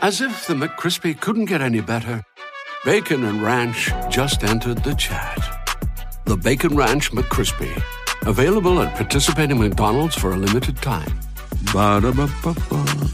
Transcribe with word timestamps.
As 0.00 0.20
if 0.20 0.46
the 0.46 0.54
McCrispy 0.54 1.20
couldn't 1.20 1.46
get 1.46 1.60
any 1.60 1.80
better, 1.80 2.22
Bacon 2.84 3.24
and 3.24 3.42
Ranch 3.42 3.90
just 4.08 4.44
entered 4.44 4.84
the 4.84 4.94
chat. 4.94 5.38
The 6.24 6.36
Bacon 6.36 6.76
Ranch 6.76 7.10
McCrispy, 7.10 7.82
available 8.24 8.80
at 8.80 8.94
participating 8.94 9.58
McDonald's 9.58 10.14
for 10.14 10.30
a 10.30 10.36
limited 10.36 10.76
time. 10.76 11.18
Ba-da-ba-ba-ba. 11.72 13.08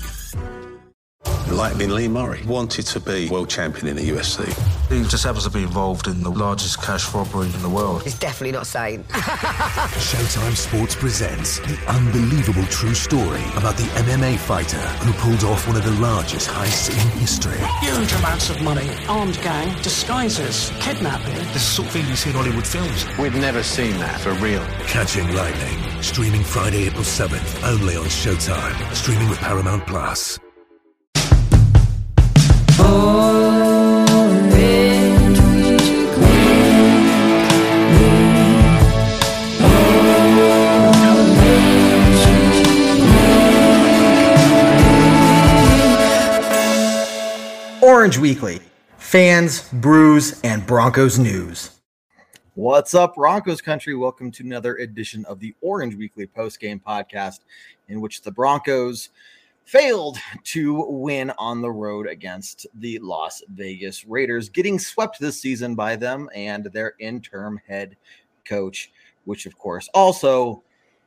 Lee 1.86 2.08
Murray, 2.08 2.42
wanted 2.44 2.84
to 2.86 3.00
be 3.00 3.30
world 3.30 3.48
champion 3.48 3.86
in 3.86 3.96
the 3.96 4.06
UFC. 4.10 4.73
He 4.88 5.02
just 5.04 5.24
happens 5.24 5.44
to 5.44 5.50
be 5.50 5.62
involved 5.62 6.06
in 6.06 6.22
the 6.22 6.30
largest 6.30 6.82
cash 6.82 7.12
robbery 7.14 7.46
in 7.46 7.62
the 7.62 7.68
world. 7.68 8.02
He's 8.02 8.18
definitely 8.18 8.52
not 8.52 8.66
sane. 8.66 9.02
Showtime 9.08 10.54
Sports 10.54 10.94
presents 10.94 11.58
the 11.60 11.78
unbelievable 11.88 12.64
true 12.66 12.94
story 12.94 13.42
about 13.56 13.76
the 13.76 13.84
MMA 14.04 14.38
fighter 14.38 14.76
who 14.76 15.12
pulled 15.14 15.42
off 15.44 15.66
one 15.66 15.76
of 15.76 15.84
the 15.84 15.92
largest 16.02 16.48
heists 16.48 16.90
in 16.90 17.18
history. 17.18 17.58
Huge 17.80 18.12
amounts 18.14 18.50
of 18.50 18.60
money, 18.62 18.90
armed 19.08 19.40
gang, 19.42 19.74
disguises, 19.82 20.70
kidnapping. 20.80 21.34
This 21.34 21.46
is 21.46 21.52
the 21.52 21.58
sort 21.58 21.88
of 21.88 21.92
thing 21.94 22.06
you 22.06 22.16
see 22.16 22.30
in 22.30 22.36
Hollywood 22.36 22.66
films. 22.66 23.06
We've 23.18 23.34
never 23.34 23.62
seen 23.62 23.98
that 23.98 24.20
for 24.20 24.32
real. 24.34 24.64
Catching 24.86 25.34
Lightning, 25.34 26.02
streaming 26.02 26.44
Friday, 26.44 26.86
April 26.86 27.04
7th, 27.04 27.66
only 27.66 27.96
on 27.96 28.04
Showtime, 28.04 28.94
streaming 28.94 29.28
with 29.28 29.38
Paramount 29.38 29.86
Plus. 29.86 30.38
Orange 47.84 48.16
Weekly, 48.16 48.60
fans, 48.96 49.68
brews, 49.70 50.40
and 50.40 50.66
Broncos 50.66 51.18
news. 51.18 51.82
What's 52.54 52.94
up, 52.94 53.16
Broncos 53.16 53.60
country? 53.60 53.94
Welcome 53.94 54.30
to 54.30 54.42
another 54.42 54.76
edition 54.76 55.22
of 55.26 55.38
the 55.38 55.54
Orange 55.60 55.94
Weekly 55.94 56.26
post 56.26 56.60
game 56.60 56.80
podcast, 56.80 57.40
in 57.88 58.00
which 58.00 58.22
the 58.22 58.30
Broncos 58.30 59.10
failed 59.66 60.16
to 60.44 60.86
win 60.88 61.30
on 61.36 61.60
the 61.60 61.70
road 61.70 62.06
against 62.06 62.66
the 62.76 62.98
Las 63.00 63.42
Vegas 63.48 64.06
Raiders, 64.06 64.48
getting 64.48 64.78
swept 64.78 65.20
this 65.20 65.38
season 65.38 65.74
by 65.74 65.94
them 65.94 66.30
and 66.34 66.64
their 66.72 66.94
interim 67.00 67.60
head 67.68 67.98
coach, 68.46 68.92
which, 69.26 69.44
of 69.44 69.58
course, 69.58 69.90
also 69.92 70.62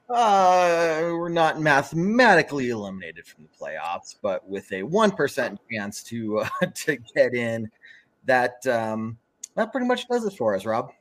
uh, 0.09 1.00
we're 1.02 1.30
not 1.30 1.59
mathematically 1.59 2.69
eliminated 2.69 3.25
from 3.25 3.44
the 3.44 3.50
playoffs, 3.66 4.16
but 4.22 4.47
with 4.47 4.72
a 4.72 4.83
one 4.83 5.11
percent 5.11 5.59
chance 5.72 6.03
to 6.03 6.39
uh, 6.39 6.49
to 6.73 6.97
get 7.16 7.33
in, 7.33 7.69
that 8.25 8.66
um, 8.67 9.17
that 9.55 9.72
pretty 9.72 9.88
much 9.88 10.08
does 10.08 10.25
it 10.25 10.33
for 10.38 10.55
us, 10.55 10.66
Rob. 10.66 10.91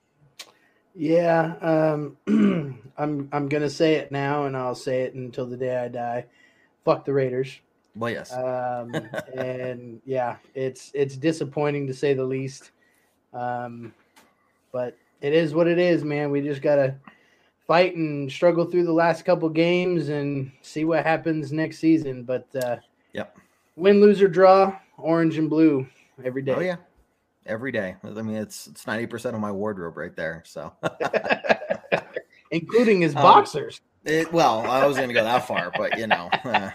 Yeah, 0.94 1.54
um, 1.60 2.16
I'm 2.96 3.28
I'm 3.32 3.48
gonna 3.48 3.70
say 3.70 3.94
it 3.94 4.10
now, 4.10 4.46
and 4.46 4.56
I'll 4.56 4.74
say 4.74 5.02
it 5.02 5.14
until 5.14 5.46
the 5.46 5.56
day 5.56 5.76
I 5.76 5.88
die. 5.88 6.26
Fuck 6.84 7.04
the 7.04 7.12
Raiders. 7.12 7.60
Well, 7.94 8.10
yes, 8.10 8.32
Um, 8.32 8.94
and 9.36 10.00
yeah, 10.04 10.36
it's 10.54 10.90
it's 10.94 11.16
disappointing 11.16 11.86
to 11.86 11.94
say 11.94 12.14
the 12.14 12.24
least. 12.24 12.70
Um, 13.32 13.92
but 14.72 14.96
it 15.20 15.32
is 15.32 15.54
what 15.54 15.66
it 15.66 15.78
is, 15.78 16.04
man. 16.04 16.30
We 16.30 16.40
just 16.40 16.62
gotta 16.62 16.96
fight 17.66 17.96
and 17.96 18.30
struggle 18.30 18.64
through 18.64 18.84
the 18.84 18.92
last 18.92 19.24
couple 19.24 19.48
games 19.48 20.08
and 20.08 20.52
see 20.62 20.84
what 20.84 21.04
happens 21.04 21.52
next 21.52 21.78
season. 21.78 22.22
But 22.22 22.46
uh, 22.54 22.76
Yep. 23.12 23.38
win, 23.76 24.00
lose 24.00 24.22
or 24.22 24.28
draw, 24.28 24.78
orange 24.98 25.38
and 25.38 25.50
blue 25.50 25.86
every 26.24 26.42
day. 26.42 26.54
oh 26.54 26.60
yeah, 26.60 26.76
every 27.44 27.72
day. 27.72 27.96
I 28.04 28.08
mean, 28.22 28.36
it's 28.36 28.66
it's 28.66 28.86
ninety 28.86 29.06
percent 29.06 29.34
of 29.34 29.40
my 29.40 29.52
wardrobe 29.52 29.96
right 29.96 30.14
there. 30.14 30.42
So, 30.46 30.72
including 32.50 33.00
his 33.00 33.14
Um, 33.14 33.22
boxers. 33.22 33.80
it, 34.04 34.32
well, 34.32 34.60
I 34.60 34.86
was 34.86 34.96
going 34.96 35.08
to 35.08 35.14
go 35.14 35.24
that 35.24 35.46
far, 35.46 35.72
but 35.76 35.98
you 35.98 36.06
know, 36.06 36.30
uh, 36.44 36.70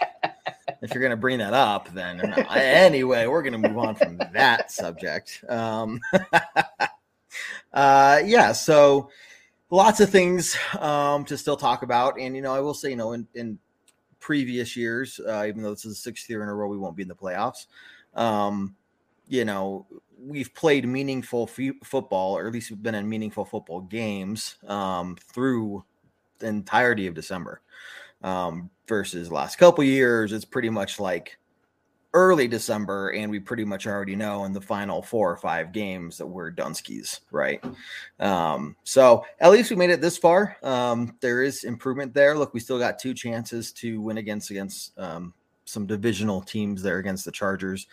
if 0.82 0.94
you're 0.94 1.02
going 1.02 1.12
to 1.12 1.18
bring 1.18 1.40
that 1.40 1.54
up, 1.54 1.94
then 1.94 2.34
anyway, 2.56 3.28
we're 3.28 3.44
going 3.44 3.54
to 3.54 3.60
move 3.60 3.78
on 3.78 3.96
from 3.96 4.18
that 4.34 4.72
subject. 4.72 5.44
Um, 5.48 6.00
uh, 7.74 8.22
yeah, 8.26 8.52
so 8.52 9.10
lots 9.72 10.00
of 10.00 10.10
things 10.10 10.56
um, 10.80 11.26
to 11.26 11.38
still 11.38 11.58
talk 11.58 11.82
about, 11.82 12.20
and 12.20 12.36
you 12.36 12.44
know, 12.44 12.54
I 12.54 12.60
will 12.60 12.76
say, 12.76 12.92
you 12.92 12.96
know, 12.96 13.14
in, 13.14 13.28
in 13.34 13.58
previous 14.20 14.78
years, 14.78 15.20
uh, 15.28 15.46
even 15.48 15.64
though 15.64 15.72
this 15.72 15.86
is 15.86 15.94
the 15.94 16.02
sixth 16.02 16.30
year 16.30 16.44
in 16.44 16.50
a 16.50 16.54
row, 16.54 16.68
we 16.68 16.78
won't 16.78 16.96
be 16.96 17.02
in 17.02 17.08
the 17.08 17.16
playoffs. 17.16 17.66
Um, 18.14 18.76
you 19.28 19.46
know, 19.46 19.88
we've 20.20 20.54
played 20.54 20.88
meaningful 20.88 21.50
f- 21.58 21.76
football, 21.84 22.38
or 22.38 22.46
at 22.46 22.54
least 22.54 22.70
we've 22.70 22.84
been 22.84 22.96
in 22.96 23.10
meaningful 23.10 23.46
football 23.46 23.82
games 23.82 24.58
um, 24.68 25.18
through 25.34 25.84
the 26.40 26.48
entirety 26.48 27.08
of 27.08 27.16
December. 27.16 27.62
Um, 28.24 28.70
versus 28.88 29.32
last 29.32 29.58
couple 29.58 29.84
years, 29.84 30.32
it's 30.32 30.46
pretty 30.46 30.70
much 30.70 31.00
like 31.00 31.40
early 32.14 32.48
December, 32.48 33.10
and 33.10 33.32
we 33.32 33.40
pretty 33.40 33.64
much 33.64 33.88
already 33.88 34.16
know 34.16 34.44
in 34.46 34.54
the 34.54 34.62
final 34.62 35.02
four 35.02 35.32
or 35.32 35.38
five 35.38 35.72
games 35.72 36.18
that 36.18 36.28
we're 36.28 36.52
Dunskies, 36.52 37.22
right? 37.32 37.64
Um, 38.20 38.76
so 38.84 39.26
at 39.40 39.52
least 39.52 39.70
we 39.70 39.78
made 39.78 39.90
it 39.90 40.02
this 40.02 40.18
far. 40.18 40.58
Um, 40.62 41.16
there 41.22 41.42
is 41.42 41.64
improvement 41.64 42.14
there. 42.14 42.38
Look, 42.38 42.54
we 42.54 42.60
still 42.60 42.80
got 42.80 43.00
two 43.00 43.14
chances 43.14 43.72
to 43.74 44.02
win 44.02 44.18
against 44.18 44.52
against 44.52 44.98
um, 45.00 45.34
some 45.66 45.86
divisional 45.86 46.42
teams 46.42 46.82
there 46.82 46.98
against 46.98 47.26
the 47.26 47.32
Chargers 47.32 47.88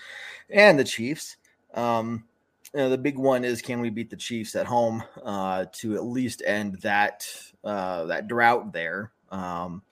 and 0.51 0.79
the 0.79 0.85
Chiefs. 0.85 1.37
Um, 1.75 2.25
you 2.75 2.81
know, 2.81 2.91
the 2.91 2.99
big 2.99 3.17
one 3.17 3.45
is 3.45 3.63
can 3.63 3.81
we 3.81 3.91
beat 3.91 4.11
the 4.11 4.17
Chiefs 4.17 4.55
at 4.57 4.67
home 4.67 5.03
uh, 5.25 5.67
to 5.73 5.95
at 5.95 6.05
least 6.05 6.43
end 6.45 6.81
that 6.83 7.27
uh, 7.65 8.05
that 8.07 8.29
drought 8.29 8.73
there. 8.73 9.13
Um, 9.31 9.83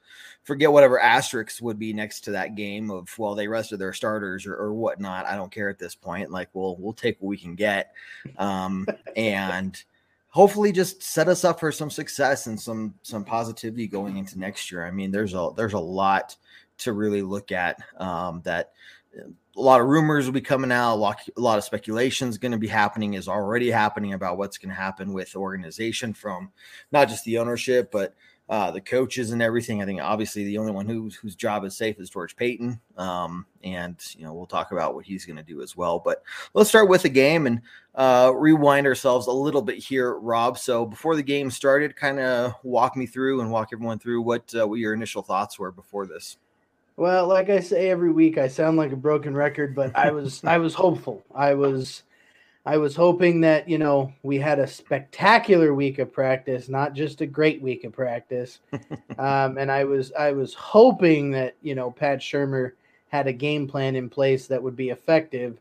forget 0.47 0.71
whatever 0.73 1.01
asterisks 1.01 1.61
would 1.61 1.79
be 1.79 1.93
next 1.93 2.21
to 2.21 2.31
that 2.31 2.55
game 2.55 2.89
of 2.89 3.13
well 3.19 3.35
they 3.35 3.49
rested 3.49 3.79
their 3.79 3.93
starters 3.93 4.47
or, 4.47 4.55
or 4.55 4.73
whatnot. 4.73 5.27
I 5.27 5.35
don't 5.35 5.53
care 5.53 5.69
at 5.69 5.79
this 5.79 5.95
point. 5.95 6.31
Like 6.31 6.49
we'll 6.55 6.77
we'll 6.77 6.93
take 6.93 7.21
what 7.21 7.29
we 7.29 7.37
can 7.37 7.57
get, 7.57 7.93
um, 8.39 8.87
and 9.17 9.83
hopefully 10.29 10.71
just 10.71 11.03
set 11.03 11.29
us 11.29 11.45
up 11.45 11.61
for 11.61 11.73
some 11.73 11.91
success 11.91 12.47
and 12.47 12.59
some 12.59 12.95
some 13.03 13.25
positivity 13.25 13.89
going 13.89 14.17
into 14.17 14.39
next 14.39 14.71
year. 14.71 14.87
I 14.87 14.93
mean, 14.93 15.11
there's 15.11 15.35
a 15.35 15.51
there's 15.57 15.75
a 15.75 15.79
lot 15.79 16.37
to 16.79 16.93
really 16.93 17.23
look 17.23 17.51
at 17.53 17.81
um, 17.99 18.41
that 18.45 18.73
a 19.57 19.61
lot 19.61 19.81
of 19.81 19.89
rumors 19.89 20.27
will 20.27 20.33
be 20.33 20.41
coming 20.41 20.71
out. 20.71 20.95
A 20.95 20.97
lot, 20.97 21.19
a 21.37 21.41
lot 21.41 21.59
of 21.59 21.65
speculation 21.65 22.29
is 22.29 22.39
going 22.39 22.53
to 22.53 22.59
be 22.59 22.69
happening, 22.69 23.15
is 23.15 23.29
already 23.29 23.71
happening 23.71 24.13
about 24.13 24.37
what's 24.37 24.59
going 24.59 24.69
to 24.69 24.81
happen 24.81 25.13
with 25.13 25.33
the 25.33 25.39
organization 25.39 26.13
from 26.13 26.53
not 26.93 27.09
just 27.09 27.25
the 27.25 27.39
ownership, 27.39 27.91
but 27.91 28.15
uh, 28.49 28.71
the 28.71 28.81
coaches 28.81 29.33
and 29.33 29.43
everything. 29.43 29.83
I 29.83 29.87
think 29.87 30.01
obviously 30.01 30.45
the 30.45 30.59
only 30.59 30.73
one 30.73 30.87
whose 30.87 31.17
whose 31.17 31.35
job 31.35 31.65
is 31.65 31.77
safe 31.77 31.99
is 31.99 32.11
George 32.11 32.37
Paton, 32.37 32.81
um, 32.97 33.47
and 33.65 33.97
you 34.17 34.25
know 34.25 34.33
we'll 34.33 34.47
talk 34.47 34.71
about 34.71 34.95
what 34.95 35.05
he's 35.05 35.25
going 35.25 35.37
to 35.37 35.43
do 35.43 35.63
as 35.63 35.77
well. 35.77 35.99
But 35.99 36.23
let's 36.55 36.69
start 36.69 36.89
with 36.89 37.03
the 37.03 37.09
game 37.09 37.47
and 37.47 37.61
uh, 37.95 38.33
rewind 38.35 38.87
ourselves 38.87 39.27
a 39.27 39.33
little 39.33 39.63
bit 39.63 39.79
here, 39.79 40.15
Rob. 40.15 40.59
So 40.59 40.87
before 40.87 41.17
the 41.17 41.23
game 41.23 41.51
started, 41.51 41.97
kind 41.97 42.21
of 42.21 42.55
walk 42.63 42.97
me 42.97 43.07
through 43.07 43.41
and 43.41 43.51
walk 43.51 43.71
everyone 43.73 43.99
through 43.99 44.23
what 44.23 44.55
uh, 44.55 44.67
what 44.67 44.79
your 44.79 44.95
initial 44.95 45.23
thoughts 45.23 45.59
were 45.59 45.73
before 45.73 46.07
this. 46.07 46.37
Well, 46.97 47.27
like 47.27 47.51
I 47.51 47.61
say 47.61 47.91
every 47.91 48.11
week, 48.11 48.39
I 48.39 48.49
sound 48.49 48.79
like 48.79 48.93
a 48.93 48.97
broken 48.97 49.35
record, 49.35 49.75
but 49.75 49.95
I 49.97 50.11
was 50.13 50.43
I 50.45 50.59
was 50.59 50.73
hopeful. 50.73 51.23
I 51.35 51.55
was 51.55 52.05
I 52.67 52.77
was 52.79 52.97
hoping 52.97 53.41
that 53.43 53.69
you 53.69 53.79
know 53.79 54.13
we 54.25 54.39
had 54.39 54.59
a 54.59 54.67
spectacular 54.67 55.73
week 55.73 56.01
of 56.01 56.13
practice, 56.13 56.69
not 56.69 56.95
just 56.95 57.21
a 57.21 57.27
great 57.27 57.63
week 57.63 57.85
of 57.85 57.93
practice. 57.93 58.59
um, 59.19 59.57
and 59.57 59.71
I 59.71 59.85
was 59.85 60.13
I 60.13 60.33
was 60.33 60.53
hoping 60.53 61.31
that 61.31 61.55
you 61.63 61.77
know 61.77 61.93
Pat 61.93 62.19
Shurmur 62.19 62.73
had 63.09 63.29
a 63.29 63.33
game 63.33 63.69
plan 63.69 63.95
in 63.95 64.11
place 64.11 64.49
that 64.49 64.63
would 64.63 64.77
be 64.77 64.91
effective. 64.91 65.59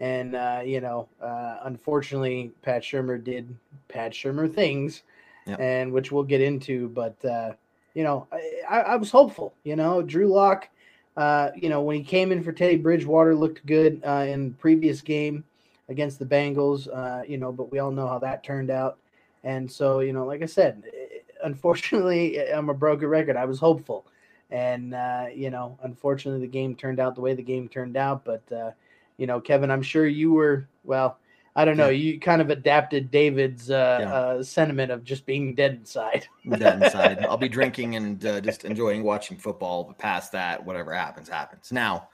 And 0.00 0.34
uh, 0.34 0.62
you 0.64 0.80
know, 0.80 1.08
uh, 1.22 1.58
unfortunately, 1.64 2.52
Pat 2.62 2.82
Shurmur 2.82 3.22
did 3.22 3.54
Pat 3.88 4.12
Shurmur 4.12 4.52
things, 4.52 5.02
Yep. 5.46 5.60
and 5.60 5.92
which 5.92 6.10
we'll 6.10 6.24
get 6.24 6.40
into. 6.40 6.88
But 6.88 7.22
uh, 7.24 7.52
you 7.94 8.02
know, 8.02 8.26
I, 8.68 8.80
I, 8.80 8.96
was 8.96 9.10
hopeful. 9.10 9.54
You 9.62 9.76
know, 9.76 10.02
Drew 10.02 10.26
Lock 10.26 10.68
uh, 11.16 11.50
you 11.54 11.68
know, 11.70 11.80
when 11.80 11.96
he 11.96 12.02
came 12.02 12.30
in 12.30 12.42
for 12.42 12.52
Teddy 12.52 12.76
Bridgewater, 12.76 13.34
looked 13.34 13.64
good 13.64 14.02
uh, 14.06 14.26
in 14.28 14.50
the 14.50 14.54
previous 14.56 15.00
game 15.00 15.44
against 15.88 16.18
the 16.18 16.26
Bengals. 16.26 16.88
Uh, 16.92 17.22
you 17.26 17.38
know, 17.38 17.52
but 17.52 17.70
we 17.70 17.78
all 17.78 17.90
know 17.90 18.08
how 18.08 18.18
that 18.20 18.42
turned 18.44 18.70
out. 18.70 18.98
And 19.44 19.70
so, 19.70 20.00
you 20.00 20.12
know, 20.12 20.24
like 20.26 20.42
I 20.42 20.46
said, 20.46 20.82
unfortunately, 21.44 22.40
I'm 22.52 22.68
a 22.68 22.74
broken 22.74 23.08
record. 23.08 23.36
I 23.36 23.44
was 23.44 23.58
hopeful, 23.58 24.06
and 24.50 24.94
uh, 24.94 25.26
you 25.34 25.50
know, 25.50 25.78
unfortunately, 25.82 26.40
the 26.40 26.50
game 26.52 26.74
turned 26.74 27.00
out 27.00 27.14
the 27.14 27.20
way 27.20 27.34
the 27.34 27.42
game 27.42 27.68
turned 27.68 27.96
out. 27.96 28.24
But 28.24 28.42
uh, 28.52 28.70
you 29.16 29.26
know, 29.26 29.40
Kevin, 29.40 29.70
I'm 29.70 29.82
sure 29.82 30.06
you 30.06 30.32
were 30.32 30.68
well. 30.84 31.18
I 31.58 31.64
don't 31.64 31.78
know. 31.78 31.88
You 31.88 32.20
kind 32.20 32.42
of 32.42 32.50
adapted 32.50 33.10
David's 33.10 33.70
uh, 33.70 33.98
Yeah. 34.02 34.12
uh, 34.12 34.42
sentiment 34.42 34.92
of 34.92 35.04
just 35.04 35.24
being 35.24 35.54
dead 35.54 35.72
inside. 35.72 36.26
Dead 36.58 36.82
inside. 36.82 37.24
I'll 37.24 37.38
be 37.38 37.48
drinking 37.48 37.96
and 37.96 38.22
uh, 38.26 38.40
just 38.42 38.66
enjoying 38.66 39.02
watching 39.02 39.38
football. 39.38 39.84
But 39.84 39.96
past 39.96 40.32
that, 40.32 40.66
whatever 40.66 40.92
happens, 40.92 41.30
happens. 41.30 41.72
Now, 41.72 42.10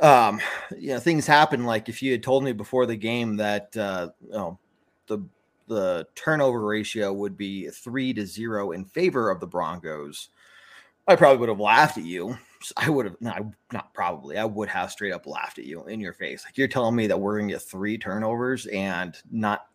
um, 0.00 0.40
you 0.76 0.88
know, 0.88 1.00
things 1.00 1.26
happen. 1.26 1.64
Like 1.64 1.88
if 1.88 2.02
you 2.02 2.12
had 2.12 2.22
told 2.22 2.44
me 2.44 2.52
before 2.52 2.86
the 2.86 2.96
game 2.96 3.36
that 3.36 3.76
uh, 3.76 4.10
you 4.24 4.32
know 4.32 4.58
the 5.06 5.18
the 5.66 6.06
turnover 6.14 6.64
ratio 6.64 7.12
would 7.12 7.36
be 7.36 7.68
three 7.68 8.12
to 8.14 8.26
zero 8.26 8.72
in 8.72 8.84
favor 8.84 9.30
of 9.30 9.40
the 9.40 9.46
Broncos, 9.46 10.28
I 11.06 11.16
probably 11.16 11.38
would 11.38 11.48
have 11.48 11.60
laughed 11.60 11.98
at 11.98 12.04
you. 12.04 12.38
I 12.76 12.90
would 12.90 13.06
have 13.06 13.20
not 13.20 13.42
not 13.72 13.94
probably. 13.94 14.36
I 14.36 14.44
would 14.44 14.68
have 14.68 14.90
straight 14.90 15.12
up 15.12 15.26
laughed 15.26 15.58
at 15.58 15.64
you 15.64 15.84
in 15.86 16.00
your 16.00 16.12
face. 16.12 16.44
Like 16.44 16.58
you're 16.58 16.68
telling 16.68 16.96
me 16.96 17.06
that 17.06 17.20
we're 17.20 17.38
gonna 17.38 17.52
get 17.52 17.62
three 17.62 17.98
turnovers 17.98 18.66
and 18.66 19.16
not 19.30 19.66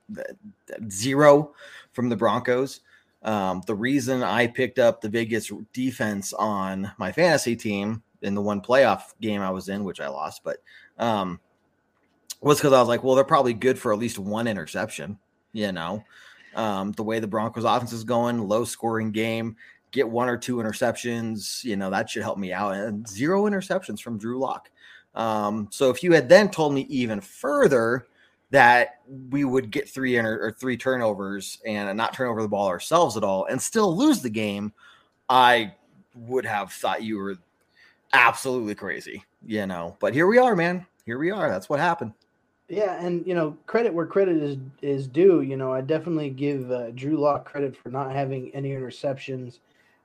zero 0.89 1.53
from 1.91 2.09
the 2.09 2.17
Broncos. 2.17 2.81
Um, 3.23 3.61
the 3.65 3.75
reason 3.75 4.21
I 4.21 4.47
picked 4.47 4.79
up 4.79 4.99
the 4.99 5.09
Vegas 5.09 5.49
defense 5.71 6.33
on 6.33 6.91
my 6.97 7.11
fantasy 7.11 7.55
team 7.55 8.03
in 8.23 8.35
the 8.35 8.41
one 8.41 8.61
playoff 8.61 9.13
game 9.21 9.41
I 9.41 9.51
was 9.51 9.69
in, 9.69 9.83
which 9.83 9.99
I 9.99 10.07
lost, 10.07 10.43
but 10.43 10.57
um, 10.97 11.39
was 12.41 12.57
because 12.57 12.73
I 12.73 12.79
was 12.79 12.87
like, 12.87 13.03
well, 13.03 13.15
they're 13.15 13.23
probably 13.23 13.53
good 13.53 13.77
for 13.77 13.93
at 13.93 13.99
least 13.99 14.19
one 14.19 14.47
interception. 14.47 15.17
You 15.51 15.71
know, 15.71 16.03
um, 16.55 16.91
the 16.93 17.03
way 17.03 17.19
the 17.19 17.27
Broncos 17.27 17.63
offense 17.63 17.93
is 17.93 18.03
going, 18.03 18.47
low 18.47 18.65
scoring 18.65 19.11
game, 19.11 19.55
get 19.91 20.09
one 20.09 20.27
or 20.27 20.37
two 20.37 20.57
interceptions. 20.57 21.63
You 21.63 21.75
know, 21.75 21.89
that 21.89 22.09
should 22.09 22.23
help 22.23 22.37
me 22.37 22.51
out. 22.51 22.75
And 22.75 23.07
zero 23.07 23.43
interceptions 23.43 24.01
from 24.01 24.17
Drew 24.17 24.39
Lock. 24.39 24.69
Um, 25.15 25.67
so 25.71 25.89
if 25.89 26.03
you 26.03 26.11
had 26.11 26.27
then 26.27 26.49
told 26.49 26.73
me 26.73 26.81
even 26.89 27.21
further 27.21 28.07
that 28.49 28.99
we 29.29 29.43
would 29.45 29.71
get 29.71 29.89
three 29.89 30.17
inter- 30.17 30.39
or 30.43 30.51
three 30.51 30.77
turnovers 30.77 31.59
and 31.65 31.95
not 31.97 32.13
turn 32.13 32.29
over 32.29 32.41
the 32.41 32.47
ball 32.47 32.67
ourselves 32.67 33.17
at 33.17 33.23
all 33.23 33.45
and 33.45 33.61
still 33.61 33.95
lose 33.95 34.21
the 34.21 34.29
game, 34.29 34.73
I 35.29 35.73
would 36.15 36.45
have 36.45 36.71
thought 36.71 37.03
you 37.03 37.17
were 37.17 37.37
absolutely 38.13 38.75
crazy, 38.75 39.23
you 39.45 39.65
know. 39.65 39.97
But 39.99 40.13
here 40.13 40.27
we 40.27 40.37
are, 40.37 40.55
man. 40.55 40.85
Here 41.05 41.17
we 41.17 41.31
are. 41.31 41.49
That's 41.49 41.69
what 41.69 41.79
happened. 41.79 42.13
Yeah, 42.69 43.03
and 43.03 43.25
you 43.27 43.35
know, 43.35 43.57
credit 43.67 43.93
where 43.93 44.05
credit 44.05 44.37
is 44.37 44.57
is 44.81 45.07
due. 45.07 45.41
You 45.41 45.57
know, 45.57 45.73
I 45.73 45.81
definitely 45.81 46.29
give 46.29 46.71
uh, 46.71 46.91
Drew 46.91 47.17
Lock 47.17 47.45
credit 47.45 47.75
for 47.75 47.89
not 47.89 48.11
having 48.11 48.51
any 48.53 48.69
interceptions. 48.69 49.59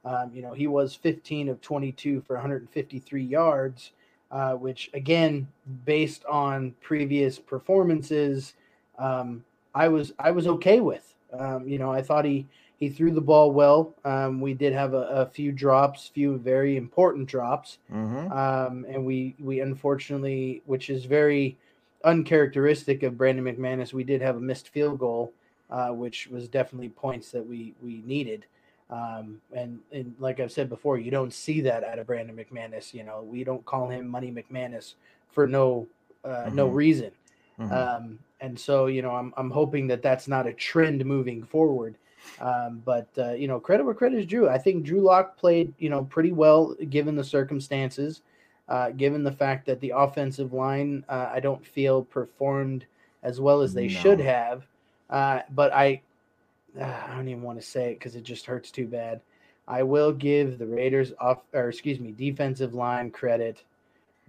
Um, 0.04 0.30
you 0.34 0.42
know, 0.42 0.52
he 0.52 0.66
was 0.66 0.94
15 0.94 1.48
of 1.48 1.60
22 1.60 2.22
for 2.26 2.34
153 2.34 3.22
yards, 3.22 3.92
uh, 4.30 4.52
which 4.52 4.90
again, 4.94 5.46
based 5.84 6.24
on 6.24 6.74
previous 6.80 7.38
performances, 7.38 8.54
um, 8.98 9.44
I 9.74 9.88
was 9.88 10.12
I 10.18 10.30
was 10.30 10.46
okay 10.46 10.80
with. 10.80 11.14
Um, 11.38 11.68
you 11.68 11.78
know, 11.78 11.92
I 11.92 12.02
thought 12.02 12.24
he 12.24 12.46
he 12.78 12.88
threw 12.88 13.10
the 13.10 13.20
ball 13.20 13.50
well. 13.50 13.94
Um, 14.04 14.40
we 14.40 14.54
did 14.54 14.72
have 14.72 14.94
a, 14.94 15.02
a, 15.08 15.26
few 15.26 15.50
drops, 15.50 16.08
few 16.08 16.38
very 16.38 16.76
important 16.76 17.28
drops, 17.28 17.78
mm-hmm. 17.92 18.32
um, 18.32 18.86
and 18.88 19.04
we 19.04 19.34
we 19.40 19.60
unfortunately, 19.60 20.62
which 20.64 20.88
is 20.88 21.04
very 21.04 21.56
uncharacteristic 22.04 23.02
of 23.02 23.18
Brandon 23.18 23.44
McManus, 23.44 23.92
we 23.92 24.04
did 24.04 24.22
have 24.22 24.36
a 24.36 24.40
missed 24.40 24.68
field 24.68 25.00
goal, 25.00 25.32
uh, 25.70 25.88
which 25.88 26.28
was 26.28 26.48
definitely 26.48 26.88
points 26.88 27.30
that 27.32 27.46
we 27.46 27.74
we 27.82 28.02
needed. 28.06 28.46
Um, 28.90 29.40
and 29.52 29.80
and 29.92 30.14
like 30.18 30.38
I've 30.40 30.52
said 30.52 30.68
before, 30.68 30.98
you 30.98 31.10
don't 31.10 31.34
see 31.34 31.60
that 31.62 31.82
out 31.82 31.98
of 31.98 32.06
Brandon 32.06 32.36
McManus. 32.36 32.94
You 32.94 33.04
know, 33.04 33.22
we 33.22 33.44
don't 33.44 33.64
call 33.64 33.88
him 33.88 34.08
Money 34.08 34.30
McManus 34.30 34.94
for 35.30 35.46
no 35.46 35.88
uh, 36.24 36.28
mm-hmm. 36.28 36.56
no 36.56 36.68
reason. 36.68 37.10
Mm-hmm. 37.58 37.72
Um, 37.72 38.18
and 38.40 38.58
so 38.58 38.86
you 38.86 39.02
know, 39.02 39.10
I'm 39.10 39.34
I'm 39.36 39.50
hoping 39.50 39.88
that 39.88 40.00
that's 40.00 40.28
not 40.28 40.46
a 40.46 40.52
trend 40.52 41.04
moving 41.04 41.42
forward. 41.42 41.96
Um, 42.40 42.82
but 42.84 43.08
uh, 43.18 43.32
you 43.32 43.48
know, 43.48 43.58
credit 43.58 43.84
where 43.84 43.94
credit 43.94 44.18
is 44.18 44.26
due. 44.26 44.48
I 44.48 44.58
think 44.58 44.84
Drew 44.84 45.00
Lock 45.00 45.36
played 45.36 45.72
you 45.78 45.90
know 45.90 46.04
pretty 46.04 46.32
well 46.32 46.74
given 46.88 47.16
the 47.16 47.24
circumstances, 47.24 48.22
uh, 48.68 48.90
given 48.90 49.24
the 49.24 49.32
fact 49.32 49.66
that 49.66 49.80
the 49.80 49.92
offensive 49.96 50.52
line 50.52 51.04
uh, 51.08 51.30
I 51.32 51.40
don't 51.40 51.64
feel 51.64 52.04
performed 52.04 52.84
as 53.22 53.40
well 53.40 53.60
as 53.62 53.74
they 53.74 53.88
no. 53.88 54.00
should 54.00 54.20
have. 54.20 54.66
Uh, 55.10 55.40
but 55.54 55.72
I, 55.72 56.00
I 56.80 57.14
don't 57.14 57.28
even 57.28 57.42
want 57.42 57.60
to 57.60 57.66
say 57.66 57.90
it 57.90 57.98
because 57.98 58.14
it 58.14 58.24
just 58.24 58.46
hurts 58.46 58.70
too 58.70 58.86
bad. 58.86 59.20
I 59.66 59.82
will 59.82 60.12
give 60.12 60.58
the 60.58 60.66
Raiders 60.66 61.12
off, 61.20 61.38
or 61.52 61.68
excuse 61.68 62.00
me, 62.00 62.12
defensive 62.12 62.74
line 62.74 63.10
credit, 63.10 63.62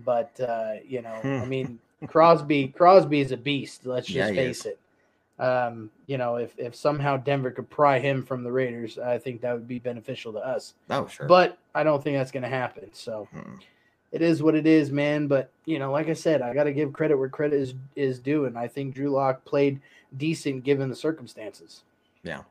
but 0.04 0.38
uh, 0.40 0.74
you 0.86 1.01
know, 1.01 1.13
I 1.24 1.40
hmm. 1.40 1.50
mean, 1.50 1.80
Crosby, 2.07 2.69
Crosby 2.69 3.22
is 3.22 3.31
a 3.31 3.38
beast. 3.38 3.86
Let's 3.86 4.07
just 4.07 4.34
yeah, 4.34 4.36
face 4.36 4.66
it. 4.66 4.80
Um, 5.39 5.89
you 6.06 6.18
know, 6.18 6.36
if 6.36 6.53
if 6.57 6.75
somehow 6.75 7.18
Denver 7.18 7.51
could 7.51 7.69
pry 7.69 8.00
him 8.00 8.24
from 8.24 8.44
the 8.44 8.51
Raiders, 8.51 8.97
I 8.97 9.18
think 9.18 9.41
that 9.41 9.53
would 9.53 9.68
be 9.68 9.80
beneficial 9.80 10.33
to 10.33 10.39
us. 10.39 10.74
Oh, 10.89 11.07
sure. 11.07 11.27
But 11.27 11.57
I 11.74 11.83
don't 11.83 12.03
think 12.03 12.18
that's 12.18 12.31
going 12.31 12.44
to 12.44 12.50
happen. 12.50 12.89
So 12.91 13.27
hmm. 13.31 13.56
it 14.12 14.21
is 14.21 14.44
what 14.44 14.56
it 14.56 14.68
is, 14.68 14.91
man. 14.91 15.27
But 15.27 15.50
you 15.65 15.80
know, 15.80 15.91
like 15.91 16.09
I 16.09 16.13
said, 16.13 16.41
I 16.41 16.53
got 16.53 16.65
to 16.65 16.74
give 16.74 16.91
credit 16.91 17.18
where 17.18 17.30
credit 17.30 17.59
is 17.59 17.74
is 17.95 18.19
due, 18.19 18.45
and 18.45 18.57
I 18.57 18.68
think 18.68 18.94
Drew 18.94 19.12
Lock 19.12 19.45
played 19.45 19.80
decent 20.18 20.63
given 20.65 20.89
the 20.89 20.95
circumstances. 20.95 21.83
Yeah. 22.24 22.41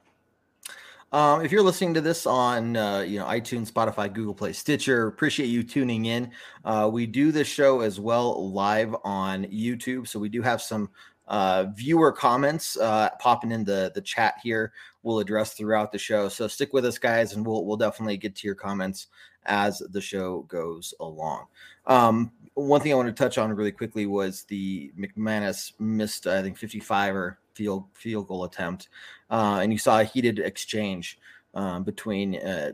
Um, 1.11 1.43
if 1.43 1.51
you're 1.53 1.63
listening 1.63 1.95
to 1.95 2.03
this 2.03 2.27
on 2.27 2.77
uh, 2.77 3.01
you 3.01 3.19
know 3.19 3.25
iTunes, 3.25 3.71
Spotify, 3.71 4.13
Google 4.13 4.35
Play, 4.35 4.53
Stitcher, 4.53 5.07
appreciate 5.07 5.47
you 5.47 5.63
tuning 5.63 6.05
in. 6.07 6.31
Uh, 6.65 6.89
we 6.93 7.07
do 7.07 7.33
this 7.33 7.49
show 7.49 7.81
as 7.81 7.99
well 7.99 8.51
live 8.51 8.95
on 9.05 9.45
YouTube, 9.45 10.07
so 10.07 10.19
we 10.19 10.29
do 10.29 10.43
have 10.43 10.61
some 10.61 10.91
uh, 11.29 11.67
viewer 11.75 12.11
comments 12.11 12.77
uh, 12.79 13.11
popping 13.21 13.53
in 13.53 13.65
the, 13.65 13.93
the 13.95 14.01
chat 14.01 14.35
here 14.43 14.73
we'll 15.09 15.21
address 15.21 15.55
throughout 15.55 15.91
the 15.91 15.99
show. 15.99 16.29
So 16.29 16.47
stick 16.47 16.73
with 16.73 16.85
us, 16.85 16.99
guys, 16.99 17.35
and 17.35 17.45
we'll 17.45 17.65
we'll 17.65 17.77
definitely 17.77 18.17
get 18.17 18.37
to 18.37 18.47
your 18.47 18.55
comments 18.55 19.09
as 19.47 19.79
the 19.79 20.01
show 20.01 20.43
goes 20.43 20.93
along. 21.01 21.47
Um, 21.87 22.33
one 22.55 22.81
thing 22.81 22.93
I 22.93 22.97
want 22.97 23.09
to 23.09 23.13
touch 23.13 23.39
on 23.39 23.53
really 23.53 23.73
quickly 23.73 24.05
was 24.07 24.45
the 24.45 24.93
McManus 24.99 25.73
missed, 25.79 26.27
I 26.27 26.43
think, 26.43 26.59
55 26.59 27.15
or 27.15 27.39
field 27.55 27.85
field 27.95 28.29
goal 28.29 28.45
attempt, 28.45 28.89
uh, 29.31 29.61
and 29.63 29.73
you 29.73 29.79
saw 29.79 30.01
a 30.01 30.05
heated 30.05 30.39
exchange 30.39 31.19
um, 31.55 31.85
between 31.85 32.37
uh, 32.37 32.73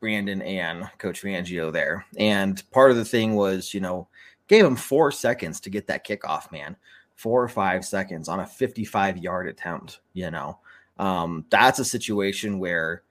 Brandon 0.00 0.42
and 0.42 0.90
Coach 0.98 1.22
Fangio 1.22 1.72
there. 1.72 2.04
And 2.18 2.62
part 2.72 2.90
of 2.90 2.96
the 2.96 3.04
thing 3.04 3.36
was, 3.36 3.72
you 3.72 3.80
know, 3.80 4.08
gave 4.48 4.64
him 4.64 4.76
four 4.76 5.12
seconds 5.12 5.60
to 5.60 5.70
get 5.70 5.86
that 5.86 6.04
kickoff, 6.04 6.50
man 6.50 6.76
four 7.20 7.42
or 7.42 7.48
five 7.48 7.84
seconds 7.84 8.30
on 8.30 8.40
a 8.40 8.46
55 8.46 9.18
yard 9.18 9.46
attempt, 9.46 10.00
you 10.14 10.30
know, 10.30 10.58
um, 10.98 11.44
that's 11.50 11.78
a 11.78 11.84
situation 11.84 12.58
where 12.58 13.02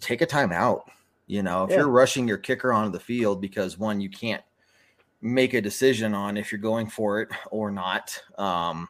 take 0.00 0.20
a 0.20 0.26
timeout. 0.26 0.82
You 1.28 1.44
know, 1.44 1.62
if 1.62 1.70
yeah. 1.70 1.76
you're 1.76 1.88
rushing 1.88 2.26
your 2.26 2.38
kicker 2.38 2.72
onto 2.72 2.90
the 2.90 2.98
field 2.98 3.40
because 3.40 3.78
one, 3.78 4.00
you 4.00 4.10
can't 4.10 4.42
make 5.20 5.54
a 5.54 5.60
decision 5.60 6.12
on 6.12 6.36
if 6.36 6.50
you're 6.50 6.60
going 6.60 6.88
for 6.88 7.20
it 7.20 7.28
or 7.52 7.70
not. 7.70 8.20
Um, 8.36 8.88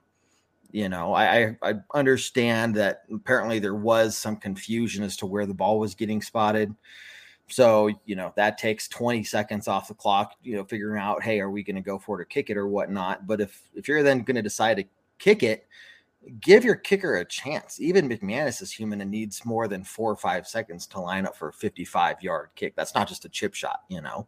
you 0.71 0.89
know, 0.89 1.13
I, 1.13 1.57
I 1.63 1.75
understand 1.93 2.77
that 2.77 3.03
apparently 3.13 3.59
there 3.59 3.75
was 3.75 4.17
some 4.17 4.37
confusion 4.37 5.05
as 5.05 5.19
to 5.19 5.27
where 5.27 5.45
the 5.45 5.55
ball 5.55 5.79
was 5.79 5.95
getting 5.95 6.23
spotted. 6.23 6.75
So, 7.49 7.91
you 8.05 8.15
know, 8.15 8.33
that 8.37 8.59
takes 8.59 8.89
20 8.89 9.25
seconds 9.25 9.69
off 9.69 9.89
the 9.89 9.95
clock, 9.95 10.35
you 10.43 10.57
know, 10.57 10.65
figuring 10.65 11.01
out, 11.01 11.23
hey, 11.23 11.41
are 11.41 11.51
we 11.51 11.63
going 11.63 11.77
to 11.77 11.83
go 11.83 11.99
for 11.99 12.19
it 12.19 12.23
or 12.23 12.27
kick 12.27 12.51
it 12.51 12.57
or 12.57 12.69
whatnot? 12.69 13.27
But 13.27 13.41
if 13.41 13.61
if 13.75 13.89
you're 13.89 14.03
then 14.03 14.23
going 14.23 14.37
to 14.37 14.43
decide 14.43 14.77
to 14.77 14.85
kick 15.19 15.43
it, 15.43 15.67
give 16.41 16.65
your 16.65 16.75
kicker 16.75 17.17
a 17.17 17.25
chance. 17.25 17.81
Even 17.81 18.09
McManus 18.09 18.61
is 18.61 18.71
human 18.71 19.01
and 19.01 19.11
needs 19.11 19.45
more 19.45 19.67
than 19.69 19.83
four 19.83 20.11
or 20.11 20.17
five 20.17 20.47
seconds 20.47 20.87
to 20.89 21.01
line 21.01 21.27
up 21.27 21.37
for 21.37 21.49
a 21.49 21.53
55 21.53 22.23
yard 22.23 22.51
kick. 22.55 22.75
That's 22.77 22.95
not 22.95 23.09
just 23.09 23.25
a 23.25 23.29
chip 23.29 23.55
shot, 23.55 23.81
you 23.89 24.01
know. 24.01 24.27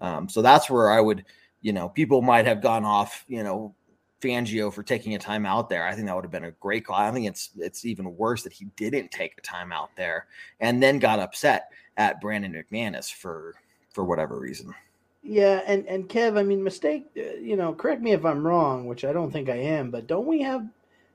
Um, 0.00 0.28
so 0.28 0.42
that's 0.42 0.68
where 0.68 0.90
I 0.90 1.00
would, 1.00 1.24
you 1.60 1.72
know, 1.72 1.88
people 1.88 2.20
might 2.20 2.46
have 2.46 2.60
gone 2.60 2.84
off, 2.84 3.24
you 3.28 3.42
know, 3.42 3.74
Fangio 4.20 4.72
for 4.72 4.82
taking 4.82 5.14
a 5.14 5.18
time 5.18 5.46
out 5.46 5.68
there. 5.68 5.86
I 5.86 5.94
think 5.94 6.06
that 6.06 6.14
would 6.14 6.24
have 6.24 6.32
been 6.32 6.44
a 6.44 6.50
great 6.52 6.86
call. 6.86 6.96
I 6.96 7.10
think 7.12 7.26
it's 7.26 7.50
it's 7.58 7.84
even 7.84 8.16
worse 8.16 8.42
that 8.42 8.52
he 8.52 8.66
didn't 8.76 9.10
take 9.10 9.34
a 9.38 9.42
time 9.42 9.72
out 9.72 9.90
there 9.96 10.26
and 10.60 10.82
then 10.82 10.98
got 10.98 11.18
upset 11.18 11.70
at 11.96 12.20
Brandon 12.20 12.52
McManus 12.52 13.12
for 13.12 13.54
for 13.92 14.04
whatever 14.04 14.38
reason. 14.38 14.74
Yeah, 15.22 15.62
and 15.66 15.86
and 15.86 16.08
Kev, 16.08 16.38
I 16.38 16.42
mean, 16.42 16.62
mistake. 16.62 17.06
Uh, 17.16 17.36
you 17.40 17.56
know, 17.56 17.72
correct 17.72 18.00
me 18.00 18.12
if 18.12 18.24
I'm 18.24 18.46
wrong, 18.46 18.86
which 18.86 19.04
I 19.04 19.12
don't 19.12 19.32
think 19.32 19.48
I 19.48 19.56
am, 19.56 19.90
but 19.90 20.06
don't 20.06 20.26
we 20.26 20.40
have 20.42 20.66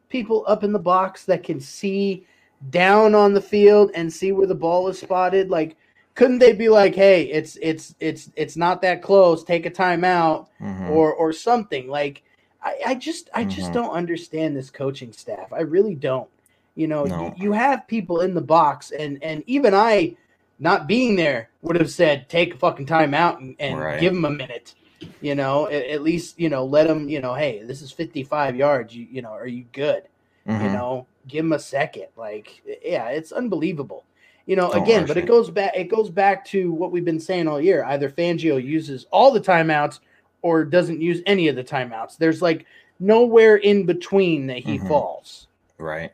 people 0.09 0.43
up 0.47 0.63
in 0.63 0.73
the 0.73 0.79
box 0.79 1.23
that 1.25 1.43
can 1.43 1.61
see 1.61 2.25
down 2.69 3.15
on 3.15 3.33
the 3.33 3.41
field 3.41 3.91
and 3.95 4.11
see 4.11 4.33
where 4.33 4.47
the 4.47 4.55
ball 4.55 4.89
is 4.89 4.99
spotted? 4.99 5.49
Like, 5.49 5.77
couldn't 6.15 6.39
they 6.39 6.51
be 6.51 6.67
like, 6.67 6.93
"Hey, 6.93 7.23
it's 7.23 7.57
it's 7.61 7.95
it's 8.01 8.29
it's 8.35 8.57
not 8.57 8.81
that 8.81 9.01
close. 9.01 9.43
Take 9.43 9.65
a 9.65 9.71
timeout," 9.71 10.47
mm-hmm. 10.59 10.89
or 10.89 11.13
or 11.13 11.31
something 11.31 11.87
like. 11.87 12.23
I, 12.63 12.75
I 12.85 12.95
just 12.95 13.27
I 13.33 13.43
just 13.43 13.71
mm-hmm. 13.71 13.73
don't 13.73 13.89
understand 13.89 14.55
this 14.55 14.69
coaching 14.69 15.13
staff. 15.13 15.51
I 15.51 15.61
really 15.61 15.95
don't. 15.95 16.29
You 16.75 16.87
know, 16.87 17.05
no. 17.05 17.33
you, 17.37 17.45
you 17.45 17.51
have 17.53 17.87
people 17.87 18.21
in 18.21 18.35
the 18.35 18.41
box, 18.41 18.91
and 18.91 19.17
and 19.23 19.43
even 19.47 19.73
I 19.73 20.15
not 20.61 20.87
being 20.87 21.17
there 21.17 21.49
would 21.61 21.75
have 21.75 21.91
said 21.91 22.29
take 22.29 22.53
a 22.53 22.57
fucking 22.57 22.85
time 22.85 23.13
out 23.13 23.41
and, 23.41 23.55
and 23.59 23.77
right. 23.77 23.99
give 23.99 24.13
him 24.13 24.23
a 24.23 24.29
minute 24.29 24.73
you 25.19 25.35
know 25.35 25.67
at, 25.67 25.85
at, 25.87 26.01
least 26.01 26.39
you 26.39 26.47
know 26.47 26.63
let 26.63 26.87
him 26.87 27.09
you 27.09 27.19
know 27.19 27.33
hey 27.33 27.61
this 27.63 27.81
is 27.81 27.91
55 27.91 28.55
yards 28.55 28.95
you, 28.95 29.07
you 29.11 29.21
know 29.21 29.31
are 29.31 29.47
you 29.47 29.65
good 29.73 30.03
mm-hmm. 30.47 30.63
you 30.63 30.71
know 30.71 31.05
give 31.27 31.43
him 31.43 31.51
a 31.53 31.59
second 31.59 32.07
like 32.15 32.61
yeah 32.85 33.09
it's 33.09 33.33
unbelievable 33.33 34.05
you 34.45 34.55
know 34.55 34.71
Don't 34.71 34.83
again 34.83 35.05
but 35.05 35.17
it 35.17 35.25
goes 35.25 35.49
back 35.49 35.73
it 35.75 35.89
goes 35.89 36.09
back 36.09 36.45
to 36.45 36.71
what 36.71 36.91
we've 36.91 37.05
been 37.05 37.19
saying 37.19 37.47
all 37.47 37.59
year 37.59 37.83
either 37.85 38.09
fangio 38.09 38.63
uses 38.63 39.05
all 39.11 39.31
the 39.31 39.41
timeouts 39.41 39.99
or 40.41 40.65
doesn't 40.65 41.01
use 41.01 41.21
any 41.25 41.47
of 41.47 41.55
the 41.55 41.63
timeouts. 41.63 42.17
There's 42.17 42.41
like 42.41 42.65
nowhere 42.99 43.57
in 43.57 43.85
between 43.85 44.47
that 44.47 44.59
he 44.59 44.79
Mhm. 44.79 44.87
falls. 44.87 45.47
Right. 45.77 46.11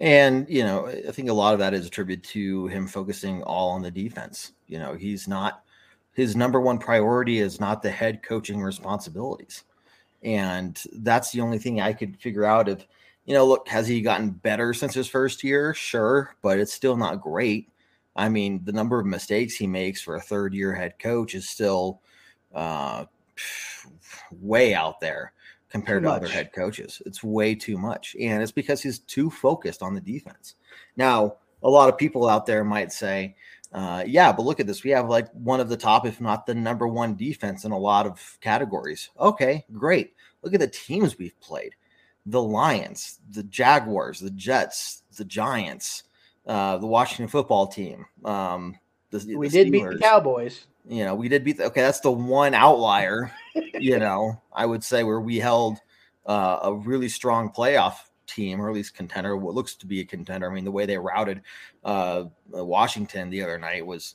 And, 0.00 0.46
you 0.48 0.62
know, 0.62 0.86
I 0.86 1.10
think 1.10 1.28
a 1.28 1.34
lot 1.34 1.54
of 1.54 1.58
that 1.58 1.74
is 1.74 1.86
attributed 1.86 2.24
to 2.30 2.68
him 2.68 2.86
focusing 2.86 3.42
all 3.42 3.70
on 3.70 3.82
the 3.82 3.90
defense. 3.90 4.52
You 4.68 4.78
know, 4.78 4.94
he's 4.94 5.26
not, 5.26 5.62
his 6.12 6.36
number 6.36 6.60
one 6.60 6.78
priority 6.78 7.40
is 7.40 7.58
not 7.58 7.82
the 7.82 7.90
head 7.90 8.22
coaching 8.22 8.62
responsibilities. 8.62 9.64
And 10.22 10.80
that's 10.94 11.32
the 11.32 11.40
only 11.40 11.58
thing 11.58 11.80
I 11.80 11.92
could 11.92 12.16
figure 12.20 12.44
out 12.44 12.68
if, 12.68 12.86
you 13.24 13.34
know, 13.34 13.44
look, 13.44 13.68
has 13.68 13.88
he 13.88 14.00
gotten 14.00 14.30
better 14.30 14.72
since 14.72 14.94
his 14.94 15.08
first 15.08 15.42
year? 15.42 15.74
Sure, 15.74 16.34
but 16.42 16.58
it's 16.58 16.72
still 16.72 16.96
not 16.96 17.20
great. 17.20 17.68
I 18.16 18.28
mean, 18.28 18.60
the 18.64 18.72
number 18.72 18.98
of 18.98 19.06
mistakes 19.06 19.54
he 19.54 19.66
makes 19.66 20.00
for 20.00 20.16
a 20.16 20.20
third 20.20 20.54
year 20.54 20.74
head 20.74 20.98
coach 20.98 21.34
is 21.34 21.48
still 21.48 22.00
uh, 22.54 23.04
way 24.40 24.74
out 24.74 25.00
there 25.00 25.32
compared 25.68 26.02
Too 26.02 26.08
to 26.08 26.14
other 26.14 26.28
head 26.28 26.52
coaches. 26.52 27.02
It's 27.06 27.22
way 27.22 27.54
too 27.54 27.78
much. 27.78 28.16
And 28.20 28.42
it's 28.42 28.52
because 28.52 28.82
he's 28.82 29.00
too 29.00 29.30
focused 29.30 29.82
on 29.82 29.94
the 29.94 30.00
defense. 30.00 30.54
Now, 30.96 31.36
a 31.62 31.68
lot 31.68 31.88
of 31.88 31.98
people 31.98 32.28
out 32.28 32.46
there 32.46 32.64
might 32.64 32.92
say, 32.92 33.36
uh, 33.72 34.02
yeah, 34.06 34.32
but 34.32 34.44
look 34.44 34.60
at 34.60 34.66
this. 34.66 34.82
We 34.82 34.90
have 34.90 35.08
like 35.08 35.30
one 35.32 35.60
of 35.60 35.68
the 35.68 35.76
top, 35.76 36.06
if 36.06 36.20
not 36.20 36.46
the 36.46 36.54
number 36.54 36.88
one 36.88 37.16
defense 37.16 37.64
in 37.64 37.72
a 37.72 37.78
lot 37.78 38.06
of 38.06 38.38
categories. 38.40 39.10
Okay, 39.18 39.64
great. 39.72 40.14
Look 40.42 40.54
at 40.54 40.60
the 40.60 40.68
teams 40.68 41.18
we've 41.18 41.38
played 41.40 41.74
the 42.26 42.42
Lions, 42.42 43.20
the 43.30 43.42
Jaguars, 43.44 44.20
the 44.20 44.30
Jets, 44.30 45.02
the 45.16 45.24
Giants, 45.24 46.04
uh, 46.46 46.76
the 46.76 46.86
Washington 46.86 47.26
football 47.28 47.66
team. 47.66 48.04
Um, 48.24 48.76
the, 49.10 49.36
We 49.36 49.48
the 49.48 49.64
did 49.64 49.72
beat 49.72 49.88
the 49.88 49.98
Cowboys. 49.98 50.66
You 50.88 51.04
know, 51.04 51.14
we 51.14 51.28
did 51.28 51.44
beat. 51.44 51.58
The, 51.58 51.64
okay, 51.66 51.82
that's 51.82 52.00
the 52.00 52.10
one 52.10 52.54
outlier. 52.54 53.30
you 53.74 53.98
know, 54.00 54.40
I 54.52 54.64
would 54.66 54.82
say 54.82 55.02
where 55.04 55.20
we 55.20 55.38
held 55.38 55.78
uh, 56.26 56.60
a 56.62 56.72
really 56.74 57.08
strong 57.08 57.50
playoff 57.50 57.94
team, 58.26 58.60
or 58.60 58.68
at 58.68 58.74
least 58.74 58.94
contender. 58.94 59.36
What 59.36 59.54
looks 59.54 59.74
to 59.76 59.86
be 59.86 60.00
a 60.00 60.04
contender. 60.04 60.50
I 60.50 60.54
mean, 60.54 60.64
the 60.64 60.70
way 60.70 60.86
they 60.86 60.96
routed 60.98 61.42
uh, 61.84 62.24
Washington 62.50 63.28
the 63.30 63.42
other 63.42 63.58
night 63.58 63.84
was 63.86 64.14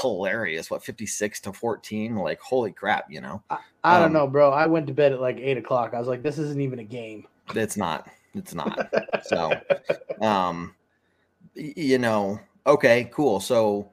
hilarious. 0.00 0.70
What 0.70 0.84
fifty 0.84 1.06
six 1.06 1.40
to 1.40 1.52
fourteen? 1.52 2.16
Like, 2.16 2.40
holy 2.40 2.72
crap! 2.72 3.10
You 3.10 3.20
know, 3.20 3.42
I 3.84 3.98
don't 3.98 4.06
Um, 4.06 4.12
know, 4.12 4.26
bro. 4.28 4.50
I 4.50 4.66
went 4.66 4.86
to 4.86 4.92
bed 4.92 5.12
at 5.12 5.20
like 5.20 5.38
eight 5.38 5.58
o'clock. 5.58 5.94
I 5.94 5.98
was 5.98 6.08
like, 6.08 6.22
this 6.22 6.38
isn't 6.38 6.60
even 6.60 6.78
a 6.78 6.84
game. 6.84 7.26
it's 7.54 7.76
not. 7.76 8.08
It's 8.34 8.54
not. 8.54 8.88
so, 9.24 9.52
um, 10.20 10.74
you 11.54 11.98
know, 11.98 12.40
okay, 12.66 13.10
cool. 13.12 13.40
So, 13.40 13.90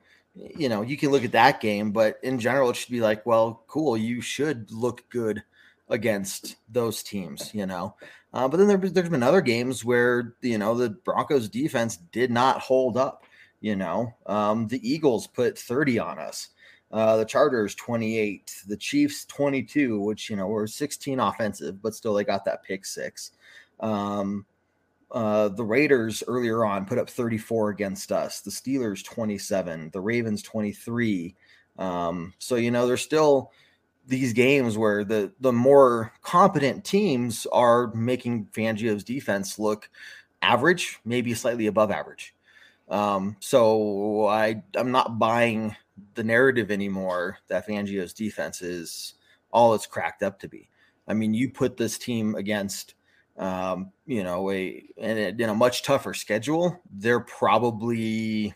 you 0.55 0.69
know, 0.69 0.81
you 0.81 0.97
can 0.97 1.11
look 1.11 1.23
at 1.23 1.31
that 1.33 1.61
game, 1.61 1.91
but 1.91 2.19
in 2.23 2.39
general, 2.39 2.69
it 2.69 2.75
should 2.75 2.91
be 2.91 3.01
like, 3.01 3.25
well, 3.25 3.63
cool. 3.67 3.97
You 3.97 4.21
should 4.21 4.71
look 4.71 5.03
good 5.09 5.43
against 5.89 6.55
those 6.69 7.03
teams, 7.03 7.53
you 7.53 7.65
know. 7.65 7.95
Uh, 8.33 8.47
but 8.47 8.57
then 8.57 8.67
there, 8.67 8.77
there's 8.77 9.09
been 9.09 9.23
other 9.23 9.41
games 9.41 9.83
where 9.83 10.35
you 10.41 10.57
know 10.57 10.75
the 10.75 10.89
Broncos 10.89 11.49
defense 11.49 11.97
did 11.97 12.31
not 12.31 12.59
hold 12.59 12.97
up. 12.97 13.23
You 13.61 13.75
know, 13.75 14.15
um, 14.25 14.67
the 14.67 14.79
Eagles 14.89 15.27
put 15.27 15.57
30 15.57 15.99
on 15.99 16.19
us. 16.19 16.49
Uh, 16.91 17.17
the 17.17 17.25
Chargers 17.25 17.75
28, 17.75 18.63
the 18.67 18.77
Chiefs 18.77 19.25
22, 19.25 19.99
which 19.99 20.29
you 20.29 20.35
know 20.35 20.47
were 20.47 20.67
16 20.67 21.19
offensive, 21.19 21.81
but 21.81 21.93
still 21.93 22.13
they 22.13 22.23
got 22.23 22.45
that 22.45 22.63
pick 22.63 22.85
six. 22.85 23.31
Um, 23.79 24.45
uh, 25.11 25.49
the 25.49 25.63
Raiders 25.63 26.23
earlier 26.27 26.63
on 26.63 26.85
put 26.85 26.97
up 26.97 27.09
34 27.09 27.69
against 27.69 28.11
us. 28.11 28.41
The 28.41 28.51
Steelers 28.51 29.03
27, 29.03 29.89
the 29.91 30.01
Ravens 30.01 30.41
23. 30.43 31.35
Um, 31.77 32.33
so 32.39 32.55
you 32.55 32.71
know 32.71 32.85
there's 32.85 33.01
still 33.01 33.51
these 34.05 34.33
games 34.33 34.77
where 34.77 35.03
the 35.03 35.31
the 35.39 35.53
more 35.53 36.11
competent 36.21 36.83
teams 36.83 37.47
are 37.51 37.93
making 37.93 38.47
Fangio's 38.47 39.03
defense 39.03 39.57
look 39.57 39.89
average, 40.41 40.99
maybe 41.05 41.33
slightly 41.33 41.67
above 41.67 41.91
average. 41.91 42.33
Um, 42.89 43.37
so 43.39 44.27
I 44.27 44.63
I'm 44.75 44.91
not 44.91 45.19
buying 45.19 45.75
the 46.15 46.23
narrative 46.23 46.71
anymore 46.71 47.37
that 47.47 47.67
Fangio's 47.67 48.13
defense 48.13 48.61
is 48.61 49.13
all 49.51 49.73
it's 49.73 49.85
cracked 49.85 50.23
up 50.23 50.39
to 50.39 50.47
be. 50.47 50.69
I 51.07 51.13
mean, 51.13 51.33
you 51.33 51.49
put 51.49 51.77
this 51.77 51.97
team 51.97 52.35
against 52.35 52.93
um, 53.39 53.91
you 54.05 54.23
know, 54.23 54.51
a 54.51 54.83
and 54.97 55.41
in 55.41 55.49
a 55.49 55.55
much 55.55 55.83
tougher 55.83 56.13
schedule, 56.13 56.79
they're 56.91 57.21
probably 57.21 58.53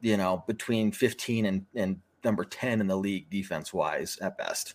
you 0.00 0.16
know 0.16 0.44
between 0.46 0.92
15 0.92 1.46
and 1.46 1.66
and 1.74 2.00
number 2.24 2.44
10 2.44 2.80
in 2.80 2.86
the 2.86 2.96
league 2.96 3.28
defense 3.30 3.74
wise 3.74 4.16
at 4.22 4.38
best. 4.38 4.74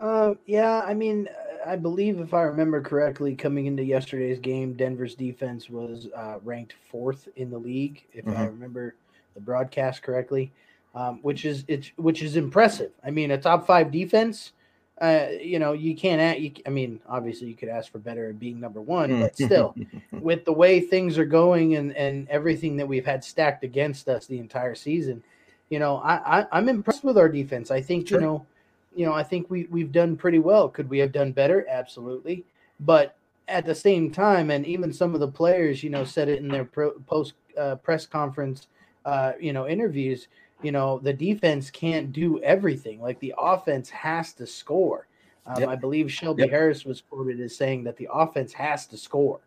Uh, 0.00 0.34
yeah, 0.46 0.82
I 0.84 0.92
mean, 0.92 1.28
I 1.64 1.76
believe 1.76 2.18
if 2.18 2.34
I 2.34 2.42
remember 2.42 2.82
correctly, 2.82 3.36
coming 3.36 3.66
into 3.66 3.84
yesterday's 3.84 4.40
game, 4.40 4.74
Denver's 4.74 5.14
defense 5.14 5.70
was 5.70 6.08
uh, 6.16 6.38
ranked 6.42 6.74
fourth 6.90 7.28
in 7.36 7.48
the 7.50 7.58
league, 7.58 8.04
if 8.12 8.26
I 8.26 8.30
Mhm. 8.32 8.46
remember 8.46 8.96
the 9.34 9.40
broadcast 9.40 10.02
correctly, 10.02 10.52
um, 10.96 11.20
which 11.22 11.44
is 11.44 11.64
it's 11.68 11.92
which 11.96 12.22
is 12.22 12.36
impressive. 12.36 12.90
I 13.04 13.10
mean, 13.10 13.30
a 13.30 13.38
top 13.38 13.66
five 13.66 13.92
defense. 13.92 14.52
Uh, 15.00 15.26
you 15.40 15.58
know, 15.58 15.72
you 15.72 15.96
can't. 15.96 16.20
Ask, 16.20 16.38
you, 16.38 16.52
I 16.66 16.70
mean, 16.70 17.00
obviously, 17.08 17.48
you 17.48 17.54
could 17.54 17.68
ask 17.68 17.90
for 17.90 17.98
better 17.98 18.28
at 18.28 18.38
being 18.38 18.60
number 18.60 18.80
one, 18.80 19.20
but 19.20 19.34
still, 19.34 19.74
with 20.12 20.44
the 20.44 20.52
way 20.52 20.80
things 20.80 21.18
are 21.18 21.24
going 21.24 21.74
and 21.74 21.96
and 21.96 22.28
everything 22.28 22.76
that 22.76 22.86
we've 22.86 23.04
had 23.04 23.24
stacked 23.24 23.64
against 23.64 24.08
us 24.08 24.26
the 24.26 24.38
entire 24.38 24.76
season, 24.76 25.22
you 25.68 25.80
know, 25.80 25.96
I, 25.96 26.40
I 26.40 26.46
I'm 26.52 26.68
impressed 26.68 27.02
with 27.02 27.18
our 27.18 27.28
defense. 27.28 27.72
I 27.72 27.80
think 27.80 28.06
Sure. 28.06 28.20
you 28.20 28.24
know, 28.24 28.46
you 28.94 29.04
know, 29.04 29.12
I 29.12 29.24
think 29.24 29.50
we 29.50 29.66
we've 29.68 29.90
done 29.90 30.16
pretty 30.16 30.38
well. 30.38 30.68
Could 30.68 30.88
we 30.88 30.98
have 31.00 31.10
done 31.10 31.32
better? 31.32 31.66
Absolutely, 31.68 32.44
but 32.78 33.16
at 33.48 33.66
the 33.66 33.74
same 33.74 34.12
time, 34.12 34.50
and 34.50 34.64
even 34.64 34.92
some 34.92 35.12
of 35.12 35.20
the 35.20 35.28
players, 35.28 35.82
you 35.82 35.90
know, 35.90 36.04
said 36.04 36.28
it 36.28 36.38
in 36.38 36.48
their 36.48 36.64
pro, 36.64 36.92
post 37.06 37.34
uh, 37.58 37.74
press 37.76 38.06
conference, 38.06 38.68
uh, 39.04 39.32
you 39.40 39.52
know, 39.52 39.66
interviews. 39.66 40.28
You 40.64 40.72
know, 40.72 40.98
the 40.98 41.12
defense 41.12 41.70
can't 41.70 42.12
do 42.12 42.40
everything. 42.42 43.00
Like 43.00 43.20
the 43.20 43.34
offense 43.38 43.90
has 43.90 44.32
to 44.34 44.46
score. 44.46 45.06
Um, 45.46 45.60
Yep. 45.60 45.68
I 45.68 45.76
believe 45.76 46.10
Shelby 46.10 46.42
Yep. 46.44 46.50
Harris 46.50 46.84
was 46.84 47.02
quoted 47.02 47.38
as 47.40 47.54
saying 47.54 47.84
that 47.84 47.96
the 47.96 48.08
offense 48.12 48.52
has 48.54 48.86
to 48.86 48.96
score. 48.96 49.40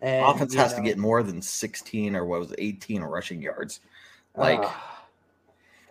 And, 0.00 0.24
Offense 0.24 0.54
has 0.54 0.74
to 0.74 0.80
get 0.82 0.96
more 0.98 1.22
than 1.24 1.42
16 1.42 2.14
or 2.14 2.24
what 2.24 2.38
was 2.40 2.52
it, 2.52 2.58
18 2.60 3.02
rushing 3.02 3.42
yards. 3.42 3.80
Like 4.36 4.60
Ah. 4.62 5.04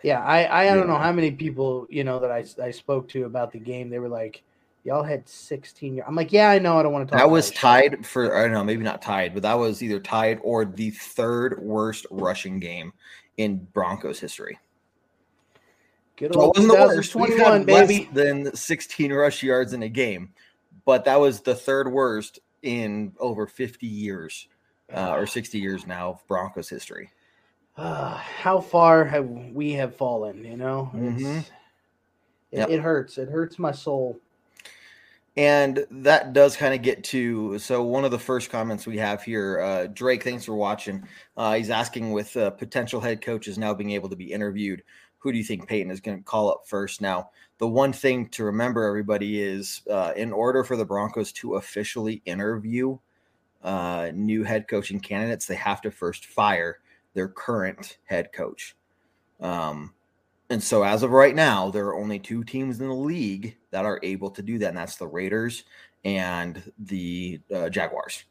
yeah, 0.03 0.23
I 0.23 0.61
I, 0.71 0.75
don't 0.75 0.87
know 0.87 0.95
how 0.97 1.11
many 1.11 1.31
people 1.31 1.87
you 1.89 2.03
know 2.05 2.19
that 2.19 2.31
I 2.31 2.45
I 2.63 2.71
spoke 2.71 3.09
to 3.09 3.25
about 3.25 3.51
the 3.51 3.59
game. 3.59 3.89
They 3.89 3.99
were 3.99 4.07
like, 4.07 4.43
"Y'all 4.85 5.03
had 5.03 5.27
16." 5.27 5.95
Yard-" 5.95 6.07
I'm 6.07 6.15
like, 6.15 6.31
"Yeah, 6.31 6.49
I 6.51 6.59
know. 6.59 6.79
I 6.79 6.83
don't 6.83 6.93
want 6.93 7.07
to 7.07 7.11
talk." 7.11 7.17
that 7.19 7.25
about 7.25 7.33
was 7.33 7.49
it, 7.49 7.55
shut 7.55 7.85
up." 7.85 7.91
tied 7.91 8.05
for 8.05 8.37
I 8.37 8.43
don't 8.43 8.53
know, 8.53 8.63
maybe 8.63 8.83
not 8.83 9.01
tied, 9.01 9.33
but 9.33 9.43
that 9.43 9.55
was 9.55 9.83
either 9.83 9.99
tied 9.99 10.39
or 10.41 10.63
the 10.63 10.91
third 10.91 11.59
worst 11.61 12.05
rushing 12.09 12.59
game 12.59 12.93
in 13.35 13.57
Broncos 13.73 14.19
history. 14.19 14.57
Good 16.17 16.35
old 16.35 16.57
wasn't 16.57 16.73
the 16.73 16.79
worst. 16.79 17.15
We've 17.15 17.27
2021, 17.27 17.67
had 17.67 17.89
less 17.89 18.07
than 18.11 18.55
16 18.55 19.13
rush 19.13 19.43
yards 19.43 19.73
in 19.73 19.83
a 19.83 19.89
game, 19.89 20.33
but 20.83 21.05
that 21.05 21.19
was 21.19 21.41
the 21.41 21.55
third 21.55 21.91
worst 21.91 22.39
in 22.63 23.13
over 23.19 23.45
50 23.45 23.85
years 23.85 24.47
uh, 24.93 25.11
or 25.11 25.27
60 25.27 25.59
years 25.59 25.85
now 25.85 26.09
of 26.09 26.27
Broncos 26.27 26.69
history. 26.69 27.11
Ah, 27.77 28.17
how 28.39 28.59
far 28.59 29.05
have 29.05 29.29
we 29.29 29.73
have 29.73 29.95
fallen? 29.95 30.43
You 30.43 30.57
know, 30.57 30.91
Mhm. 30.93 31.39
It, 32.51 32.59
Yep. 32.59 32.69
it 32.69 32.79
hurts. 32.79 33.17
It 33.17 33.29
hurts 33.29 33.59
my 33.59 33.71
soul. 33.71 34.19
And 35.35 35.85
that 35.91 36.33
does 36.33 36.57
kind 36.57 36.73
of 36.73 36.81
get 36.81 37.03
to 37.05 37.59
so 37.59 37.83
one 37.83 38.03
of 38.05 38.09
the 38.09 38.17
first 38.17 38.49
comments 38.49 38.87
we 38.87 38.97
have 38.97 39.21
here, 39.21 39.61
uh, 39.61 39.87
Drake. 39.87 40.23
Thanks 40.23 40.45
for 40.45 40.55
watching. 40.55 41.07
Uh, 41.35 41.53
he's 41.53 41.69
asking 41.69 42.11
with 42.11 42.35
uh, 42.35 42.49
potential 42.49 42.99
head 42.99 43.21
coaches 43.21 43.55
now 43.59 43.75
being 43.75 43.91
able 43.91 44.09
to 44.09 44.15
be 44.15 44.31
interviewed, 44.33 44.81
who 45.19 45.31
do 45.31 45.37
you 45.37 45.43
think 45.43 45.67
Paton 45.67 45.91
is 45.91 45.99
going 45.99 46.17
to 46.17 46.23
call 46.23 46.49
up 46.49 46.63
first? 46.65 47.01
Now, 47.01 47.29
the 47.57 47.67
one 47.67 47.91
thing 47.91 48.29
to 48.29 48.43
remember, 48.43 48.83
everybody, 48.83 49.41
is 49.41 49.81
uh, 49.89 50.13
in 50.15 50.31
order 50.31 50.63
for 50.63 50.75
the 50.75 50.85
Broncos 50.85 51.31
to 51.33 51.55
officially 51.55 52.21
interview 52.25 52.97
uh, 53.63 54.11
new 54.13 54.43
head 54.43 54.67
coaching 54.67 54.99
candidates, 54.99 55.45
they 55.45 55.55
have 55.55 55.81
to 55.81 55.91
first 55.91 56.25
fire 56.25 56.79
their 57.13 57.27
current 57.27 57.97
head 58.05 58.31
coach. 58.31 58.75
Um, 59.39 59.93
and 60.49 60.63
so, 60.63 60.83
as 60.83 61.03
of 61.03 61.11
right 61.11 61.35
now, 61.35 61.71
there 61.71 61.87
are 61.87 61.99
only 61.99 62.19
two 62.19 62.43
teams 62.43 62.79
in 62.79 62.87
the 62.87 62.93
league 62.93 63.57
that 63.71 63.85
are 63.85 63.99
able 64.03 64.29
to 64.31 64.41
do 64.41 64.59
that, 64.59 64.69
and 64.69 64.77
that's 64.77 64.95
the 64.95 65.07
Raiders 65.07 65.63
and 66.05 66.71
the 66.79 67.41
uh, 67.53 67.69
Jaguars. 67.69 68.23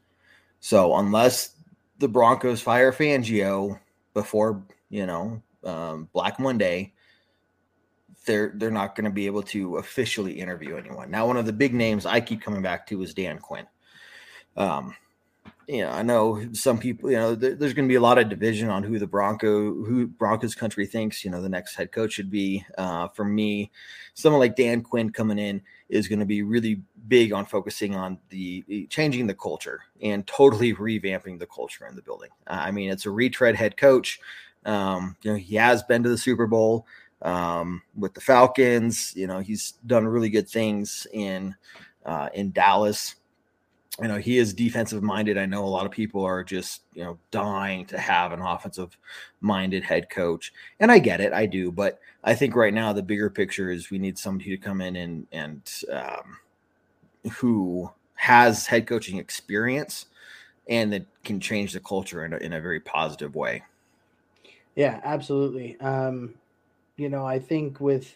So, 0.59 0.95
unless 0.95 1.55
the 1.99 2.07
Broncos 2.07 2.61
fire 2.61 2.91
Fangio 2.91 3.79
before 4.13 4.63
you 4.89 5.05
know 5.05 5.41
um, 5.67 6.09
Black 6.13 6.39
Monday, 6.39 6.93
they're 8.25 8.53
they're 8.55 8.71
not 8.71 8.95
going 8.95 9.05
to 9.05 9.11
be 9.11 9.25
able 9.25 9.43
to 9.43 9.77
officially 9.77 10.33
interview 10.33 10.75
anyone. 10.75 11.11
Now, 11.11 11.27
one 11.27 11.37
of 11.37 11.45
the 11.45 11.53
big 11.53 11.73
names 11.73 12.05
I 12.05 12.19
keep 12.19 12.41
coming 12.41 12.61
back 12.61 12.87
to 12.87 13.01
is 13.01 13.13
Dan 13.13 13.39
Quinn. 13.39 13.67
Um, 14.55 14.95
you 15.67 15.81
know, 15.81 15.89
I 15.89 16.01
know 16.01 16.41
some 16.53 16.77
people, 16.79 17.11
you 17.11 17.17
know, 17.17 17.35
there, 17.35 17.53
there's 17.53 17.73
going 17.73 17.87
to 17.87 17.91
be 17.91 17.95
a 17.95 18.01
lot 18.01 18.17
of 18.17 18.29
division 18.29 18.69
on 18.69 18.83
who 18.83 18.99
the 18.99 19.07
Bronco, 19.07 19.73
who 19.83 20.07
Broncos 20.07 20.55
country 20.55 20.85
thinks, 20.85 21.25
you 21.25 21.31
know, 21.31 21.41
the 21.41 21.49
next 21.49 21.75
head 21.75 21.91
coach 21.91 22.13
should 22.13 22.31
be. 22.31 22.65
Uh, 22.77 23.09
for 23.09 23.25
me, 23.25 23.69
someone 24.13 24.39
like 24.39 24.55
Dan 24.55 24.81
Quinn 24.81 25.11
coming 25.11 25.37
in 25.37 25.61
is 25.89 26.07
going 26.07 26.19
to 26.19 26.25
be 26.25 26.41
really 26.41 26.81
big 27.09 27.33
on 27.33 27.45
focusing 27.45 27.95
on 27.95 28.17
the 28.29 28.87
changing 28.89 29.27
the 29.27 29.33
culture 29.33 29.81
and 30.01 30.25
totally 30.25 30.73
revamping 30.73 31.37
the 31.37 31.47
culture 31.47 31.85
in 31.85 31.95
the 31.95 32.01
building. 32.01 32.29
I 32.47 32.71
mean, 32.71 32.89
it's 32.89 33.05
a 33.05 33.11
retread 33.11 33.55
head 33.55 33.75
coach. 33.75 34.19
Um, 34.67 35.15
you 35.23 35.31
know, 35.31 35.37
he 35.37 35.55
has 35.55 35.81
been 35.81 36.03
to 36.03 36.09
the 36.09 36.17
Super 36.17 36.45
Bowl 36.45 36.85
um, 37.23 37.81
with 37.95 38.13
the 38.13 38.21
Falcons. 38.21 39.13
You 39.15 39.25
know, 39.25 39.39
he's 39.39 39.73
done 39.87 40.05
really 40.05 40.29
good 40.29 40.47
things 40.47 41.07
in 41.13 41.55
uh, 42.05 42.29
in 42.33 42.51
Dallas. 42.51 43.15
You 43.99 44.07
know 44.07 44.17
he 44.17 44.37
is 44.37 44.53
defensive 44.53 45.01
minded. 45.01 45.39
I 45.39 45.47
know 45.47 45.65
a 45.65 45.65
lot 45.65 45.87
of 45.87 45.91
people 45.91 46.23
are 46.23 46.43
just 46.43 46.83
you 46.93 47.03
know 47.03 47.17
dying 47.31 47.85
to 47.87 47.97
have 47.97 48.31
an 48.31 48.41
offensive 48.41 48.95
minded 49.41 49.83
head 49.83 50.09
coach 50.09 50.51
and 50.79 50.91
i 50.91 50.97
get 50.97 51.21
it 51.21 51.31
i 51.31 51.45
do 51.45 51.71
but 51.71 51.99
i 52.23 52.33
think 52.33 52.55
right 52.55 52.73
now 52.73 52.91
the 52.91 53.03
bigger 53.03 53.29
picture 53.29 53.69
is 53.69 53.91
we 53.91 53.99
need 53.99 54.17
somebody 54.17 54.49
to 54.49 54.57
come 54.57 54.81
in 54.81 54.95
and 54.95 55.27
and 55.31 55.83
um, 55.91 56.37
who 57.33 57.89
has 58.15 58.65
head 58.65 58.87
coaching 58.87 59.17
experience 59.19 60.07
and 60.69 60.91
that 60.91 61.05
can 61.23 61.39
change 61.39 61.73
the 61.73 61.79
culture 61.79 62.25
in 62.25 62.33
a, 62.33 62.37
in 62.37 62.53
a 62.53 62.61
very 62.61 62.79
positive 62.79 63.35
way 63.35 63.61
yeah 64.77 65.01
absolutely 65.03 65.77
um, 65.81 66.33
you 66.95 67.09
know 67.09 67.25
i 67.25 67.37
think 67.37 67.81
with 67.81 68.15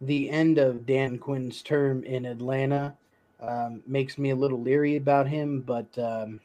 the 0.00 0.30
end 0.30 0.58
of 0.58 0.86
dan 0.86 1.18
quinn's 1.18 1.60
term 1.62 2.04
in 2.04 2.26
atlanta 2.26 2.94
um, 3.42 3.82
makes 3.86 4.18
me 4.18 4.30
a 4.30 4.36
little 4.36 4.60
leery 4.60 4.96
about 4.96 5.26
him. 5.26 5.60
But 5.60 5.86
um, 5.98 6.40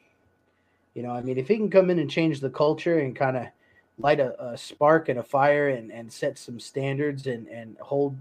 you 0.94 1.02
know, 1.02 1.12
I 1.12 1.22
mean, 1.22 1.38
if 1.38 1.48
he 1.48 1.56
can 1.56 1.70
come 1.70 1.90
in 1.90 1.98
and 1.98 2.10
change 2.10 2.40
the 2.40 2.50
culture 2.50 2.98
and 2.98 3.14
kind 3.14 3.36
of 3.36 3.46
light 3.98 4.20
a, 4.20 4.40
a, 4.42 4.56
spark 4.56 5.08
and 5.08 5.18
a 5.18 5.22
fire 5.22 5.70
and, 5.70 5.90
and 5.90 6.12
set 6.12 6.38
some 6.38 6.60
standards 6.60 7.26
and 7.26 7.46
and 7.48 7.76
hold 7.78 8.16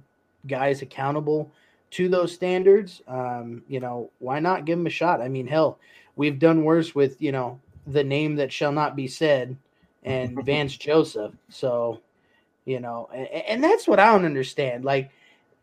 guys 0.47 0.81
accountable 0.81 1.51
to 1.89 2.07
those 2.07 2.33
standards, 2.33 3.01
um, 3.07 3.63
you 3.67 3.79
know, 3.79 4.09
why 4.19 4.39
not 4.39 4.65
give 4.65 4.77
him 4.79 4.87
a 4.87 4.91
shot? 4.91 5.21
I 5.21 5.27
mean, 5.27 5.47
hell, 5.47 5.79
we've 6.15 6.39
done 6.39 6.63
worse 6.63 6.93
with 6.93 7.21
you 7.21 7.31
know 7.31 7.59
the 7.87 8.03
name 8.03 8.35
that 8.35 8.53
shall 8.53 8.71
not 8.71 8.95
be 8.95 9.07
said 9.07 9.57
and 10.07 10.41
Vance 10.45 10.75
Joseph. 10.77 11.33
So, 11.49 12.01
you 12.65 12.79
know, 12.79 13.09
and, 13.13 13.27
and 13.27 13.63
that's 13.63 13.87
what 13.87 13.99
I 13.99 14.11
don't 14.11 14.25
understand. 14.25 14.85
Like 14.85 15.11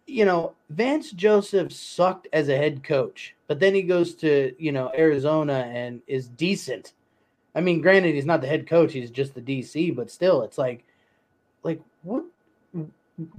you 0.06 0.24
know, 0.24 0.52
Vance 0.70 1.12
Joseph 1.12 1.72
sucked 1.72 2.28
as 2.32 2.48
a 2.48 2.56
head 2.56 2.84
coach, 2.84 3.34
but 3.46 3.60
then 3.60 3.74
he 3.74 3.82
goes 3.82 4.14
to, 4.16 4.54
you 4.58 4.72
know, 4.72 4.90
Arizona 4.96 5.70
and 5.72 6.02
is 6.06 6.28
decent. 6.28 6.92
I 7.54 7.60
mean, 7.60 7.80
granted, 7.80 8.14
he's 8.14 8.26
not 8.26 8.40
the 8.40 8.46
head 8.46 8.66
coach, 8.66 8.92
he's 8.92 9.10
just 9.10 9.34
the 9.34 9.40
DC, 9.40 9.94
but 9.94 10.10
still, 10.10 10.42
it's 10.42 10.58
like, 10.58 10.84
like, 11.62 11.80
what 12.02 12.24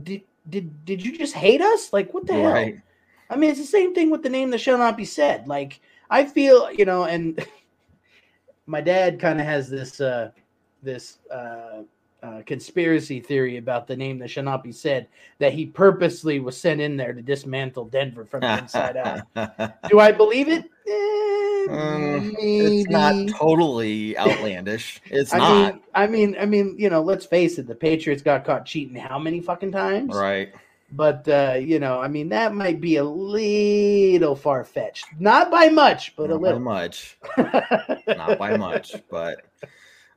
did 0.04 0.22
did 0.50 0.86
did 0.86 1.06
you 1.06 1.18
just 1.18 1.34
hate 1.34 1.62
us? 1.62 1.92
Like, 1.92 2.14
what 2.14 2.26
the 2.26 2.34
right. 2.34 2.74
hell? 2.76 2.82
I 3.30 3.36
mean, 3.36 3.50
it's 3.50 3.60
the 3.60 3.66
same 3.66 3.94
thing 3.94 4.10
with 4.10 4.24
the 4.24 4.30
name 4.30 4.52
that 4.52 4.62
shall 4.62 4.78
not 4.78 4.98
be 4.98 5.06
said. 5.06 5.48
Like, 5.48 5.80
I 6.10 6.26
feel, 6.26 6.72
you 6.72 6.86
know, 6.86 7.06
and 7.06 7.46
my 8.66 8.82
dad 8.82 9.20
kind 9.20 9.40
of 9.40 9.46
has 9.46 9.70
this 9.70 10.00
uh 10.02 10.32
this 10.86 11.18
uh 11.32 11.82
uh, 12.26 12.42
conspiracy 12.46 13.20
theory 13.20 13.58
about 13.58 13.86
the 13.86 13.96
name 13.96 14.18
that 14.18 14.30
shall 14.30 14.44
not 14.44 14.64
be 14.64 14.72
said 14.72 15.08
that 15.38 15.54
he 15.54 15.66
purposely 15.66 16.40
was 16.40 16.58
sent 16.58 16.82
in 16.82 16.98
there 16.98 17.14
to 17.14 17.22
dismantle 17.22 17.86
Denver 17.86 18.26
from 18.26 18.42
the 18.42 18.58
inside 18.58 18.98
out. 18.98 19.80
Do 19.90 20.00
I 20.00 20.12
believe 20.12 20.48
it? 20.48 20.64
Eh, 20.88 21.72
um, 21.72 22.36
it's 22.40 22.90
not 22.90 23.28
totally 23.28 24.18
outlandish. 24.18 25.02
It's 25.06 25.34
I 25.34 25.38
not. 25.38 25.74
Mean, 25.74 25.82
I 25.94 26.08
mean, 26.08 26.36
I 26.40 26.46
mean, 26.46 26.76
you 26.80 26.90
know, 26.90 27.02
let's 27.02 27.26
face 27.26 27.60
it. 27.60 27.68
The 27.68 27.76
Patriots 27.76 28.24
got 28.24 28.44
caught 28.44 28.66
cheating 28.66 28.96
how 28.96 29.20
many 29.20 29.40
fucking 29.40 29.72
times? 29.72 30.16
Right. 30.16 30.52
But 30.92 31.28
uh, 31.28 31.58
you 31.60 31.80
know, 31.80 32.00
I 32.00 32.08
mean, 32.08 32.30
that 32.30 32.56
might 32.56 32.82
be 32.82 32.96
a 32.96 33.04
little 33.04 34.36
far 34.36 34.64
fetched. 34.64 35.06
Not 35.20 35.52
by 35.52 35.70
much, 35.70 36.16
but 36.16 36.30
not 36.30 36.36
a 36.36 36.38
little. 36.38 36.60
Much. 36.60 37.18
not 38.08 38.40
by 38.40 38.58
much, 38.58 38.96
but 39.10 39.42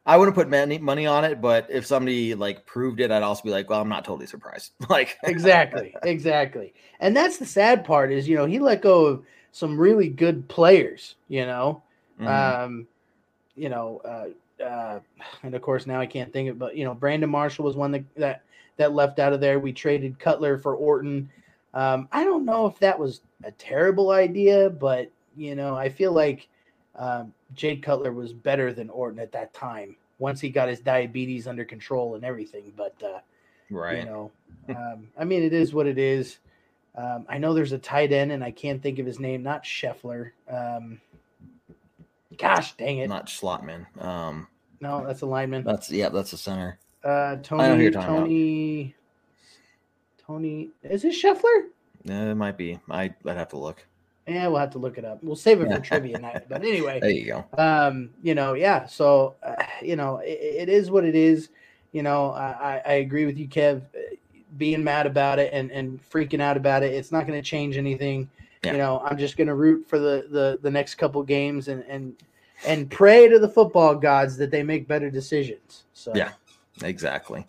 I 0.09 0.17
wouldn't 0.17 0.35
put 0.35 0.49
money 0.49 0.79
money 0.79 1.07
on 1.07 1.27
it, 1.27 1.43
but 1.43 1.67
if 1.69 1.85
somebody 1.85 2.35
like 2.35 2.65
proved 2.65 2.99
it, 3.01 3.11
I'd 3.11 3.23
also 3.23 3.43
be 3.43 3.51
like, 3.51 3.69
well, 3.69 3.83
I'm 3.83 3.91
not 3.91 4.07
totally 4.07 4.27
surprised. 4.27 4.73
like 4.89 5.19
exactly, 5.23 5.95
exactly. 6.03 6.73
And 7.01 7.15
that's 7.15 7.37
the 7.37 7.45
sad 7.45 7.85
part 7.85 8.11
is, 8.11 8.27
you 8.27 8.35
know, 8.35 8.47
he 8.47 8.59
let 8.59 8.81
go 8.81 9.05
of 9.05 9.25
some 9.53 9.79
really 9.79 10.09
good 10.09 10.49
players, 10.49 11.17
you 11.29 11.45
know. 11.45 11.83
Mm-hmm. 12.19 12.65
Um, 12.65 12.89
you 13.55 13.69
know, 13.69 14.01
uh, 14.03 14.65
uh, 14.65 15.01
and 15.43 15.55
of 15.55 15.61
course 15.61 15.87
now 15.87 16.01
I 16.01 16.07
can't 16.07 16.33
think 16.33 16.49
of, 16.49 16.59
but 16.59 16.75
you 16.75 16.85
know, 16.85 16.95
Brandon 16.95 17.29
Marshall 17.29 17.67
was 17.67 17.77
one 17.77 17.93
that 17.93 18.05
that 18.17 18.43
that 18.79 18.95
left 18.95 19.19
out 19.19 19.35
of 19.35 19.41
there. 19.43 19.61
We 19.61 19.75
traded 19.75 20.19
Cutler 20.19 20.57
for 20.57 20.75
Orton. 20.75 21.29
Um, 21.75 22.09
I 22.13 22.25
don't 22.25 22.47
know 22.47 22.67
if 22.67 22.79
that 22.79 22.99
was 22.99 23.21
a 23.45 23.51
terrible 23.53 24.13
idea, 24.13 24.71
but 24.71 25.11
you 25.37 25.55
know, 25.55 25.77
I 25.77 25.91
feel 25.91 26.13
like 26.13 26.49
um, 26.97 27.35
Jay 27.55 27.77
Cutler 27.77 28.13
was 28.13 28.33
better 28.33 28.73
than 28.73 28.91
Orton 28.91 29.19
at 29.19 29.33
that 29.33 29.55
time 29.55 29.97
once 30.19 30.41
he 30.41 30.51
got 30.51 30.69
his 30.69 30.81
diabetes 30.81 31.47
under 31.47 31.65
control 31.65 32.15
and 32.15 32.25
everything. 32.25 32.73
But 32.77 32.95
uh, 33.03 33.21
right, 33.71 33.99
you 33.99 34.05
know, 34.05 34.31
um, 34.69 35.09
I 35.19 35.25
mean, 35.25 35.43
it 35.43 35.53
is 35.53 35.73
what 35.73 35.87
it 35.87 35.99
is. 35.99 36.39
Um, 36.97 37.27
I 37.29 37.39
know 37.39 37.55
there's 37.55 37.73
a 37.73 37.79
tight 37.79 38.13
end, 38.13 38.33
and 38.33 38.43
I 38.43 38.51
can't 38.51 38.83
think 38.83 38.99
of 38.99 39.07
his 39.07 39.21
name. 39.21 39.43
Not 39.43 39.65
Scheffler. 39.65 40.33
Um, 40.51 41.01
gosh, 42.37 42.73
dang 42.75 42.99
it! 42.99 43.09
Not 43.09 43.27
Schlottmann. 43.27 43.87
Um, 44.03 44.49
no, 44.81 45.07
that's 45.07 45.23
a 45.23 45.27
lineman. 45.27 45.65
That's 45.65 45.91
yeah, 45.91 46.09
that's 46.09 46.33
a 46.33 46.39
center. 46.39 46.79
Uh, 47.05 47.37
Tony. 47.43 47.91
Tony. 47.91 48.95
Tony. 50.27 50.69
Is 50.83 51.05
it 51.05 51.15
Scheffler? 51.15 51.69
Yeah, 52.05 52.31
it 52.31 52.35
might 52.35 52.57
be. 52.57 52.79
I 52.91 53.15
I'd 53.25 53.37
have 53.37 53.49
to 53.51 53.59
look. 53.59 53.85
Yeah, 54.29 54.47
we'll 54.49 54.59
have 54.59 54.71
to 54.71 54.79
look 54.79 54.99
it 54.99 55.05
up. 55.05 55.23
We'll 55.23 55.37
save 55.37 55.61
it 55.61 55.73
for 55.73 55.81
trivia 55.85 56.19
night. 56.19 56.49
But 56.49 56.63
anyway, 56.63 57.01
there 57.01 57.11
you 57.11 57.27
go. 57.27 57.45
Um, 57.57 58.11
you 58.23 58.35
know, 58.35 58.55
yeah. 58.55 58.87
So, 58.87 59.37
uh, 59.43 59.55
you 59.83 59.97
know, 59.97 60.19
it, 60.19 60.39
it 60.41 60.69
is 60.69 60.91
what 60.91 61.05
it 61.05 61.15
is. 61.15 61.49
You 61.93 62.03
know, 62.03 62.33
I, 62.33 62.83
I 62.85 62.93
agree 62.95 63.25
with 63.25 63.39
you, 63.39 63.49
Kev. 63.49 63.83
Being 64.57 64.83
mad 64.83 65.07
about 65.07 65.39
it 65.39 65.53
and, 65.53 65.71
and 65.71 66.01
freaking 66.11 66.41
out 66.41 66.57
about 66.57 66.83
it, 66.83 66.93
it's 66.93 67.13
not 67.13 67.27
going 67.27 67.41
to 67.41 67.47
change 67.49 67.77
anything. 67.77 68.29
Yeah. 68.65 68.73
You 68.73 68.79
know, 68.79 69.01
I'm 69.05 69.17
just 69.17 69.37
going 69.37 69.47
to 69.47 69.55
root 69.55 69.87
for 69.89 69.99
the, 69.99 70.27
the 70.31 70.59
the 70.63 70.71
next 70.71 70.97
couple 70.97 71.23
games 71.23 71.69
and 71.69 71.85
and 71.85 72.17
and 72.67 72.91
pray 72.91 73.29
to 73.29 73.39
the 73.39 73.49
football 73.49 73.95
gods 73.95 74.37
that 74.39 74.51
they 74.51 74.63
make 74.63 74.89
better 74.89 75.11
decisions. 75.11 75.85
So 75.93 76.13
yeah, 76.15 76.33
exactly. 76.83 77.47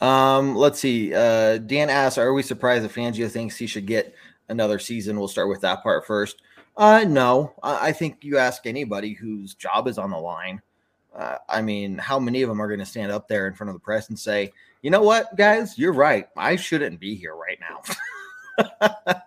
Um, 0.00 0.54
let's 0.54 0.78
see. 0.78 1.14
Uh, 1.14 1.58
Dan 1.58 1.88
asks, 1.88 2.18
"Are 2.18 2.32
we 2.32 2.42
surprised 2.42 2.84
that 2.84 2.92
Fangio 2.92 3.30
thinks 3.30 3.56
he 3.56 3.66
should 3.66 3.86
get?" 3.86 4.14
Another 4.48 4.78
season. 4.78 5.18
We'll 5.18 5.28
start 5.28 5.48
with 5.48 5.60
that 5.62 5.82
part 5.82 6.06
first. 6.06 6.42
Uh, 6.76 7.04
no, 7.06 7.54
I, 7.62 7.88
I 7.88 7.92
think 7.92 8.22
you 8.22 8.38
ask 8.38 8.66
anybody 8.66 9.12
whose 9.14 9.54
job 9.54 9.88
is 9.88 9.98
on 9.98 10.10
the 10.10 10.18
line. 10.18 10.60
Uh, 11.14 11.38
I 11.48 11.62
mean, 11.62 11.96
how 11.96 12.18
many 12.18 12.42
of 12.42 12.48
them 12.48 12.60
are 12.60 12.68
going 12.68 12.80
to 12.80 12.86
stand 12.86 13.10
up 13.10 13.26
there 13.28 13.46
in 13.46 13.54
front 13.54 13.70
of 13.70 13.74
the 13.74 13.80
press 13.80 14.10
and 14.10 14.18
say, 14.18 14.52
you 14.82 14.90
know 14.90 15.02
what, 15.02 15.34
guys, 15.36 15.78
you're 15.78 15.94
right. 15.94 16.28
I 16.36 16.56
shouldn't 16.56 17.00
be 17.00 17.14
here 17.14 17.34
right 17.34 17.58
now. 17.58 17.80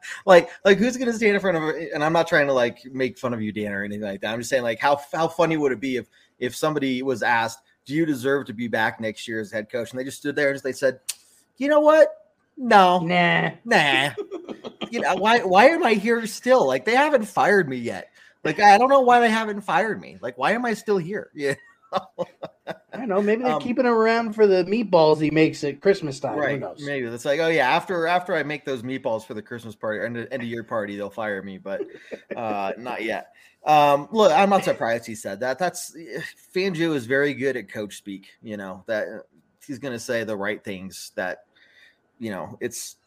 like, 0.26 0.50
like 0.64 0.78
who's 0.78 0.98
going 0.98 1.12
to 1.12 1.18
stand 1.18 1.36
in 1.36 1.42
front 1.42 1.58
of? 1.58 1.64
And 1.94 2.04
I'm 2.04 2.14
not 2.14 2.28
trying 2.28 2.48
to 2.48 2.54
like 2.54 2.86
make 2.86 3.18
fun 3.18 3.34
of 3.34 3.42
you, 3.42 3.52
Dan, 3.52 3.74
or 3.74 3.84
anything 3.84 4.04
like 4.04 4.22
that. 4.22 4.34
I'm 4.34 4.40
just 4.40 4.50
saying, 4.50 4.64
like, 4.64 4.80
how 4.80 5.00
how 5.12 5.28
funny 5.28 5.58
would 5.58 5.72
it 5.72 5.80
be 5.80 5.98
if 5.98 6.08
if 6.38 6.56
somebody 6.56 7.02
was 7.02 7.24
asked, 7.24 7.60
"Do 7.86 7.94
you 7.94 8.06
deserve 8.06 8.46
to 8.48 8.54
be 8.54 8.68
back 8.68 9.00
next 9.00 9.28
year 9.28 9.40
as 9.40 9.52
head 9.52 9.70
coach?" 9.72 9.92
and 9.92 10.00
they 10.00 10.04
just 10.04 10.18
stood 10.18 10.36
there 10.36 10.50
and 10.50 10.56
just 10.56 10.64
they 10.64 10.72
said, 10.72 11.00
"You 11.58 11.68
know 11.68 11.80
what? 11.80 12.10
No, 12.58 13.00
nah, 13.00 13.52
nah. 13.66 14.12
You 14.92 15.02
know 15.02 15.16
why? 15.16 15.40
Why 15.40 15.68
am 15.70 15.84
I 15.84 15.94
here 15.94 16.26
still? 16.28 16.68
Like 16.68 16.86
they 16.86 16.96
haven't 16.96 17.26
fired 17.26 17.68
me 17.70 17.78
yet. 17.78 18.12
Like 18.44 18.60
I 18.60 18.78
don't 18.78 18.90
know 18.90 19.02
why 19.02 19.20
they 19.20 19.30
haven't 19.30 19.62
fired 19.62 20.00
me. 20.00 20.18
Like 20.22 20.38
why 20.38 20.52
am 20.52 20.66
I 20.66 20.74
still 20.74 20.98
here? 20.98 21.32
Yeah. 21.36 21.56
I 22.94 22.98
don't 22.98 23.10
know. 23.10 23.20
Maybe 23.20 23.42
they're 23.42 23.54
um, 23.54 23.62
keeping 23.62 23.88
him 23.88 23.94
around 23.94 24.34
for 24.34 24.46
the 24.46 24.64
meatballs 24.66 25.20
he 25.20 25.32
makes 25.32 25.64
at 25.64 25.82
Christmas 25.82 26.20
time. 26.20 26.38
Right. 26.38 26.62
Maybe 26.80 27.08
it's 27.08 27.26
like, 27.26 27.40
oh 27.40 27.48
yeah, 27.48 27.68
after 27.68 28.06
after 28.06 28.36
I 28.36 28.44
make 28.44 28.64
those 28.64 28.84
meatballs 28.84 29.26
for 29.26 29.34
the 29.34 29.42
Christmas 29.42 29.76
party 29.76 30.06
end 30.06 30.16
of, 30.16 30.28
end 30.32 30.44
of 30.44 30.48
year 30.48 30.64
party, 30.64 30.98
they'll 30.98 31.10
fire 31.10 31.42
me. 31.42 31.58
But 31.58 31.82
uh, 32.36 32.74
not 32.78 33.04
yet. 33.04 33.34
Um, 33.66 34.08
look, 34.12 34.32
I'm 34.32 34.52
not 34.52 34.66
surprised 34.66 35.08
he 35.08 35.16
said 35.16 35.40
that. 35.40 35.58
That's 35.58 35.98
Fangio 36.56 36.94
is 36.94 37.08
very 37.08 37.34
good 37.34 37.58
at 37.58 37.70
coach 37.70 37.98
speak. 37.98 38.28
You 38.44 38.58
know 38.58 38.84
that 38.86 39.08
he's 39.66 39.80
going 39.80 39.94
to 39.94 40.00
say 40.00 40.24
the 40.24 40.38
right 40.38 40.64
things 40.64 41.12
that 41.16 41.46
you 42.20 42.32
know, 42.32 42.58
it's 42.60 42.98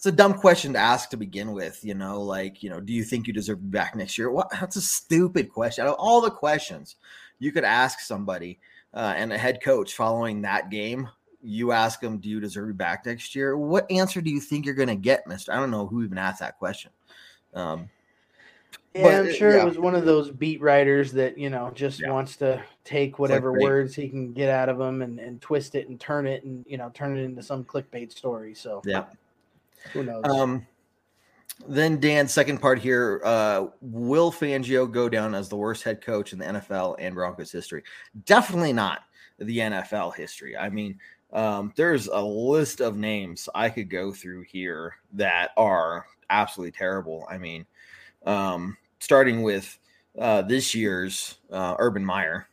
it's 0.00 0.06
a 0.06 0.12
dumb 0.12 0.32
question 0.32 0.72
to 0.72 0.78
ask 0.78 1.10
to 1.10 1.18
begin 1.18 1.52
with. 1.52 1.84
You 1.84 1.92
know, 1.92 2.22
like 2.22 2.62
you 2.62 2.70
know, 2.70 2.80
do 2.80 2.90
you 2.90 3.04
think 3.04 3.26
you 3.26 3.34
deserve 3.34 3.58
to 3.58 3.64
be 3.64 3.68
back 3.68 3.94
next 3.94 4.16
year? 4.16 4.30
What? 4.30 4.48
That's 4.50 4.76
a 4.76 4.80
stupid 4.80 5.52
question. 5.52 5.84
Out 5.84 5.90
of 5.90 5.96
all 5.98 6.22
the 6.22 6.30
questions 6.30 6.96
you 7.38 7.52
could 7.52 7.64
ask 7.64 8.00
somebody 8.00 8.58
uh, 8.94 9.12
and 9.14 9.30
a 9.30 9.36
head 9.36 9.62
coach 9.62 9.92
following 9.92 10.40
that 10.40 10.70
game, 10.70 11.06
you 11.42 11.72
ask 11.72 12.00
them, 12.00 12.16
"Do 12.16 12.30
you 12.30 12.40
deserve 12.40 12.68
to 12.68 12.72
be 12.72 12.78
back 12.78 13.04
next 13.04 13.34
year?" 13.34 13.58
What 13.58 13.92
answer 13.92 14.22
do 14.22 14.30
you 14.30 14.40
think 14.40 14.64
you're 14.64 14.74
going 14.74 14.88
to 14.88 14.96
get, 14.96 15.26
Mister? 15.26 15.52
I 15.52 15.56
don't 15.56 15.70
know 15.70 15.86
who 15.86 16.02
even 16.02 16.16
asked 16.16 16.40
that 16.40 16.58
question. 16.58 16.92
Um, 17.52 17.90
Yeah, 18.94 19.02
But, 19.02 19.14
I'm 19.16 19.28
uh, 19.28 19.32
sure 19.32 19.54
yeah. 19.54 19.62
it 19.62 19.66
was 19.66 19.78
one 19.78 19.94
of 19.94 20.06
those 20.06 20.30
beat 20.30 20.62
writers 20.62 21.12
that 21.12 21.36
you 21.36 21.50
know 21.50 21.70
just 21.74 22.00
Yeah. 22.00 22.10
wants 22.10 22.36
to 22.36 22.64
take 22.84 23.18
whatever 23.18 23.52
clickbait. 23.52 23.62
words 23.62 23.94
he 23.94 24.08
can 24.08 24.32
get 24.32 24.48
out 24.48 24.70
of 24.70 24.78
them 24.78 25.02
and, 25.02 25.20
and 25.20 25.42
twist 25.42 25.74
it 25.74 25.90
and 25.90 26.00
turn 26.00 26.26
it 26.26 26.42
and 26.44 26.64
you 26.66 26.78
know 26.78 26.90
turn 26.94 27.18
it 27.18 27.22
into 27.22 27.42
some 27.42 27.64
clickbait 27.64 28.12
story. 28.12 28.54
So 28.54 28.80
Yeah. 28.86 29.04
Who 29.92 30.04
knows? 30.04 30.24
Um, 30.24 30.66
then 31.68 32.00
Dan's 32.00 32.32
second 32.32 32.58
part 32.58 32.78
here: 32.78 33.20
uh, 33.24 33.66
Will 33.80 34.32
Fangio 34.32 34.90
go 34.90 35.08
down 35.08 35.34
as 35.34 35.48
the 35.48 35.56
worst 35.56 35.82
head 35.82 36.00
coach 36.00 36.32
in 36.32 36.38
the 36.38 36.46
NFL 36.46 36.96
and 36.98 37.14
Broncos 37.14 37.52
history? 37.52 37.82
Definitely 38.24 38.72
not 38.72 39.00
the 39.38 39.58
NFL 39.58 40.14
history. 40.14 40.56
I 40.56 40.68
mean, 40.70 40.98
um, 41.32 41.72
there's 41.76 42.08
a 42.08 42.20
list 42.20 42.80
of 42.80 42.96
names 42.96 43.48
I 43.54 43.68
could 43.68 43.90
go 43.90 44.12
through 44.12 44.42
here 44.42 44.96
that 45.12 45.50
are 45.56 46.06
absolutely 46.28 46.72
terrible. 46.72 47.26
I 47.30 47.38
mean, 47.38 47.66
um, 48.26 48.76
starting 48.98 49.42
with 49.42 49.78
uh, 50.18 50.42
this 50.42 50.74
year's 50.74 51.38
uh, 51.50 51.76
Urban 51.78 52.04
Meyer. 52.04 52.46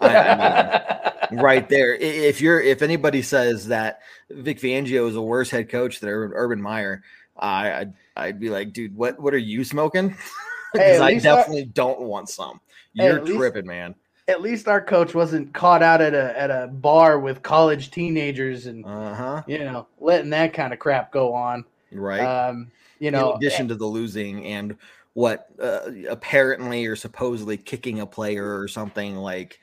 I, 0.00 1.26
mean, 1.30 1.40
right 1.42 1.68
there. 1.68 1.94
If 1.94 2.40
you're 2.40 2.60
if 2.60 2.82
anybody 2.82 3.22
says 3.22 3.68
that 3.68 4.00
Vic 4.30 4.58
Fangio 4.60 5.08
is 5.08 5.16
a 5.16 5.22
worse 5.22 5.50
head 5.50 5.68
coach 5.68 6.00
than 6.00 6.10
Urban, 6.10 6.36
Urban 6.36 6.62
Meyer, 6.62 7.02
I 7.38 7.72
I'd, 7.72 7.92
I'd 8.16 8.40
be 8.40 8.50
like, 8.50 8.72
dude, 8.72 8.96
what 8.96 9.18
what 9.20 9.34
are 9.34 9.38
you 9.38 9.64
smoking? 9.64 10.16
Because 10.74 10.96
at 10.98 11.02
I 11.02 11.08
least 11.12 11.24
our- 11.26 11.36
definitely 11.38 11.64
don't 11.64 12.00
want 12.02 12.28
some. 12.28 12.60
You're 12.92 13.22
least- 13.22 13.38
tripping, 13.38 13.66
man. 13.66 13.94
At 14.28 14.42
least 14.42 14.68
our 14.68 14.82
coach 14.82 15.14
wasn't 15.14 15.54
caught 15.54 15.82
out 15.82 16.02
at 16.02 16.12
a 16.12 16.38
at 16.38 16.50
a 16.50 16.66
bar 16.66 17.18
with 17.18 17.42
college 17.42 17.90
teenagers 17.90 18.66
and 18.66 18.84
Uh 18.84 19.14
huh. 19.14 19.42
you 19.46 19.60
know 19.60 19.86
letting 19.98 20.28
that 20.28 20.52
kind 20.52 20.74
of 20.74 20.78
crap 20.78 21.10
go 21.10 21.32
on. 21.32 21.64
Right. 21.90 22.20
Um, 22.20 22.70
you 22.98 23.10
know, 23.10 23.30
in 23.30 23.36
addition 23.38 23.68
to 23.68 23.76
the 23.76 23.86
losing 23.86 24.44
and 24.44 24.76
what 25.14 25.48
uh, 25.58 25.88
apparently 26.10 26.84
or 26.84 26.96
supposedly 26.96 27.56
kicking 27.56 28.00
a 28.00 28.06
player 28.06 28.60
or 28.60 28.68
something 28.68 29.16
like. 29.16 29.58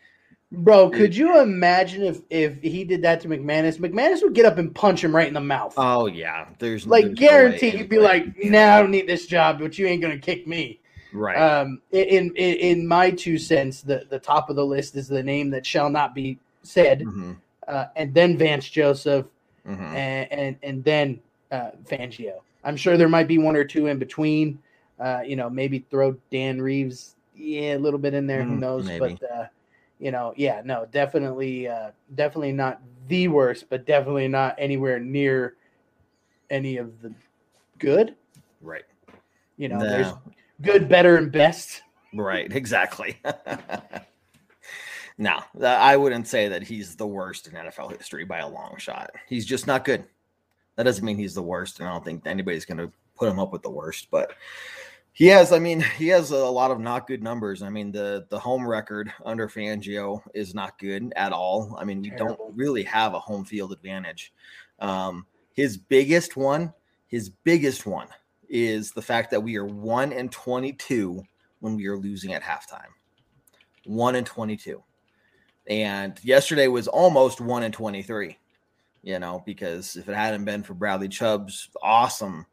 Bro, 0.56 0.89
could 0.89 1.15
you 1.15 1.39
imagine 1.41 2.04
if 2.04 2.22
if 2.30 2.62
he 2.62 2.84
did 2.84 3.02
that 3.04 3.22
to 3.22 3.28
McManus? 3.28 3.78
McManus 3.80 4.22
would 4.24 4.34
get 4.34 4.46
up 4.46 4.58
and 4.58 4.74
punch 4.74 5.04
him 5.04 5.15
right 5.15 5.28
in 5.28 5.34
the 5.34 5.41
mouth. 5.41 5.76
Oh 5.78 6.08
yeah, 6.08 6.48
there's 6.60 6.86
like 6.88 7.04
there's 7.06 7.12
no 7.12 7.15
way 7.18 7.18
guarantee 7.28 7.72
he'd 7.72 7.89
be 7.89 8.00
like, 8.00 8.26
"Nah, 8.44 8.76
I 8.78 8.82
don't 8.82 8.91
need 8.91 9.08
this 9.08 9.28
job, 9.28 9.60
but 9.60 9.78
you 9.78 9.88
ain't 9.88 10.02
gonna 10.02 10.18
kick 10.20 10.48
me." 10.48 10.80
right. 11.12 11.38
Um, 11.38 11.82
in 11.91 12.34
in 12.36 12.56
in 12.58 12.88
my 12.88 13.12
two 13.12 13.38
cents, 13.38 13.82
the 13.82 14.06
the 14.10 14.20
top 14.20 14.50
of 14.50 14.56
the 14.56 14.65
list 14.65 14.96
is 14.96 15.08
the 15.08 15.24
name 15.24 15.50
that 15.52 15.65
shall 15.65 15.89
not 15.89 16.15
be 16.15 16.39
said, 16.63 17.02
Mhm, 17.02 17.36
uh, 17.68 17.86
and 17.96 18.13
then 18.13 18.38
Vance 18.38 18.70
Joseph, 18.70 19.26
mhm. 19.68 19.82
and 19.96 20.32
and, 20.32 20.58
and 20.63 20.84
then 20.84 21.20
uh, 21.52 21.72
Fangio. 21.86 22.39
I'm 22.63 22.78
sure 22.78 22.98
there 22.98 23.10
might 23.10 23.28
be 23.28 23.38
one 23.38 23.56
or 23.56 23.63
two 23.63 23.88
in 23.88 24.00
between. 24.00 24.60
Uh, 25.00 25.22
you 25.26 25.36
know, 25.36 25.50
maybe 25.50 25.80
throw 25.89 26.15
Dan 26.32 26.62
Reeves, 26.62 27.15
yeah, 27.36 27.76
a 27.76 27.80
little 27.80 28.00
bit 28.00 28.13
in 28.13 28.28
there. 28.28 28.44
Who 28.44 28.56
Mm, 28.56 28.60
knows? 28.60 28.86
maybe. 28.86 29.20
But 29.20 29.32
uh, 29.32 29.46
you 29.99 30.12
know, 30.12 30.34
yeah, 30.36 30.62
no, 30.65 30.86
definitely, 30.91 31.67
uh, 31.67 31.91
definitely 32.15 32.51
not 32.51 32.81
the 33.08 33.27
worst, 33.27 33.69
but 33.69 33.86
definitely 33.86 34.27
not 34.27 34.55
anywhere 34.58 34.99
near 34.99 35.55
any 36.49 36.77
of 36.77 37.01
the 37.01 37.13
good. 37.79 38.15
Right. 38.62 38.84
You 39.58 39.69
know, 39.69 39.79
No. 39.79 39.89
there's 39.89 40.13
good, 40.62 40.89
better, 40.89 41.17
and 41.17 41.31
best. 41.31 41.84
Right, 42.13 42.51
exactly. 42.55 43.17
no, 45.17 45.39
I 45.63 45.95
wouldn't 45.97 46.27
say 46.27 46.47
that 46.49 46.63
he's 46.63 46.95
the 46.95 47.08
worst 47.08 47.47
in 47.47 47.53
NFL 47.53 47.97
history 47.97 48.25
by 48.25 48.39
a 48.39 48.47
long 48.47 48.75
shot. 48.77 49.12
He's 49.27 49.45
just 49.45 49.67
not 49.67 49.86
good. 49.86 50.03
That 50.75 50.84
doesn't 50.84 51.05
mean 51.05 51.17
he's 51.17 51.34
the 51.34 51.43
worst, 51.43 51.79
and 51.79 51.88
I 51.88 51.93
don't 51.93 52.03
think 52.03 52.27
anybody's 52.27 52.65
going 52.65 52.79
to 52.79 52.91
put 53.15 53.29
him 53.29 53.39
up 53.39 53.53
with 53.53 53.62
the 53.62 53.69
worst. 53.69 54.10
But 54.12 54.34
he 55.15 55.28
has, 55.28 55.54
I 55.54 55.60
mean, 55.60 55.80
he 55.80 56.10
has 56.10 56.32
a 56.32 56.38
lot 56.38 56.71
of 56.71 56.80
not 56.82 57.08
good 57.08 57.23
numbers. 57.23 57.62
I 57.62 57.69
mean, 57.69 57.89
the 57.89 58.28
the 58.30 58.38
home 58.38 58.67
record 58.67 59.12
under 59.23 59.47
Fangio 59.47 60.21
is 60.34 60.54
not 60.54 60.78
good 60.78 61.13
at 61.15 61.32
all. 61.32 61.73
I 61.80 61.86
mean, 61.86 62.01
we 62.01 62.10
Terrible. 62.10 62.36
don't 62.36 62.58
really 62.58 62.84
have 62.84 63.13
a 63.13 63.19
home 63.19 63.45
field 63.45 63.71
advantage. 63.71 64.34
Um, 64.80 65.25
his 65.54 65.78
biggest 65.78 66.36
one, 66.36 66.73
his 67.08 67.30
biggest 67.30 67.86
one, 67.86 68.10
is 68.49 68.91
the 68.91 69.01
fact 69.01 69.32
that 69.32 69.39
we 69.39 69.56
are 69.56 69.63
one 69.63 70.12
and 70.12 70.30
twenty-two 70.34 71.23
when 71.62 71.78
we 71.78 71.88
are 71.88 71.97
losing 71.97 72.34
at 72.34 72.43
halftime. 72.43 72.91
One 73.86 74.15
and 74.15 74.28
twenty-two, 74.28 74.84
and 75.67 76.19
yesterday 76.25 76.67
was 76.67 76.89
almost 76.89 77.39
one 77.39 77.63
and 77.63 77.73
twenty-three. 77.73 78.38
You 79.01 79.19
know, 79.19 79.41
because 79.45 79.95
if 79.95 80.10
it 80.10 80.15
hadn't 80.15 80.43
been 80.43 80.62
for 80.62 80.73
Bradley 80.73 81.08
Chubb's 81.08 81.69
awesome, 81.82 82.45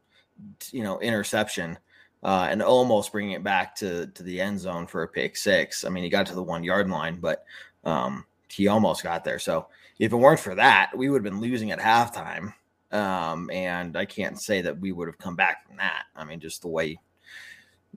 you 0.71 0.85
know, 0.85 1.01
interception 1.01 1.77
uh, 2.23 2.49
and 2.51 2.63
almost 2.63 3.13
bringing 3.13 3.33
it 3.33 3.43
back 3.43 3.75
to 3.77 4.07
to 4.09 4.23
the 4.23 4.41
end 4.41 4.59
zone 4.61 4.87
for 4.87 5.03
a 5.03 5.09
pick 5.09 5.37
six. 5.37 5.85
I 5.85 5.89
mean, 5.89 6.05
he 6.05 6.11
got 6.11 6.27
to 6.27 6.35
the 6.35 6.43
one 6.43 6.65
yard 6.65 6.89
line, 6.89 7.17
but 7.17 7.45
um, 7.85 8.25
he 8.49 8.69
almost 8.69 9.03
got 9.03 9.25
there. 9.25 9.39
So 9.39 9.67
if 9.99 10.13
it 10.13 10.17
weren't 10.17 10.41
for 10.41 10.55
that, 10.55 10.91
we 10.97 11.09
would 11.09 11.25
have 11.25 11.33
been 11.33 11.41
losing 11.41 11.71
at 11.71 11.79
halftime. 11.79 12.55
Um, 12.91 13.51
and 13.51 13.97
I 13.97 14.05
can't 14.05 14.41
say 14.41 14.61
that 14.63 14.79
we 14.79 14.93
would 14.93 15.09
have 15.09 15.19
come 15.19 15.35
back 15.35 15.67
from 15.67 15.77
that. 15.79 16.05
I 16.15 16.25
mean, 16.25 16.41
just 16.41 16.63
the 16.63 16.69
way 16.69 16.99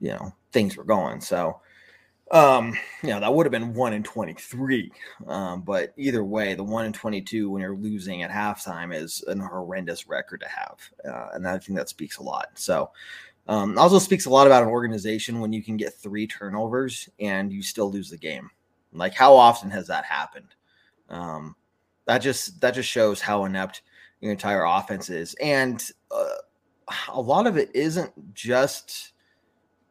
you 0.00 0.10
know 0.10 0.32
things 0.52 0.76
were 0.76 0.84
going. 0.84 1.20
So 1.20 1.60
um, 2.30 2.76
you 3.02 3.10
know, 3.10 3.20
that 3.20 3.32
would 3.32 3.46
have 3.46 3.52
been 3.52 3.74
one 3.74 3.92
in 3.92 4.02
23. 4.02 4.90
Um, 5.26 5.62
but 5.62 5.92
either 5.96 6.24
way, 6.24 6.54
the 6.54 6.64
one 6.64 6.84
in 6.84 6.92
22 6.92 7.50
when 7.50 7.62
you're 7.62 7.76
losing 7.76 8.22
at 8.22 8.30
halftime 8.30 8.94
is 8.94 9.22
an 9.28 9.40
horrendous 9.40 10.08
record 10.08 10.40
to 10.40 10.48
have. 10.48 10.78
Uh, 11.04 11.28
and 11.34 11.46
I 11.46 11.58
think 11.58 11.78
that 11.78 11.88
speaks 11.88 12.18
a 12.18 12.22
lot. 12.22 12.48
So, 12.54 12.90
um, 13.48 13.78
also 13.78 13.98
speaks 13.98 14.26
a 14.26 14.30
lot 14.30 14.46
about 14.46 14.62
an 14.62 14.68
organization 14.68 15.40
when 15.40 15.52
you 15.52 15.62
can 15.62 15.76
get 15.76 15.94
three 15.94 16.26
turnovers 16.26 17.08
and 17.20 17.52
you 17.52 17.62
still 17.62 17.90
lose 17.90 18.10
the 18.10 18.16
game. 18.16 18.50
Like, 18.92 19.14
how 19.14 19.34
often 19.34 19.70
has 19.70 19.86
that 19.88 20.04
happened? 20.04 20.54
Um, 21.08 21.54
that 22.06 22.18
just 22.18 22.60
that 22.60 22.74
just 22.74 22.88
shows 22.88 23.20
how 23.20 23.44
inept 23.44 23.82
your 24.20 24.32
entire 24.32 24.64
offense 24.64 25.10
is, 25.10 25.34
and 25.34 25.84
uh, 26.10 26.24
a 27.08 27.20
lot 27.20 27.46
of 27.46 27.56
it 27.56 27.70
isn't 27.74 28.34
just 28.34 29.12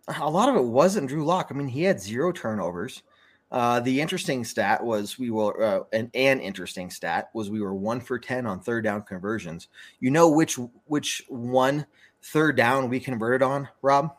a 0.07 0.29
lot 0.29 0.49
of 0.49 0.55
it 0.55 0.63
wasn't 0.63 1.09
Drew 1.09 1.25
Lock. 1.25 1.47
I 1.49 1.53
mean, 1.53 1.67
he 1.67 1.83
had 1.83 1.99
zero 2.01 2.31
turnovers. 2.31 3.03
Uh, 3.51 3.79
the 3.79 4.01
interesting 4.01 4.43
stat 4.43 4.83
was 4.83 5.19
we 5.19 5.29
were 5.29 5.63
uh, 5.63 5.83
an, 5.93 6.09
an 6.13 6.39
interesting 6.39 6.89
stat 6.89 7.29
was 7.33 7.49
we 7.49 7.61
were 7.61 7.75
one 7.75 8.01
for 8.01 8.17
ten 8.17 8.45
on 8.45 8.59
third 8.59 8.83
down 8.83 9.03
conversions. 9.03 9.67
You 9.99 10.11
know 10.11 10.29
which 10.29 10.57
which 10.85 11.23
one 11.29 11.85
third 12.25 12.57
down 12.57 12.89
we 12.89 12.99
converted 12.99 13.41
on, 13.41 13.69
Rob? 13.81 14.15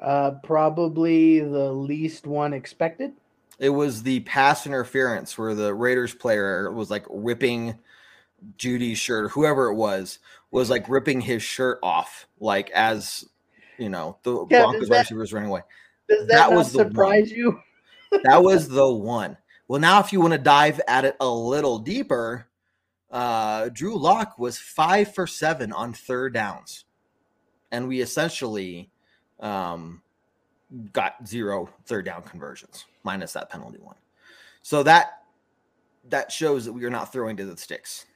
Uh, 0.00 0.32
probably 0.42 1.40
the 1.40 1.72
least 1.72 2.26
one 2.26 2.52
expected. 2.52 3.12
It 3.58 3.70
was 3.70 4.02
the 4.02 4.20
pass 4.20 4.66
interference 4.66 5.38
where 5.38 5.54
the 5.54 5.72
Raiders 5.74 6.14
player 6.14 6.70
was 6.70 6.90
like 6.90 7.06
ripping 7.08 7.78
Jeudy's 8.58 8.98
shirt, 8.98 9.24
or 9.24 9.28
whoever 9.30 9.70
it 9.70 9.74
was, 9.76 10.18
was 10.50 10.68
like 10.68 10.88
ripping 10.88 11.22
his 11.22 11.42
shirt 11.42 11.78
off, 11.82 12.26
like 12.38 12.70
as 12.70 13.24
you 13.78 13.88
know 13.88 14.18
the 14.22 14.46
Yeah, 14.50 14.62
Broncos 14.62 14.88
that- 14.88 14.98
receiver 14.98 15.20
was 15.20 15.32
running 15.32 15.48
away. 15.50 15.62
Does 16.08 16.26
that, 16.28 16.50
That 16.50 16.52
was 16.52 16.72
the 16.72 16.80
surprise 16.84 17.30
you? 17.32 17.58
that 18.24 18.42
was 18.42 18.68
the 18.70 18.92
one. 18.92 19.36
Well, 19.68 19.80
now 19.80 19.98
if 20.00 20.12
you 20.12 20.20
want 20.20 20.32
to 20.34 20.38
dive 20.38 20.80
at 20.86 21.04
it 21.04 21.16
a 21.18 21.28
little 21.28 21.78
deeper, 21.78 22.46
uh, 23.10 23.70
Drew 23.72 23.96
Lock 23.98 24.38
was 24.38 24.58
five 24.58 25.14
for 25.14 25.26
seven 25.26 25.72
on 25.72 25.92
third 25.94 26.34
downs, 26.34 26.84
and 27.76 27.86
we 27.86 28.00
essentially 28.00 28.90
um, 29.40 30.00
got 30.92 31.14
zero 31.26 31.68
third 31.84 32.06
down 32.06 32.22
conversions 32.22 32.86
minus 33.04 33.34
that 33.34 33.50
penalty 33.50 33.78
one. 33.78 33.96
So 34.62 34.82
that 34.82 35.22
that 36.08 36.32
shows 36.32 36.64
that 36.64 36.72
we 36.72 36.84
are 36.84 36.90
not 36.90 37.12
throwing 37.12 37.36
to 37.36 37.44
the 37.44 37.56
sticks. 37.56 38.06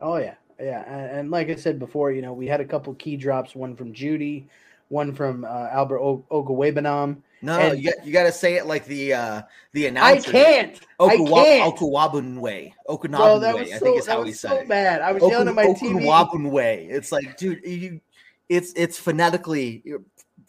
Oh 0.00 0.16
yeah, 0.16 0.34
yeah, 0.60 0.82
and, 0.92 1.18
and 1.20 1.30
like 1.30 1.48
I 1.48 1.54
said 1.54 1.78
before, 1.78 2.10
you 2.10 2.20
know, 2.20 2.32
we 2.32 2.46
had 2.46 2.60
a 2.60 2.64
couple 2.64 2.92
key 2.94 3.16
drops. 3.16 3.54
One 3.54 3.76
from 3.76 3.92
Jeudy, 3.94 4.44
one 4.88 5.14
from 5.14 5.44
uh, 5.44 5.68
Albert 5.70 6.00
o- 6.00 6.24
Ogawebanam. 6.30 7.18
No, 7.42 7.58
And- 7.58 7.78
you 7.78 7.92
got, 7.92 8.06
you 8.06 8.12
got 8.12 8.22
to 8.24 8.32
say 8.32 8.54
it 8.54 8.66
like 8.66 8.86
the 8.86 9.12
uh, 9.14 9.42
the 9.72 9.86
I 9.86 9.88
announcer. 9.90 10.30
can't. 10.32 10.80
I 10.98 11.16
can't. 11.16 11.76
Okuwabunwe. 11.76 12.72
Bro, 12.86 13.38
that 13.40 13.54
Okunabunwe, 13.54 13.58
was 13.60 13.72
I 13.72 13.78
think 13.78 13.98
is 13.98 14.06
how 14.06 14.22
he 14.22 14.32
said 14.32 14.50
so 14.50 14.56
it. 14.56 14.68
bad. 14.68 15.02
I 15.02 15.12
was 15.12 15.22
yelling 15.22 15.48
at 15.48 15.54
my 15.54 15.66
TV. 15.66 16.00
Okunwabunwe. 16.02 16.90
It's 16.90 17.12
like, 17.12 17.36
dude, 17.36 17.60
you, 17.64 18.00
it's 18.48 18.72
it's 18.76 18.98
phonetically 18.98 19.82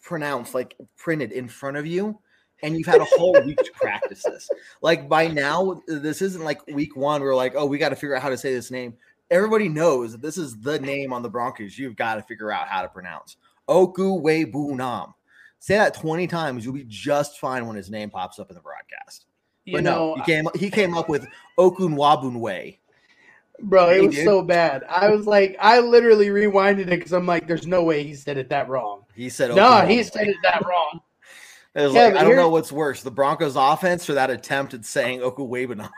pronounced, 0.02 0.54
like 0.54 0.76
printed 0.96 1.32
in 1.32 1.48
front 1.48 1.78
of 1.78 1.86
you, 1.86 2.20
and 2.62 2.78
you've 2.78 2.88
had 2.88 3.02
a 3.02 3.06
whole 3.06 3.40
week 3.46 3.58
to 3.58 3.72
practice 3.74 4.24
this. 4.24 4.50
Like 4.82 5.10
by 5.10 5.28
now, 5.28 5.82
this 5.88 6.22
isn't 6.22 6.44
like 6.44 6.66
week 6.68 6.96
one. 6.96 7.22
We're 7.22 7.36
like, 7.36 7.54
oh, 7.56 7.66
we 7.66 7.78
got 7.78 7.90
to 7.90 7.96
figure 7.96 8.16
out 8.16 8.22
how 8.22 8.30
to 8.30 8.38
say 8.38 8.54
this 8.54 8.72
name. 8.72 8.96
Everybody 9.30 9.68
knows 9.68 10.14
that 10.14 10.22
this 10.22 10.38
is 10.38 10.60
the 10.62 10.80
name 10.80 11.12
on 11.12 11.22
the 11.22 11.30
Broncos. 11.30 11.78
You've 11.78 11.98
got 11.98 12.16
to 12.16 12.22
figure 12.24 12.52
out 12.52 12.68
how 12.70 12.82
to 12.82 12.88
pronounce 12.88 13.38
Okwuegbunam. 13.68 15.14
Say 15.60 15.76
that 15.76 15.96
twenty 15.96 16.28
times, 16.28 16.64
you'll 16.64 16.74
be 16.76 16.86
just 16.88 17.40
fine 17.40 17.66
when 17.68 17.76
his 17.76 17.90
name 17.90 18.10
pops 18.10 18.40
up 18.40 18.50
in 18.50 18.56
the 18.56 18.62
broadcast. 18.62 19.26
You 19.66 19.74
But 19.74 19.84
know, 19.84 20.14
no, 20.14 20.16
he 20.16 20.22
came 20.22 20.48
he 20.56 20.70
came 20.70 20.96
up 20.96 21.10
with 21.10 21.28
Okunwabunwe. 21.58 22.78
Bro, 23.62 23.90
it 23.90 24.06
was 24.06 24.16
dude. 24.16 24.26
so 24.26 24.42
bad. 24.42 24.84
I 24.90 25.10
was 25.10 25.28
like, 25.28 25.58
I 25.60 25.80
literally 25.80 26.28
rewinded 26.28 26.82
it 26.82 26.88
because 26.88 27.14
I'm 27.14 27.26
like, 27.26 27.48
there's 27.48 27.68
no 27.68 27.84
way 27.84 28.04
he 28.04 28.16
said 28.16 28.38
it 28.38 28.50
that 28.50 28.70
wrong. 28.70 29.04
He 29.16 29.30
said, 29.30 29.56
No, 29.56 29.86
he 29.86 30.04
said 30.04 30.28
it 30.28 30.38
that 30.44 30.64
wrong. 30.66 31.02
Yeah, 31.76 31.88
like, 31.88 32.16
I 32.16 32.24
don't 32.24 32.36
know 32.36 32.50
what's 32.50 32.72
worse, 32.72 33.04
the 33.04 33.12
Broncos 33.12 33.56
offense 33.56 34.10
or 34.10 34.16
that 34.16 34.32
attempt 34.32 34.74
at 34.74 34.86
saying 34.86 35.20
Okuwebana. 35.20 35.90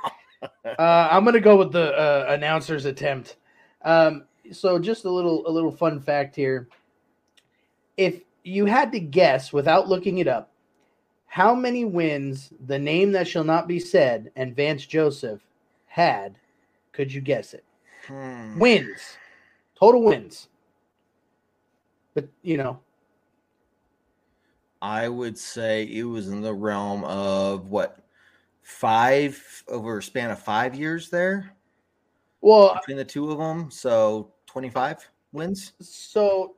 Uh, 0.42 1.08
I'm 1.12 1.26
gonna 1.26 1.42
go 1.42 1.58
with 1.58 1.74
the 1.74 1.94
uh, 1.94 2.28
announcer's 2.30 2.86
attempt. 2.86 3.36
Um, 3.84 4.26
so 4.52 4.80
just 4.80 5.04
a 5.04 5.10
little 5.10 5.46
a 5.48 5.52
little 5.52 5.72
fun 5.72 6.00
fact 6.00 6.36
here. 6.36 6.70
If 7.98 8.22
you 8.44 8.66
had 8.66 8.92
to 8.94 9.00
guess 9.00 9.52
without 9.52 9.90
looking 9.90 10.20
it 10.20 10.28
up, 10.28 10.52
how 11.28 11.54
many 11.54 11.86
wins 11.86 12.54
the 12.68 12.80
name 12.80 13.12
that 13.12 13.28
shall 13.28 13.44
not 13.44 13.68
be 13.68 13.80
said 13.80 14.32
and 14.36 14.56
Vance 14.56 14.86
Joseph 14.86 15.42
had, 15.88 16.38
could 16.92 17.12
you 17.12 17.22
guess 17.22 17.54
it? 17.54 17.64
Hmm. 18.08 18.60
Wins, 18.60 19.18
total 19.78 20.04
wins. 20.04 20.48
But 22.14 22.28
you 22.42 22.58
know, 22.58 22.80
I 24.82 25.08
would 25.08 25.38
say 25.38 25.84
it 25.84 26.04
was 26.04 26.28
in 26.30 26.42
the 26.42 26.54
realm 26.54 27.04
of 27.04 27.70
what 27.70 28.00
five 28.62 29.64
over 29.68 29.98
a 29.98 30.04
span 30.04 30.32
of 30.32 30.40
five 30.40 30.76
years 30.76 31.10
there 31.10 31.56
well, 32.42 32.76
between 32.76 32.98
the 32.98 33.06
two 33.06 33.32
of 33.32 33.38
them. 33.38 33.70
So 33.72 34.32
25 34.48 35.10
wins. 35.32 35.74
so 35.80 36.56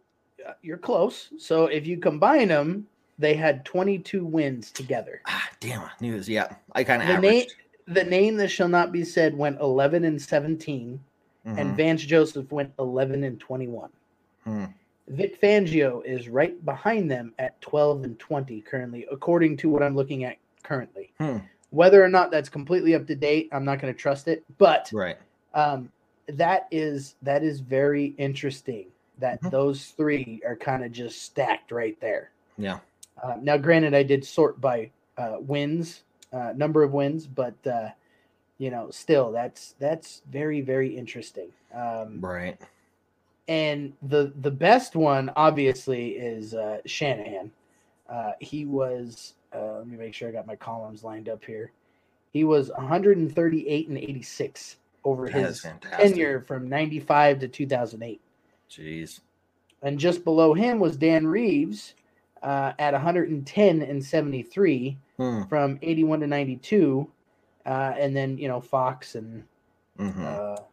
uh, 0.48 0.54
you're 0.62 0.78
close. 0.78 1.30
So 1.38 1.66
if 1.66 1.88
you 1.88 1.98
combine 1.98 2.50
them, 2.50 2.88
they 3.18 3.34
had 3.34 3.66
22 3.66 4.26
wins 4.26 4.72
together. 4.72 5.22
Ah, 5.28 5.50
damn, 5.60 5.82
I 5.82 5.92
knew 6.00 6.18
this. 6.18 6.28
Yeah, 6.28 6.56
I 6.74 6.84
kind 6.84 7.02
of 7.02 7.10
averaged. 7.10 7.56
The 7.94 8.04
name 8.04 8.38
that 8.38 8.50
shall 8.50 8.68
not 8.68 8.92
be 8.92 9.04
said 9.04 9.38
went 9.38 9.60
11 9.60 10.04
and 10.06 10.22
17 10.22 11.00
Mhm. 11.46 11.58
and 11.58 11.76
Vance 11.76 12.04
Joseph 12.04 12.52
went 12.52 12.72
11 12.78 13.24
and 13.24 13.40
21. 13.40 13.90
Hmm. 14.44 14.66
Vic 15.08 15.42
Fangio 15.42 16.04
is 16.06 16.30
right 16.30 16.64
behind 16.64 17.10
them 17.10 17.34
at 17.40 17.60
12 17.62 18.04
and 18.04 18.18
20 18.20 18.62
currently 18.62 19.08
according 19.12 19.58
to 19.58 19.70
what 19.70 19.84
I'm 19.84 19.96
looking 19.96 20.24
at 20.24 20.38
currently. 20.64 21.12
Hmm. 21.18 21.38
Whether 21.72 22.04
or 22.04 22.10
not 22.10 22.32
that's 22.32 22.50
completely 22.50 22.96
up 22.96 23.08
to 23.08 23.16
date, 23.16 23.50
I'm 23.52 23.66
not 23.66 23.80
going 23.80 23.94
to 23.94 24.00
trust 24.00 24.28
it, 24.28 24.44
but 24.58 24.90
right. 24.94 25.18
um, 25.54 25.92
that 26.28 26.68
is 26.72 27.16
that 27.24 27.44
is 27.44 27.60
very 27.60 28.14
interesting 28.18 28.88
that 29.18 29.42
Mhm. 29.42 29.52
those 29.52 29.88
three 29.90 30.42
are 30.46 30.56
kind 30.56 30.84
of 30.84 30.92
just 30.92 31.24
stacked 31.24 31.72
right 31.72 32.00
there. 32.00 32.32
Yeah. 32.58 32.80
Uh, 33.22 33.38
now, 33.42 33.58
granted, 33.58 33.94
I 33.94 34.04
did 34.04 34.24
sort 34.26 34.60
by 34.62 34.92
uh, 35.18 35.38
wins, 35.42 36.04
uh, 36.34 36.54
number 36.56 36.84
of 36.84 36.94
wins, 36.94 37.28
but 37.28 37.56
uh, 37.68 37.90
you 38.58 38.70
know, 38.70 38.90
still, 38.92 39.32
that's 39.32 39.76
that's 39.80 40.22
very 40.30 40.62
very 40.62 40.96
interesting. 40.96 41.50
Um, 41.74 42.20
Right. 42.22 42.60
and 43.48 43.94
the 44.04 44.34
the 44.42 44.52
best 44.52 44.96
one, 44.96 45.32
obviously, 45.36 46.10
is 46.12 46.54
uh, 46.54 46.80
Shanahan. 46.86 47.52
Uh, 48.10 48.32
he 48.40 48.66
was. 48.66 49.34
Uh, 49.54 49.80
let 49.80 49.88
me 49.88 49.98
make 49.98 50.14
sure 50.14 50.30
I 50.30 50.32
got 50.32 50.48
my 50.48 50.56
columns 50.56 51.04
lined 51.04 51.28
up 51.28 51.44
here. 51.44 51.72
He 52.32 52.46
was 52.46 52.70
138 52.70 53.88
and 53.90 53.98
86 53.98 54.78
over 55.04 55.28
That 55.28 55.36
is 55.50 55.64
his 55.64 55.74
tenure 55.92 56.40
from 56.42 56.70
95 56.70 57.40
to 57.40 57.48
2008. 57.50 58.22
Jeez. 58.70 59.20
And 59.82 60.00
just 60.00 60.24
below 60.24 60.54
him 60.54 60.80
was 60.80 60.96
Dan 60.96 61.28
Reeves 61.28 61.96
uh, 62.44 62.72
at 62.80 62.94
110 62.94 63.82
and 63.82 64.06
73 64.06 64.98
Hmm. 65.22 65.44
from 65.50 65.78
81 65.82 66.22
to 66.22 66.28
92. 66.28 67.08
Uh, 67.66 67.94
and 67.98 68.16
then, 68.16 68.38
you 68.40 68.48
know, 68.48 68.60
Fox 68.60 69.16
and 69.16 69.44
hmm 69.98 70.24
uh, 70.24 70.56
a 70.58 70.64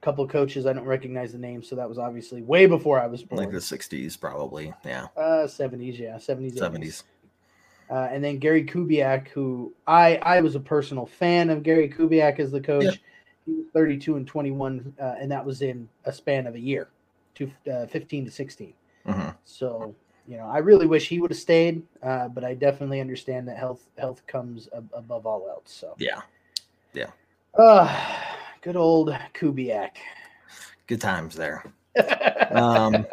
couple 0.00 0.24
of 0.24 0.30
coaches. 0.30 0.66
I 0.66 0.72
don't 0.72 0.84
recognize 0.84 1.32
the 1.32 1.38
names. 1.38 1.68
So 1.68 1.76
that 1.76 1.88
was 1.88 1.98
obviously 1.98 2.42
way 2.42 2.66
before 2.66 3.00
I 3.00 3.06
was 3.06 3.22
born. 3.22 3.44
like 3.44 3.52
the 3.52 3.60
60s, 3.60 4.16
probably. 4.16 4.72
Yeah. 4.84 5.06
uh, 5.16 5.46
70s, 5.46 5.98
yeah, 5.98 6.18
70s, 6.18 6.54
80s. 6.54 6.60
70s. 6.60 7.04
Uh, 7.90 8.08
and 8.10 8.22
then 8.22 8.38
Gary 8.38 8.64
Kubiak, 8.64 9.28
who 9.28 9.72
I 9.86 10.16
I 10.16 10.40
was 10.40 10.54
a 10.56 10.60
personal 10.60 11.06
fan 11.06 11.48
of 11.50 11.62
Gary 11.62 11.88
Kubiak 11.88 12.38
as 12.38 12.50
the 12.50 12.60
coach. 12.60 12.84
Yeah. 12.84 12.90
He 13.46 13.52
was 13.52 13.66
32 13.72 14.16
and 14.16 14.26
21, 14.26 14.92
uh, 15.00 15.14
and 15.18 15.30
that 15.32 15.44
was 15.44 15.62
in 15.62 15.88
a 16.04 16.12
span 16.12 16.46
of 16.46 16.54
a 16.54 16.60
year, 16.60 16.88
to 17.36 17.50
uh, 17.72 17.86
15 17.86 18.26
to 18.26 18.30
16. 18.30 18.74
hmm 19.06 19.30
So 19.44 19.94
you 20.28 20.36
know, 20.36 20.44
I 20.46 20.58
really 20.58 20.86
wish 20.86 21.08
he 21.08 21.20
would 21.20 21.30
have 21.30 21.38
stayed, 21.38 21.82
uh, 22.02 22.28
but 22.28 22.44
I 22.44 22.52
definitely 22.52 23.00
understand 23.00 23.48
that 23.48 23.56
health 23.56 23.86
health 23.96 24.26
comes 24.26 24.68
ab- 24.76 24.90
above 24.92 25.24
all 25.24 25.48
else. 25.48 25.72
So 25.72 25.94
Yeah. 25.96 26.20
yeah. 26.92 27.10
uh, 27.58 27.88
good 28.60 28.76
old 28.76 29.08
Kubiak. 29.34 29.92
Good 30.86 31.00
times 31.00 31.34
there. 31.34 31.64
Um, 32.50 33.04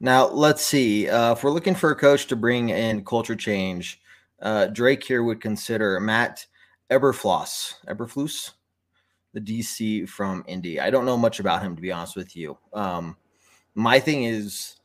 now 0.00 0.26
let's 0.26 0.62
see. 0.64 1.08
Uh, 1.08 1.32
if 1.32 1.44
we're 1.44 1.52
looking 1.52 1.74
for 1.76 1.92
a 1.92 1.94
coach 1.94 2.26
to 2.26 2.36
bring 2.36 2.70
in 2.70 3.04
culture 3.04 3.36
change, 3.36 4.00
uh, 4.42 4.66
Drake 4.66 5.04
here 5.04 5.22
would 5.22 5.40
consider 5.40 6.00
Matt 6.00 6.46
Eberfloss, 6.90 7.74
Eberflus, 7.86 8.52
the 9.34 9.40
DC 9.40 10.08
from 10.08 10.42
Indy. 10.48 10.80
I 10.80 10.90
don't 10.90 11.04
know 11.04 11.16
much 11.16 11.38
about 11.38 11.62
him 11.62 11.76
to 11.76 11.82
be 11.82 11.92
honest 11.92 12.16
with 12.16 12.34
you. 12.34 12.58
Um, 12.72 13.16
my 13.76 14.00
thing 14.00 14.24
is, 14.24 14.75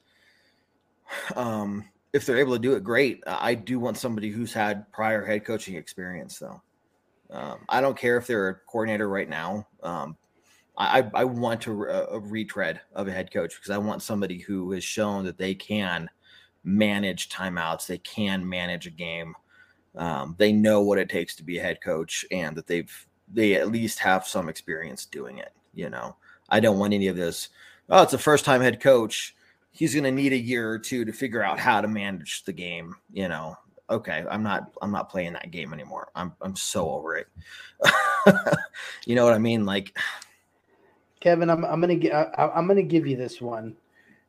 um, 1.36 1.86
if 2.14 2.26
they're 2.26 2.40
able 2.40 2.54
to 2.54 2.60
do 2.60 2.76
it, 2.76 2.84
great. 2.84 3.24
I 3.26 3.56
do 3.56 3.80
want 3.80 3.98
somebody 3.98 4.30
who's 4.30 4.54
had 4.54 4.92
prior 4.92 5.26
head 5.26 5.46
coaching 5.46 5.76
experience, 5.76 6.40
though. 6.40 6.62
Um, 7.30 7.60
I 7.70 7.80
don't 7.80 7.98
care 7.98 8.18
if 8.18 8.28
they're 8.28 8.50
a 8.50 8.56
coordinator 8.56 9.08
right 9.08 9.30
now. 9.30 9.68
Um, 9.82 10.18
I, 10.78 11.10
I 11.14 11.24
want 11.26 11.62
to 11.62 11.88
uh, 11.88 12.08
a 12.12 12.20
retread 12.20 12.82
of 12.94 13.08
a 13.08 13.12
head 13.12 13.32
coach 13.32 13.56
because 13.56 13.70
I 13.70 13.78
want 13.78 14.02
somebody 14.02 14.40
who 14.40 14.72
has 14.72 14.84
shown 14.84 15.26
that 15.26 15.38
they 15.38 15.54
can 15.54 16.10
manage 16.64 17.30
timeouts, 17.30 17.88
they 17.88 17.98
can 18.00 18.48
manage 18.48 18.88
a 18.88 18.92
game, 18.92 19.36
um, 19.96 20.36
they 20.38 20.52
know 20.52 20.82
what 20.82 20.98
it 20.98 21.10
takes 21.10 21.36
to 21.36 21.44
be 21.44 21.58
a 21.58 21.62
head 21.62 21.82
coach, 21.84 22.26
and 22.32 22.56
that 22.56 22.68
they've 22.68 23.08
they 23.34 23.56
at 23.56 23.72
least 23.72 24.00
have 24.00 24.28
some 24.28 24.50
experience 24.50 25.06
doing 25.06 25.38
it. 25.38 25.54
You 25.74 25.90
know, 25.90 26.16
I 26.50 26.60
don't 26.60 26.80
want 26.80 26.94
any 26.94 27.08
of 27.08 27.16
this. 27.16 27.50
Oh, 27.90 28.04
it's 28.04 28.14
a 28.14 28.18
first 28.18 28.46
time 28.46 28.62
head 28.62 28.80
coach. 28.80 29.36
He's 29.72 29.94
going 29.94 30.04
to 30.04 30.12
need 30.12 30.34
a 30.34 30.38
year 30.38 30.70
or 30.70 30.80
two 30.80 31.06
to 31.06 31.14
figure 31.14 31.44
out 31.44 31.60
how 31.60 31.82
to 31.82 31.88
manage 31.88 32.44
the 32.44 32.54
game. 32.54 32.96
You 33.12 33.30
know, 33.30 33.56
okay, 33.90 34.26
I'm 34.30 34.44
not 34.44 34.72
I'm 34.82 34.92
not 34.92 35.10
playing 35.10 35.34
that 35.34 35.52
game 35.52 35.74
anymore. 35.74 36.10
I'm 36.16 36.34
I'm 36.42 36.56
so 36.56 36.90
over 36.90 37.16
it. 37.16 37.28
you 39.06 39.16
know 39.16 39.26
what 39.26 39.34
I 39.34 39.40
mean? 39.40 39.66
Like 39.66 39.98
Kevin, 41.20 41.50
I'm 41.50 41.64
I'm 41.64 41.82
gonna 41.82 42.00
I, 42.10 42.50
I'm 42.58 42.68
gonna 42.68 42.82
give 42.82 43.08
you 43.08 43.16
this 43.16 43.40
one 43.42 43.76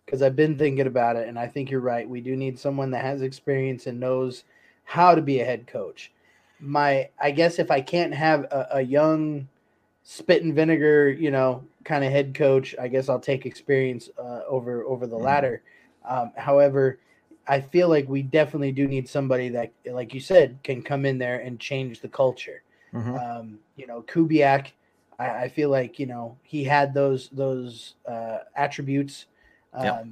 because 0.04 0.22
I've 0.22 0.36
been 0.36 0.58
thinking 0.58 0.86
about 0.86 1.16
it, 1.16 1.28
and 1.28 1.38
I 1.38 1.48
think 1.48 1.70
you're 1.70 1.80
right. 1.80 2.08
We 2.08 2.20
do 2.20 2.36
need 2.36 2.58
someone 2.58 2.90
that 2.90 3.04
has 3.04 3.22
experience 3.22 3.86
and 3.86 3.98
knows 3.98 4.44
how 4.84 5.14
to 5.14 5.22
be 5.22 5.40
a 5.40 5.44
head 5.44 5.66
coach. 5.66 6.12
My, 6.60 7.08
I 7.20 7.30
guess 7.30 7.58
if 7.58 7.70
I 7.70 7.80
can't 7.80 8.14
have 8.14 8.44
a, 8.44 8.68
a 8.72 8.80
young 8.82 9.48
spit 10.02 10.42
and 10.42 10.54
vinegar, 10.54 11.10
you 11.10 11.30
know, 11.30 11.64
kind 11.84 12.04
of 12.04 12.12
head 12.12 12.34
coach, 12.34 12.74
I 12.80 12.88
guess 12.88 13.08
I'll 13.08 13.20
take 13.20 13.46
experience 13.46 14.08
uh, 14.18 14.42
over 14.48 14.84
over 14.84 15.06
the 15.06 15.18
Mhm. 15.18 15.22
latter. 15.24 15.62
Um, 16.08 16.32
however, 16.36 16.98
I 17.46 17.60
feel 17.60 17.88
like 17.88 18.08
we 18.08 18.22
definitely 18.22 18.72
do 18.72 18.86
need 18.86 19.08
somebody 19.08 19.48
that, 19.50 19.72
like 19.86 20.14
you 20.14 20.20
said, 20.20 20.58
can 20.62 20.82
come 20.82 21.04
in 21.06 21.18
there 21.18 21.40
and 21.40 21.58
change 21.60 22.00
the 22.00 22.08
culture 22.08 22.62
mhm. 22.92 23.22
um, 23.22 23.58
you 23.76 23.86
know, 23.86 24.02
Kubiak, 24.02 24.68
I, 25.18 25.44
I 25.44 25.48
feel 25.48 25.70
like 25.70 25.98
you 25.98 26.06
know 26.06 26.36
he 26.42 26.64
had 26.64 26.94
those 26.94 27.28
those 27.30 27.94
uh, 28.08 28.38
attributes. 28.56 29.26
Um, 29.74 29.82
Yep. 29.84 30.06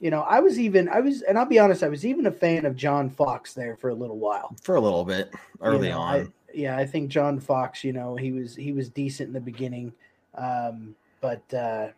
You 0.00 0.10
know, 0.10 0.22
I 0.22 0.40
was 0.40 0.58
even 0.58 0.88
I 0.88 1.00
was, 1.00 1.22
and 1.22 1.38
I'll 1.38 1.44
be 1.46 1.58
honest, 1.58 1.82
I 1.82 1.88
was 1.88 2.06
even 2.06 2.26
a 2.26 2.32
fan 2.32 2.64
of 2.64 2.74
John 2.76 3.10
Fox 3.10 3.52
there 3.52 3.76
for 3.76 3.90
a 3.90 3.94
little 3.94 4.18
while. 4.18 4.56
for 4.62 4.76
a 4.76 4.80
little 4.80 5.04
bit 5.04 5.30
early 5.60 5.88
You 5.88 5.94
know, 5.94 6.00
on. 6.00 6.26
I, 6.26 6.28
yeah, 6.54 6.76
I 6.76 6.86
think 6.86 7.10
John 7.10 7.40
Fox, 7.40 7.84
you 7.84 7.92
know, 7.92 8.16
he 8.16 8.32
was 8.32 8.54
he 8.54 8.72
was 8.72 8.88
decent 8.88 9.28
in 9.28 9.32
the 9.32 9.40
beginning, 9.40 9.92
um, 10.34 10.94
but 11.20 11.42
uh, 11.54 11.88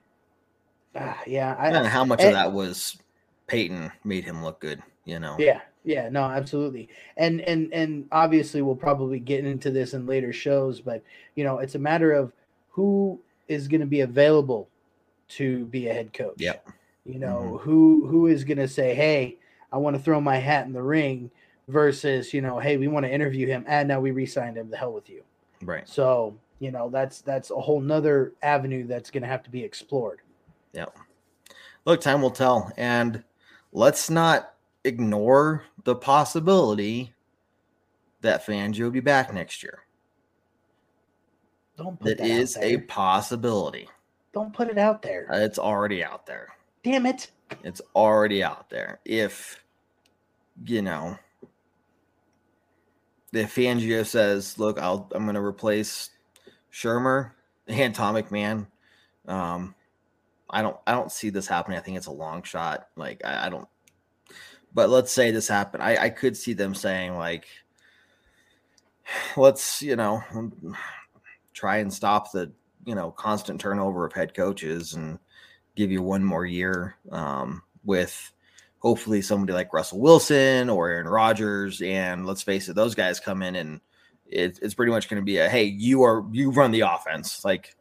ah, 0.97 1.21
yeah, 1.27 1.57
I, 1.59 1.69
and 1.69 1.87
how 1.87 2.05
much 2.05 2.21
and- 2.21 2.29
of 2.29 2.35
that 2.35 2.53
was 2.53 2.99
Peyton 3.47 3.93
made 4.05 4.25
him 4.25 4.43
look 4.43 4.61
good, 4.61 4.83
you 5.05 5.19
know? 5.19 5.37
Yeah, 5.39 5.61
yeah, 5.85 6.09
no, 6.09 6.23
absolutely. 6.23 6.89
And 7.17 7.41
and 7.43 7.73
and 7.73 8.07
obviously 8.13 8.63
we'll 8.63 8.77
probably 8.77 9.19
get 9.19 9.45
into 9.45 9.71
this 9.71 9.95
in 9.95 10.07
later 10.07 10.33
shows, 10.33 10.81
but 10.81 11.03
you 11.35 11.45
know, 11.45 11.59
it's 11.59 11.75
a 11.75 11.79
matter 11.79 12.13
of 12.13 12.33
who 12.71 13.21
is 13.49 13.69
going 13.69 13.81
to 13.81 13.87
be 13.87 14.01
available 14.01 14.69
to 15.29 15.67
be 15.67 15.89
a 15.89 15.95
head 15.95 16.13
coach. 16.13 16.37
Yep. 16.39 16.69
You 17.05 17.19
know, 17.19 17.59
who 17.63 18.07
who 18.07 18.29
is 18.29 18.45
going 18.45 18.59
to 18.59 18.69
say, 18.69 18.95
"Hey, 18.95 19.39
I 19.73 19.79
want 19.79 19.97
to 19.97 20.03
throw 20.03 20.21
my 20.21 20.37
hat 20.37 20.67
in 20.67 20.73
the 20.73 20.83
ring," 20.83 21.31
versus, 21.73 22.33
you 22.33 22.41
know, 22.43 22.59
"Hey, 22.59 22.77
we 22.77 22.89
want 22.89 23.07
to 23.07 23.13
interview 23.13 23.47
him, 23.47 23.65
and 23.67 23.89
now 23.89 24.01
we 24.01 24.11
re-signed 24.11 24.57
him. 24.57 24.71
The 24.71 24.77
hell 24.77 24.93
with 24.93 25.09
you." 25.09 25.23
Right. 25.63 25.89
So, 25.89 26.39
you 26.59 26.71
know, 26.71 26.91
that's 26.91 27.21
that's 27.21 27.51
a 27.51 27.61
whole 27.61 27.81
nother 27.81 28.35
avenue 28.43 28.87
that's 28.87 29.11
going 29.11 29.23
to 29.23 29.29
have 29.29 29.43
to 29.45 29.51
be 29.51 29.65
explored. 29.65 30.21
Yep. 30.73 30.97
Look, 31.85 32.01
time 32.01 32.23
will 32.23 32.31
tell. 32.31 32.71
And 32.77 33.25
let's 33.73 34.09
not 34.11 34.55
ignore 34.85 35.65
the 35.85 35.95
possibility 35.97 37.13
that 38.21 38.47
Fangio 38.47 38.85
will 38.85 38.91
be 38.91 39.01
back 39.01 39.35
next 39.35 39.63
year. 39.63 39.81
Don't 41.77 41.99
put 41.99 42.09
That 42.09 42.19
that 42.19 42.27
is 42.27 42.57
a 42.59 42.79
possibility. 42.79 43.89
Don't 44.33 44.53
put 44.53 44.69
it 44.69 44.79
out 44.79 45.03
there. 45.03 45.27
Uh, 45.33 45.39
It's 45.39 45.59
already 45.59 46.05
out 46.05 46.27
there. 46.27 46.49
Damn 46.83 47.07
it. 47.07 47.31
It's 47.65 47.83
already 47.95 48.43
out 48.43 48.71
there. 48.71 49.01
If, 49.05 49.63
you 50.65 50.83
know, 50.83 51.19
if 53.33 53.55
Fangio 53.55 54.05
says, 54.05 54.59
"Look, 54.59 54.79
I'll 54.79 55.09
I'm 55.15 55.25
going 55.25 55.35
to 55.35 55.41
replace 55.41 56.11
Shurmur 56.73 57.33
and 57.67 57.95
Tom 57.95 58.15
McMahon," 58.15 58.67
um, 59.27 59.75
I 60.51 60.63
don't 60.63 60.77
I 60.87 60.93
don't 60.93 61.11
see 61.11 61.31
this 61.31 61.47
happening. 61.47 61.79
I 61.79 61.83
think 61.83 61.97
it's 61.97 62.07
a 62.07 62.13
long 62.13 62.43
shot. 62.43 62.89
Like 62.97 63.23
I, 63.25 63.47
I 63.47 63.49
don't. 63.49 63.69
But 64.75 64.91
let's 64.91 65.13
say 65.13 65.31
this 65.31 65.49
happened. 65.49 65.83
I, 65.83 66.05
I 66.05 66.11
could 66.11 66.37
see 66.37 66.53
them 66.55 66.75
saying 66.75 67.17
like, 67.17 67.47
let's 69.37 69.83
you 69.83 69.97
know 69.97 70.23
try 71.53 71.79
and 71.79 71.93
stop 71.93 72.33
the 72.33 72.53
you 72.85 72.95
know 72.95 73.11
constant 73.11 73.61
turnover 73.61 74.05
of 74.05 74.13
head 74.13 74.35
coaches 74.35 74.95
and 74.95 75.19
give 75.75 75.91
you 75.91 76.03
one 76.03 76.25
more 76.25 76.45
year 76.45 76.97
um, 77.11 77.63
with 77.85 78.33
hopefully 78.83 79.23
somebody 79.23 79.53
like 79.53 79.73
Russell 79.73 80.01
Wilson 80.01 80.69
or 80.69 80.89
Aaron 80.89 81.07
Rodgers. 81.07 81.81
And 81.81 82.27
let's 82.27 82.43
face 82.43 82.69
it, 82.69 82.75
those 82.75 82.97
guys 82.97 83.21
come 83.21 83.41
in 83.41 83.55
and 83.55 83.81
it, 84.27 84.59
it's 84.61 84.75
pretty 84.75 84.91
much 84.91 85.09
going 85.09 85.23
to 85.23 85.25
be 85.25 85.39
a 85.39 85.49
hey, 85.49 85.65
you 85.65 86.03
are 86.03 86.25
you 86.33 86.51
run 86.51 86.73
the 86.73 86.81
offense, 86.81 87.45
like 87.45 87.77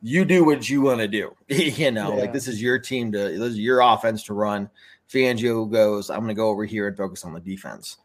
you 0.00 0.24
do 0.24 0.44
what 0.44 0.68
you 0.68 0.80
want 0.80 1.00
to 1.00 1.08
do. 1.08 1.36
you 1.48 1.90
know, 1.90 2.14
yeah. 2.14 2.22
like 2.22 2.32
this 2.32 2.48
is 2.48 2.60
your 2.60 2.78
team 2.78 3.12
to 3.12 3.18
this 3.18 3.52
is 3.52 3.58
your 3.58 3.80
offense 3.80 4.22
to 4.24 4.34
run. 4.34 4.70
Fangio 5.12 5.70
goes, 5.70 6.10
I'm 6.10 6.20
going 6.20 6.28
to 6.28 6.34
go 6.34 6.48
over 6.48 6.64
here 6.64 6.88
and 6.88 6.96
focus 6.96 7.24
on 7.24 7.34
the 7.34 7.40
defense. 7.40 7.98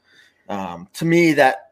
Um, 0.49 0.87
to 0.93 1.05
me, 1.05 1.33
that 1.33 1.71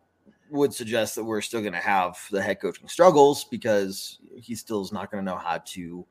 would 0.49 0.73
suggest 0.73 1.15
that 1.15 1.23
we're 1.23 1.41
still 1.41 1.61
going 1.61 1.73
to 1.73 1.79
have 1.79 2.17
the 2.31 2.41
head 2.41 2.59
coaching 2.59 2.87
struggles 2.87 3.43
because 3.43 4.17
he 4.35 4.55
still 4.55 4.81
is 4.81 4.91
not 4.91 5.11
going 5.11 5.23
to 5.23 5.31
know 5.31 5.37
how 5.37 5.59
to 5.59 6.05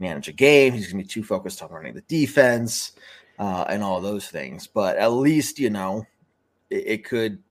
manage 0.00 0.28
a 0.28 0.32
game. 0.32 0.72
He's 0.72 0.90
going 0.90 1.04
to 1.04 1.04
be 1.04 1.08
too 1.08 1.22
focused 1.22 1.62
on 1.62 1.70
running 1.70 1.94
the 1.94 2.00
defense 2.02 2.92
uh, 3.38 3.64
and 3.68 3.82
all 3.82 4.00
those 4.00 4.28
things. 4.28 4.66
But 4.66 4.96
at 4.96 5.12
least, 5.12 5.58
you 5.58 5.70
know, 5.70 6.06
it, 6.70 6.86
it 6.86 7.04
could, 7.04 7.42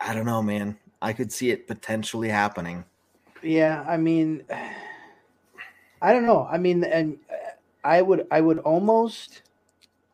I 0.00 0.14
don't 0.14 0.26
know, 0.26 0.42
man. 0.42 0.78
I 1.00 1.12
could 1.12 1.32
see 1.32 1.50
it 1.50 1.66
potentially 1.66 2.28
happening. 2.28 2.84
Yeah. 3.42 3.84
I 3.86 3.96
mean, 3.96 4.44
I 6.02 6.12
don't 6.12 6.26
know. 6.26 6.48
I 6.50 6.58
mean, 6.58 6.82
and 6.84 7.18
I 7.84 8.02
would, 8.02 8.26
I 8.30 8.40
would 8.40 8.58
almost, 8.60 9.42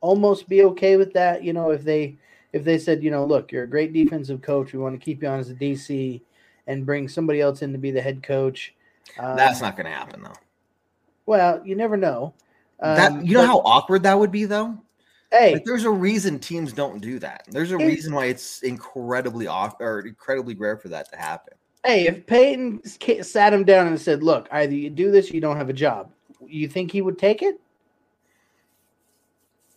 almost 0.01 0.49
be 0.49 0.63
okay 0.65 0.97
with 0.97 1.15
that. 1.15 1.43
You 1.43 1.53
know, 1.53 1.71
if 1.71 1.83
they, 1.83 2.17
if 2.53 2.65
they 2.65 2.79
said, 2.79 3.03
you 3.03 3.11
know, 3.11 3.25
look, 3.25 3.53
you're 3.53 3.65
a 3.65 3.69
great 3.69 3.93
defensive 3.93 4.43
coach. 4.43 4.73
We 4.73 4.79
want 4.79 4.99
to 4.99 5.05
keep 5.05 5.23
you 5.23 5.29
on 5.29 5.41
as 5.41 5.51
a 5.51 5.55
DC 5.55 6.21
and 6.67 6.85
bring 6.85 7.09
somebody 7.09 7.41
else 7.41 7.63
in 7.63 7.73
to 7.73 7.79
be 7.79 7.91
the 7.91 8.03
head 8.03 8.23
coach. 8.23 8.75
Um, 9.19 9.37
That's 9.37 9.61
not 9.61 9.77
going 9.77 9.87
to 9.87 9.93
happen, 9.93 10.23
though. 10.23 10.35
Well, 11.27 11.63
you 11.65 11.75
never 11.75 11.97
know. 11.97 12.35
Um, 12.81 12.97
that 12.97 13.27
you 13.27 13.35
know 13.35 13.41
but, 13.41 13.47
how 13.47 13.59
awkward 13.61 14.03
that 14.05 14.19
would 14.19 14.31
be, 14.31 14.45
though. 14.45 14.79
Hey, 15.31 15.55
like, 15.55 15.65
there's 15.65 15.85
a 15.85 15.91
reason 15.91 16.39
teams 16.39 16.73
don't 16.73 17.01
do 17.01 17.19
that. 17.19 17.45
There's 17.49 17.73
a 17.73 17.77
reason 17.77 18.15
why 18.15 18.27
it's 18.27 18.63
incredibly 18.63 19.47
off 19.47 19.77
or 19.81 20.01
incredibly 20.01 20.55
rare 20.55 20.79
for 20.79 20.89
that 20.89 21.11
to 21.13 21.19
happen. 21.19 21.55
Hey, 21.85 22.07
if 22.07 22.27
Paton 22.27 22.83
sat 23.23 23.53
him 23.53 23.65
down 23.65 23.89
and 23.89 24.01
said, 24.01 24.23
"Look, 24.23 24.49
either 24.51 24.75
you 24.75 24.91
do 24.91 25.11
this, 25.11 25.31
you 25.31 25.41
don't 25.41 25.57
have 25.57 25.69
a 25.69 25.75
job," 25.75 26.11
you 26.47 26.67
think 26.67 26.91
he 26.91 27.03
would 27.03 27.19
take 27.19 27.43
it? 27.43 27.61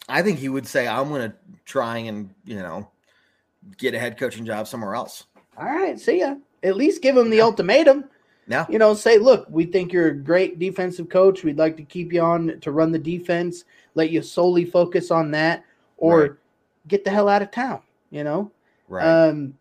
I 0.07 0.21
think 0.21 0.39
he 0.39 0.49
would 0.49 0.67
say, 0.67 0.87
"I'm 0.87 1.09
going 1.09 1.31
to 1.31 1.37
try 1.65 1.97
and 1.97 2.33
you 2.45 2.55
know 2.55 2.89
get 3.77 3.93
a 3.93 3.99
head 3.99 4.17
coaching 4.17 4.45
job 4.45 4.67
somewhere 4.67 4.95
else." 4.95 5.25
All 5.57 5.65
right, 5.65 5.99
see 5.99 6.19
ya. 6.19 6.35
At 6.63 6.77
least 6.77 7.01
give 7.01 7.17
him 7.17 7.29
the 7.29 7.37
yeah. 7.37 7.43
ultimatum. 7.43 8.05
Yeah. 8.47 8.65
You 8.69 8.79
know, 8.79 8.93
say, 8.93 9.17
look, 9.17 9.45
we 9.49 9.65
think 9.65 9.93
you're 9.93 10.07
a 10.07 10.15
great 10.15 10.59
defensive 10.59 11.09
coach. 11.09 11.43
We'd 11.43 11.57
like 11.57 11.77
to 11.77 11.83
keep 11.83 12.11
you 12.11 12.21
on 12.21 12.59
to 12.61 12.71
run 12.71 12.91
the 12.91 12.99
defense, 12.99 13.65
let 13.95 14.09
you 14.09 14.21
solely 14.21 14.65
focus 14.65 15.11
on 15.11 15.31
that, 15.31 15.63
or 15.97 16.21
right. 16.21 16.31
get 16.87 17.03
the 17.03 17.11
hell 17.11 17.29
out 17.29 17.41
of 17.41 17.51
town, 17.51 17.81
you 18.09 18.23
know? 18.23 18.51
Right. 18.87 19.05
Um, 19.05 19.57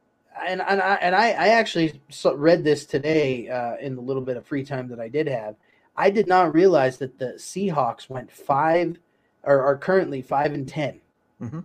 and, 0.47 0.63
and 0.63 0.81
I 0.81 0.95
and 0.95 1.15
I, 1.15 1.31
I 1.31 1.49
actually 1.49 2.01
read 2.35 2.65
this 2.65 2.87
today 2.87 3.49
uh, 3.49 3.77
in 3.77 3.95
the 3.95 4.03
little 4.03 4.23
bit 4.23 4.37
of 4.37 4.47
free 4.47 4.65
time 4.65 4.89
that 4.89 5.01
I 5.01 5.09
did 5.09 5.29
have. 5.29 5.57
I 5.97 6.11
did 6.11 6.27
not 6.27 6.55
realize 6.55 6.97
that 6.99 7.19
the 7.19 7.35
Seahawks 7.37 8.09
went 8.09 8.31
five 8.31 8.99
or 9.43 9.63
are 9.63 9.77
currently 9.77 10.23
five 10.23 10.53
and 10.53 10.69
10 10.69 11.01
mm-hmm. 11.43 11.61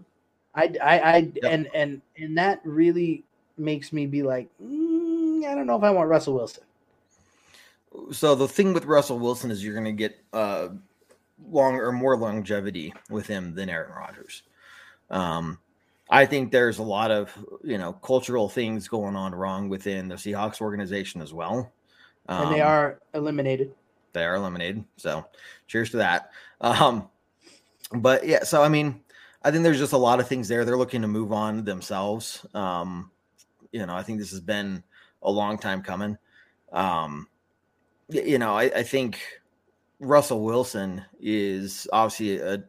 I, 0.54 0.74
I, 0.82 1.00
I 1.00 1.18
yep. 1.18 1.44
and 1.44 1.70
and 1.74 2.02
and 2.18 2.38
that 2.38 2.62
really 2.64 3.24
makes 3.58 3.94
me 3.94 4.06
be 4.06 4.24
like, 4.24 4.50
mm, 4.62 5.46
I 5.46 5.56
don't 5.56 5.68
know 5.68 5.78
if 5.78 5.84
I 5.84 5.92
want 5.92 6.10
Russell 6.10 6.34
Wilson 6.36 6.64
so 8.12 8.36
the 8.36 8.48
thing 8.48 8.74
with 8.74 8.86
Russell 8.86 9.20
Wilson 9.20 9.52
is 9.52 9.64
you're 9.64 9.74
going 9.74 9.86
to 9.86 9.92
get 9.92 10.18
uh, 10.34 10.70
long 11.50 11.76
or 11.76 11.92
more 11.92 12.18
longevity 12.18 12.94
with 13.10 13.28
him 13.28 13.54
than 13.56 13.70
Aaron 13.70 13.92
Rodgers. 13.92 14.44
Um, 15.10 15.60
I 16.10 16.26
think 16.26 16.52
there's 16.52 16.80
a 16.80 16.84
lot 16.84 17.12
of 17.12 17.36
you 17.64 17.78
know 17.78 17.94
cultural 17.94 18.50
things 18.50 18.88
going 18.88 19.16
on 19.16 19.34
wrong 19.34 19.70
within 19.70 20.08
the 20.08 20.16
Seahawks 20.16 20.62
organization 20.62 21.22
as 21.22 21.34
well. 21.34 21.72
Um, 22.28 22.48
and 22.48 22.56
they 22.56 22.62
um, 22.62 22.68
are 22.68 23.00
eliminated. 23.14 23.74
They 24.14 24.24
are 24.24 24.36
eliminated. 24.36 24.84
So, 24.98 25.26
cheers 25.68 25.92
to 25.92 25.98
that. 25.98 26.32
Um, 26.62 27.10
but 27.92 28.26
yeah, 28.26 28.44
so 28.44 28.64
I 28.64 28.70
mean, 28.70 29.02
I 29.44 29.52
think 29.52 29.64
there's 29.64 29.80
just 29.80 29.94
a 29.94 29.98
lot 29.98 30.20
of 30.20 30.28
things 30.28 30.48
there. 30.48 30.66
They're 30.66 30.78
looking 30.78 31.02
to 31.02 31.08
move 31.08 31.32
on 31.32 31.66
themselves. 31.66 32.46
Um, 32.54 33.12
you 33.72 33.86
know, 33.86 33.96
I 33.96 34.04
think 34.04 34.20
this 34.20 34.32
has 34.32 34.42
been 34.42 34.84
a 35.22 35.32
long 35.32 35.58
time 35.58 35.82
coming. 35.82 36.18
Um, 36.72 37.28
you 38.10 38.38
know, 38.38 38.54
I, 38.54 38.64
I 38.64 38.84
think 38.84 39.20
Russell 40.00 40.44
Wilson 40.44 41.04
is 41.20 41.88
obviously 41.92 42.38
a, 42.40 42.64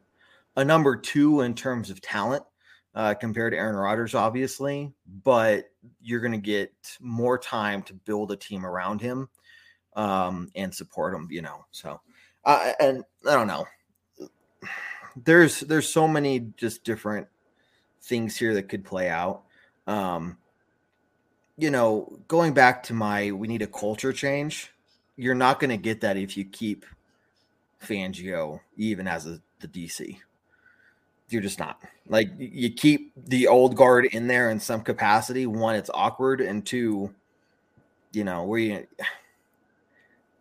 a 0.57 0.65
number 0.65 0.97
two 0.97 1.43
in 1.43 1.55
terms 1.55 1.91
of 1.91 2.01
talent 2.01 2.43
uh, 2.95 3.15
compared 3.15 3.53
to 3.53 3.59
Aaron 3.59 3.77
Rodgers, 3.77 4.15
obviously, 4.15 4.93
but 5.23 5.71
you're 6.01 6.21
going 6.21 6.33
to 6.33 6.39
get 6.39 6.73
more 7.01 7.39
time 7.39 7.83
to 7.83 7.95
build 7.95 8.33
a 8.33 8.37
team 8.37 8.65
around 8.65 9.01
him 9.01 9.29
um, 9.95 10.51
and 10.55 10.75
support 10.75 11.15
him, 11.15 11.29
you 11.31 11.43
know. 11.43 11.65
So, 11.73 12.01
uh, 12.45 12.73
and 12.81 13.05
I 13.29 13.35
don't 13.35 13.47
know. 13.47 13.67
There's 15.25 15.61
there's 15.61 15.89
so 15.89 16.07
many 16.07 16.53
just 16.57 16.85
different 16.85 17.27
things 18.03 18.37
here 18.37 18.55
that 18.55 18.69
could 18.69 18.85
play 18.85 19.09
out. 19.09 19.43
Um, 19.87 20.39
you 21.59 21.71
know, 21.71 22.19
going 22.29 22.53
back 22.53 22.83
to 22.85 22.95
my 22.95 23.33
we 23.33 23.49
need 23.49 23.63
a 23.63 23.67
culture 23.67 24.13
change 24.13 24.73
you're 25.17 25.35
not 25.35 25.61
going 25.61 25.71
to 25.71 25.77
get 25.77 26.03
that 26.03 26.17
if 26.17 26.37
you 26.37 26.45
keep 26.45 26.85
Fangio 27.83 28.61
even 28.77 29.07
as 29.09 29.27
a, 29.27 29.41
the 29.61 29.69
DC. 29.69 30.19
You're 31.29 31.43
just 31.43 31.59
not. 31.59 31.81
Like 32.09 32.31
you 32.39 32.71
keep 32.71 33.13
the 33.17 33.49
old 33.49 33.75
guard 33.75 34.07
in 34.07 34.29
there 34.29 34.51
in 34.51 34.61
some 34.61 34.83
capacity. 34.83 35.47
One, 35.47 35.75
it's 35.75 35.91
awkward, 35.93 36.41
and 36.41 36.65
two, 36.65 37.13
you 38.13 38.23
know, 38.23 38.45
we. 38.45 38.85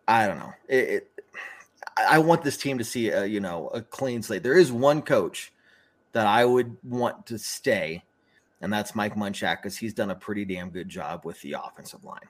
I 0.08 0.28
don't 0.28 0.38
know. 0.38 0.54
It, 0.68 0.76
it, 0.76 1.12
I 1.98 2.20
want 2.20 2.44
this 2.44 2.58
team 2.58 2.78
to 2.78 2.84
see 2.84 3.10
a 3.10 3.26
you 3.26 3.40
know 3.40 3.70
a 3.70 3.82
clean 3.82 4.22
slate. 4.22 4.44
There 4.44 4.58
is 4.58 4.72
one 4.72 5.02
coach 5.02 5.52
that 6.12 6.28
I 6.28 6.46
would 6.46 6.78
want 6.84 7.26
to 7.28 7.40
stay, 7.40 8.04
and 8.62 8.72
that's 8.72 8.94
Mike 8.94 9.16
Munchak 9.16 9.64
because 9.64 9.78
he's 9.78 9.96
done 9.96 10.12
a 10.12 10.16
pretty 10.16 10.46
damn 10.46 10.70
good 10.70 10.88
job 10.88 11.26
with 11.26 11.42
the 11.42 11.54
offensive 11.54 12.04
line. 12.04 12.30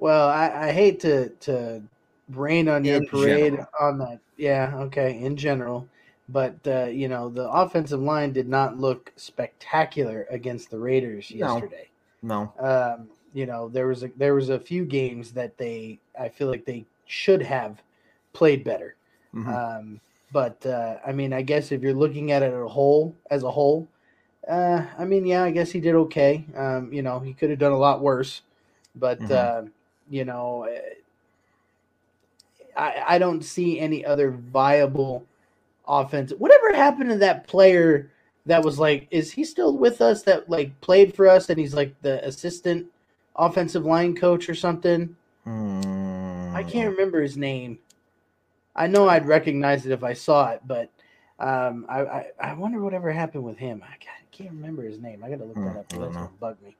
Well, 0.00 0.28
I, 0.30 0.68
I 0.68 0.72
hate 0.72 0.98
to 1.00 1.28
to 1.28 1.82
rain 2.30 2.68
on 2.68 2.84
your 2.84 3.04
parade 3.04 3.52
general. 3.52 3.66
on 3.80 3.98
that. 3.98 4.20
Yeah, 4.38 4.72
okay, 4.76 5.20
in 5.20 5.36
general. 5.36 5.86
But 6.28 6.56
uh, 6.66 6.86
you 6.86 7.08
know, 7.08 7.28
the 7.28 7.48
offensive 7.48 8.00
line 8.00 8.32
did 8.32 8.48
not 8.48 8.78
look 8.78 9.12
spectacular 9.16 10.26
against 10.30 10.70
the 10.70 10.78
Raiders 10.78 11.30
yesterday. 11.30 11.88
No. 12.22 12.52
no. 12.60 12.66
Um, 12.66 13.08
you 13.34 13.44
know, 13.44 13.68
there 13.68 13.86
was 13.88 14.02
a 14.02 14.10
there 14.16 14.34
was 14.34 14.48
a 14.48 14.58
few 14.58 14.86
games 14.86 15.32
that 15.32 15.58
they 15.58 15.98
I 16.18 16.30
feel 16.30 16.48
like 16.48 16.64
they 16.64 16.86
should 17.06 17.42
have 17.42 17.82
played 18.32 18.64
better. 18.64 18.94
Mm-hmm. 19.34 19.52
Um, 19.52 20.00
but 20.32 20.64
uh, 20.64 20.96
I 21.06 21.12
mean, 21.12 21.34
I 21.34 21.42
guess 21.42 21.72
if 21.72 21.82
you're 21.82 21.92
looking 21.92 22.32
at 22.32 22.42
it 22.42 22.54
as 22.54 22.62
a 22.62 22.68
whole, 22.68 23.14
as 23.30 23.42
a 23.42 23.50
whole, 23.50 23.86
uh, 24.48 24.82
I 24.96 25.04
mean, 25.04 25.26
yeah, 25.26 25.42
I 25.42 25.50
guess 25.50 25.70
he 25.70 25.80
did 25.80 25.94
okay. 25.94 26.46
Um, 26.56 26.90
you 26.90 27.02
know, 27.02 27.18
he 27.18 27.34
could 27.34 27.50
have 27.50 27.58
done 27.58 27.72
a 27.72 27.78
lot 27.78 28.00
worse, 28.00 28.42
but 28.94 29.20
mm-hmm. 29.20 29.66
Uh, 29.66 29.70
you 30.10 30.24
know, 30.24 30.68
I, 32.76 33.02
I 33.06 33.18
don't 33.18 33.42
see 33.42 33.78
any 33.78 34.04
other 34.04 34.32
viable 34.32 35.24
offense. 35.88 36.32
Whatever 36.36 36.74
happened 36.74 37.10
to 37.10 37.18
that 37.18 37.46
player 37.46 38.10
that 38.46 38.62
was 38.62 38.78
like, 38.78 39.06
is 39.10 39.30
he 39.30 39.44
still 39.44 39.76
with 39.76 40.00
us 40.00 40.22
that 40.24 40.50
like 40.50 40.78
played 40.80 41.14
for 41.14 41.28
us 41.28 41.48
and 41.48 41.58
he's 41.58 41.74
like 41.74 41.94
the 42.02 42.24
assistant 42.26 42.88
offensive 43.36 43.84
line 43.84 44.16
coach 44.16 44.48
or 44.48 44.54
something? 44.54 45.16
Hmm. 45.44 46.52
I 46.54 46.64
can't 46.64 46.90
remember 46.90 47.22
his 47.22 47.36
name. 47.36 47.78
I 48.74 48.88
know 48.88 49.08
I'd 49.08 49.26
recognize 49.26 49.86
it 49.86 49.92
if 49.92 50.02
I 50.02 50.12
saw 50.12 50.50
it, 50.50 50.62
but 50.66 50.90
um, 51.38 51.86
I, 51.88 52.00
I, 52.02 52.26
I 52.40 52.52
wonder 52.54 52.80
whatever 52.80 53.12
happened 53.12 53.44
with 53.44 53.58
him. 53.58 53.82
I 53.84 53.94
can't 54.32 54.50
remember 54.50 54.82
his 54.82 54.98
name. 54.98 55.22
I 55.24 55.30
got 55.30 55.38
to 55.38 55.44
look 55.44 55.54
that 55.56 55.60
hmm, 55.60 55.78
up. 55.78 55.88
That's 55.88 56.16
gonna 56.16 56.30
bug 56.40 56.56
me 56.64 56.76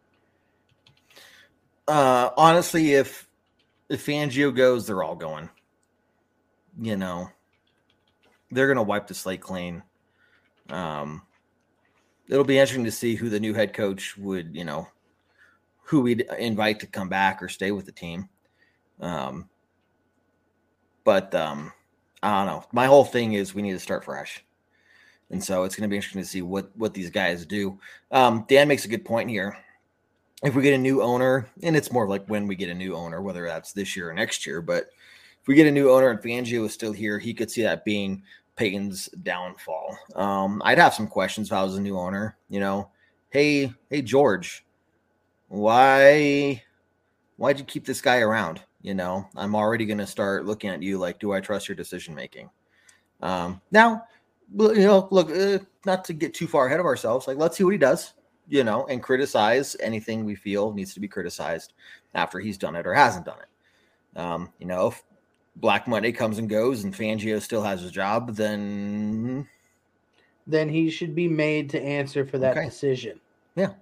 uh, 1.88 2.30
honestly, 2.36 2.94
if 2.94 3.28
if 3.88 4.06
Fangio 4.06 4.54
goes, 4.54 4.86
they're 4.86 5.02
all 5.02 5.16
going. 5.16 5.48
You 6.80 6.96
know, 6.96 7.28
they're 8.50 8.68
gonna 8.68 8.82
wipe 8.82 9.06
the 9.06 9.14
slate 9.14 9.40
clean. 9.40 9.82
Um, 10.68 11.22
it'll 12.28 12.44
be 12.44 12.58
interesting 12.58 12.84
to 12.84 12.92
see 12.92 13.16
who 13.16 13.28
the 13.28 13.40
new 13.40 13.54
head 13.54 13.74
coach 13.74 14.16
would, 14.16 14.54
you 14.54 14.64
know, 14.64 14.86
who 15.82 16.00
we'd 16.00 16.26
invite 16.38 16.80
to 16.80 16.86
come 16.86 17.08
back 17.08 17.42
or 17.42 17.48
stay 17.48 17.72
with 17.72 17.86
the 17.86 17.92
team. 17.92 18.28
Um, 19.00 19.48
but 21.04 21.34
um, 21.34 21.72
I 22.22 22.30
don't 22.38 22.46
know. 22.46 22.64
My 22.72 22.86
whole 22.86 23.04
thing 23.04 23.32
is 23.32 23.54
we 23.54 23.62
need 23.62 23.72
to 23.72 23.80
start 23.80 24.04
fresh, 24.04 24.44
and 25.30 25.42
so 25.42 25.64
it's 25.64 25.74
going 25.74 25.88
to 25.88 25.92
be 25.92 25.96
interesting 25.96 26.22
to 26.22 26.28
see 26.28 26.42
what 26.42 26.70
what 26.76 26.94
these 26.94 27.10
guys 27.10 27.44
do. 27.44 27.78
Um, 28.12 28.44
Dan 28.48 28.68
makes 28.68 28.84
a 28.84 28.88
good 28.88 29.04
point 29.04 29.28
here. 29.28 29.56
If 30.42 30.54
we 30.54 30.62
get 30.62 30.74
a 30.74 30.78
new 30.78 31.02
owner, 31.02 31.48
and 31.62 31.76
it's 31.76 31.92
more 31.92 32.08
like 32.08 32.24
when 32.26 32.46
we 32.46 32.56
get 32.56 32.70
a 32.70 32.74
new 32.74 32.94
owner, 32.94 33.20
whether 33.20 33.44
that's 33.44 33.72
this 33.72 33.94
year 33.94 34.10
or 34.10 34.14
next 34.14 34.46
year, 34.46 34.62
but 34.62 34.84
if 35.40 35.48
we 35.48 35.54
get 35.54 35.66
a 35.66 35.70
new 35.70 35.90
owner 35.90 36.10
and 36.10 36.20
Fangio 36.20 36.64
is 36.64 36.72
still 36.72 36.92
here, 36.92 37.18
he 37.18 37.34
could 37.34 37.50
see 37.50 37.62
that 37.62 37.84
being 37.84 38.22
Paton's 38.56 39.08
downfall. 39.22 39.96
Um, 40.14 40.62
I'd 40.64 40.78
have 40.78 40.94
some 40.94 41.06
questions 41.06 41.48
if 41.48 41.52
I 41.52 41.62
was 41.62 41.76
a 41.76 41.80
new 41.80 41.98
owner. 41.98 42.36
You 42.48 42.60
know, 42.60 42.90
hey, 43.30 43.72
hey 43.88 44.02
George, 44.02 44.64
why 45.48 46.62
why'd 47.36 47.58
you 47.58 47.64
keep 47.64 47.86
this 47.86 48.00
guy 48.00 48.18
around? 48.18 48.60
You 48.82 48.94
know, 48.94 49.26
I'm 49.36 49.54
already 49.54 49.86
going 49.86 49.98
to 49.98 50.06
start 50.06 50.46
looking 50.46 50.70
at 50.70 50.82
you 50.82 50.98
like, 50.98 51.18
do 51.18 51.32
I 51.32 51.40
trust 51.40 51.68
your 51.68 51.76
decision 51.76 52.14
making? 52.14 52.50
Um, 53.22 53.60
now, 53.70 54.04
you 54.58 54.74
know, 54.74 55.08
look, 55.10 55.30
uh, 55.30 55.58
not 55.84 56.04
to 56.06 56.12
get 56.12 56.34
too 56.34 56.46
far 56.46 56.66
ahead 56.66 56.80
of 56.80 56.86
ourselves. 56.86 57.26
Like, 57.26 57.36
let's 57.36 57.56
see 57.56 57.64
what 57.64 57.72
he 57.72 57.78
does. 57.78 58.12
You 58.50 58.64
know, 58.64 58.86
and 58.86 59.02
criticize 59.02 59.76
anything 59.80 60.24
we 60.24 60.34
feel 60.34 60.72
needs 60.72 60.92
to 60.94 61.00
be 61.00 61.08
criticized 61.08 61.72
after 62.14 62.40
he's 62.40 62.58
done 62.58 62.74
it 62.74 62.86
or 62.86 62.92
hasn't 62.92 63.24
done 63.24 63.38
it. 63.38 64.18
Um, 64.18 64.52
you 64.58 64.66
know, 64.66 64.88
if 64.88 65.02
Black 65.56 65.86
Monday 65.86 66.10
comes 66.12 66.38
and 66.38 66.48
goes 66.48 66.82
and 66.82 66.92
Fangio 66.92 67.40
still 67.40 67.62
has 67.62 67.80
his 67.80 67.92
job, 67.92 68.34
then 68.34 69.46
then 70.46 70.68
he 70.68 70.90
should 70.90 71.14
be 71.14 71.28
made 71.28 71.70
to 71.70 71.80
answer 71.80 72.24
for 72.26 72.38
that 72.38 72.56
Okay. 72.56 72.66
decision. 72.66 73.20
Yeah. 73.54 73.74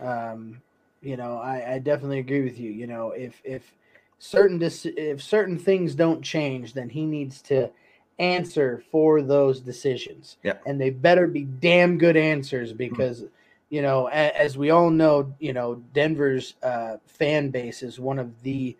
Um, 0.00 0.60
you 1.00 1.16
know, 1.16 1.36
I, 1.36 1.74
I 1.74 1.78
definitely 1.78 2.18
agree 2.18 2.42
with 2.42 2.58
you. 2.58 2.70
You 2.70 2.88
know, 2.88 3.10
if 3.10 3.40
if 3.44 3.72
certain 4.18 4.58
dis- 4.58 4.86
if 4.86 5.22
certain 5.22 5.58
things 5.58 5.94
don't 5.94 6.22
change, 6.22 6.74
then 6.74 6.88
he 6.88 7.06
needs 7.06 7.40
to 7.42 7.70
answer 8.18 8.82
for 8.90 9.22
those 9.22 9.60
decisions. 9.60 10.38
Yep. 10.42 10.62
And 10.66 10.80
they 10.80 10.90
better 10.90 11.26
be 11.26 11.44
damn 11.44 11.98
good 11.98 12.16
answers 12.16 12.72
because 12.72 13.24
you 13.72 13.80
know, 13.80 14.06
as 14.08 14.58
we 14.58 14.70
all 14.70 14.90
know, 14.90 15.34
you 15.40 15.54
know, 15.54 15.76
Denver's 15.94 16.56
uh, 16.62 16.98
fan 17.06 17.50
base 17.50 17.82
is 17.82 17.98
one 17.98 18.18
of 18.18 18.42
the 18.42 18.76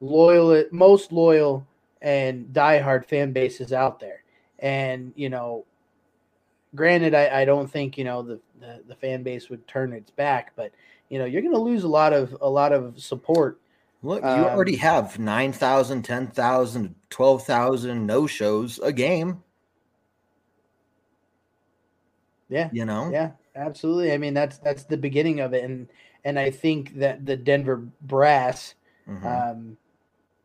loyal, 0.00 0.64
most 0.70 1.10
loyal 1.10 1.66
and 2.02 2.46
diehard 2.52 3.04
fan 3.04 3.32
bases 3.32 3.72
out 3.72 3.98
there. 3.98 4.22
And 4.60 5.12
you 5.16 5.28
know, 5.28 5.66
granted, 6.76 7.14
I, 7.14 7.40
I 7.42 7.44
don't 7.44 7.68
think 7.68 7.98
you 7.98 8.04
know 8.04 8.22
the, 8.22 8.40
the 8.60 8.84
the 8.86 8.94
fan 8.94 9.24
base 9.24 9.48
would 9.50 9.66
turn 9.66 9.92
its 9.92 10.12
back, 10.12 10.52
but 10.54 10.72
you 11.08 11.18
know, 11.18 11.24
you're 11.24 11.42
going 11.42 11.54
to 11.54 11.60
lose 11.60 11.82
a 11.82 11.88
lot 11.88 12.12
of 12.12 12.36
a 12.40 12.48
lot 12.48 12.72
of 12.72 13.00
support. 13.00 13.60
look, 14.02 14.34
you 14.34 14.46
Um, 14.46 14.54
already 14.54 14.76
have 14.76 15.18
9,000, 15.18 16.02
10,000, 16.02 16.94
12,000 17.10 18.06
no 18.06 18.26
shows 18.26 18.78
a 18.78 18.92
game, 18.92 19.42
Yeah, 22.48 22.70
you 22.70 22.84
know? 22.84 23.18
yeah, 23.18 23.32
absolutely. 23.58 24.12
I 24.12 24.18
mean, 24.18 24.34
that's 24.34 24.58
that's 24.58 24.84
the 24.84 24.96
beginning 24.96 25.40
of 25.40 25.52
it, 25.54 25.64
and 25.64 25.88
and 26.24 26.38
I 26.38 26.50
think 26.50 26.94
that 26.98 27.26
the 27.26 27.36
Denver 27.36 27.82
brass. 28.02 28.74
Mhm. 29.08 29.24
Um, 29.52 29.76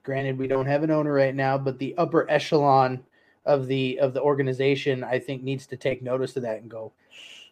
granted, 0.03 0.37
we 0.37 0.47
don't 0.47 0.65
have 0.65 0.83
an 0.83 0.91
owner 0.91 1.13
right 1.13 1.35
now, 1.35 1.57
but 1.57 1.79
the 1.79 1.95
upper 1.97 2.29
echelon 2.29 3.03
of 3.45 3.67
the 3.67 3.99
of 3.99 4.13
the 4.13 4.21
organization, 4.21 5.03
I 5.03 5.19
think, 5.19 5.43
needs 5.43 5.65
to 5.67 5.77
take 5.77 6.01
notice 6.01 6.35
of 6.37 6.43
that 6.43 6.61
and 6.61 6.69
go. 6.69 6.91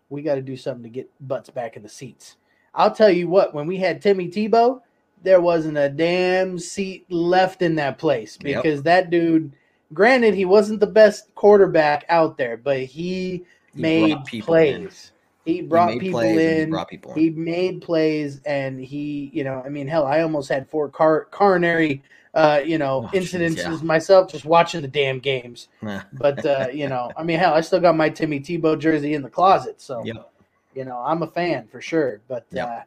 We 0.09 0.21
got 0.21 0.35
to 0.35 0.41
do 0.41 0.57
something 0.57 0.83
to 0.83 0.89
get 0.89 1.09
butts 1.27 1.49
back 1.49 1.77
in 1.77 1.83
the 1.83 1.89
seats. 1.89 2.35
I'll 2.73 2.91
tell 2.93 3.09
you 3.09 3.27
what, 3.27 3.53
when 3.53 3.67
we 3.67 3.77
had 3.77 4.01
Timmy 4.01 4.27
Tebow, 4.29 4.81
there 5.23 5.41
wasn't 5.41 5.77
a 5.77 5.89
damn 5.89 6.57
seat 6.57 7.05
left 7.11 7.61
in 7.61 7.75
that 7.75 7.97
place 7.97 8.37
Yep. 8.43 8.63
because 8.63 8.83
that 8.83 9.09
dude. 9.09 9.51
Granted, 9.93 10.33
he 10.35 10.45
wasn't 10.45 10.79
the 10.79 10.87
best 10.87 11.35
quarterback 11.35 12.05
out 12.07 12.37
there, 12.37 12.55
but 12.55 12.79
he, 12.79 13.45
He 13.75 13.81
made 13.81 14.17
plays. 14.39 15.11
in. 15.11 15.20
He 15.45 15.61
brought 15.61 15.87
made 15.89 16.01
people 16.01 16.19
he 16.19 16.37
in. 16.39 16.69
brought 16.69 16.87
people 16.89 17.13
in. 17.13 17.19
He 17.19 17.29
made 17.31 17.81
plays, 17.81 18.41
and 18.45 18.79
he, 18.79 19.31
you 19.33 19.43
know, 19.43 19.61
I 19.65 19.69
mean, 19.69 19.87
hell, 19.87 20.05
I 20.05 20.21
almost 20.21 20.49
had 20.49 20.69
four 20.69 20.87
car- 20.89 21.27
coronary, 21.31 22.03
uh, 22.33 22.61
you 22.63 22.77
know, 22.77 23.03
Oh, 23.13 23.17
incidences 23.17 23.57
yeah. 23.57 23.83
myself 23.83 24.31
just 24.31 24.45
watching 24.45 24.81
the 24.81 24.87
damn 24.87 25.19
games. 25.19 25.67
But 26.13 26.45
uh, 26.45 26.67
you 26.73 26.87
know, 26.87 27.11
I 27.17 27.23
mean, 27.23 27.39
hell, 27.39 27.53
I 27.53 27.61
still 27.61 27.79
got 27.79 27.95
my 27.95 28.09
Timmy 28.09 28.39
Tebow 28.39 28.77
jersey 28.77 29.13
in 29.13 29.21
the 29.23 29.29
closet, 29.29 29.81
so 29.81 30.03
Yep. 30.05 30.31
you 30.75 30.85
know, 30.85 30.97
I'm 30.99 31.23
a 31.23 31.27
fan 31.27 31.67
for 31.67 31.81
sure. 31.81 32.21
But 32.27 32.45
Yep. 32.51 32.67
uh, 32.67 32.81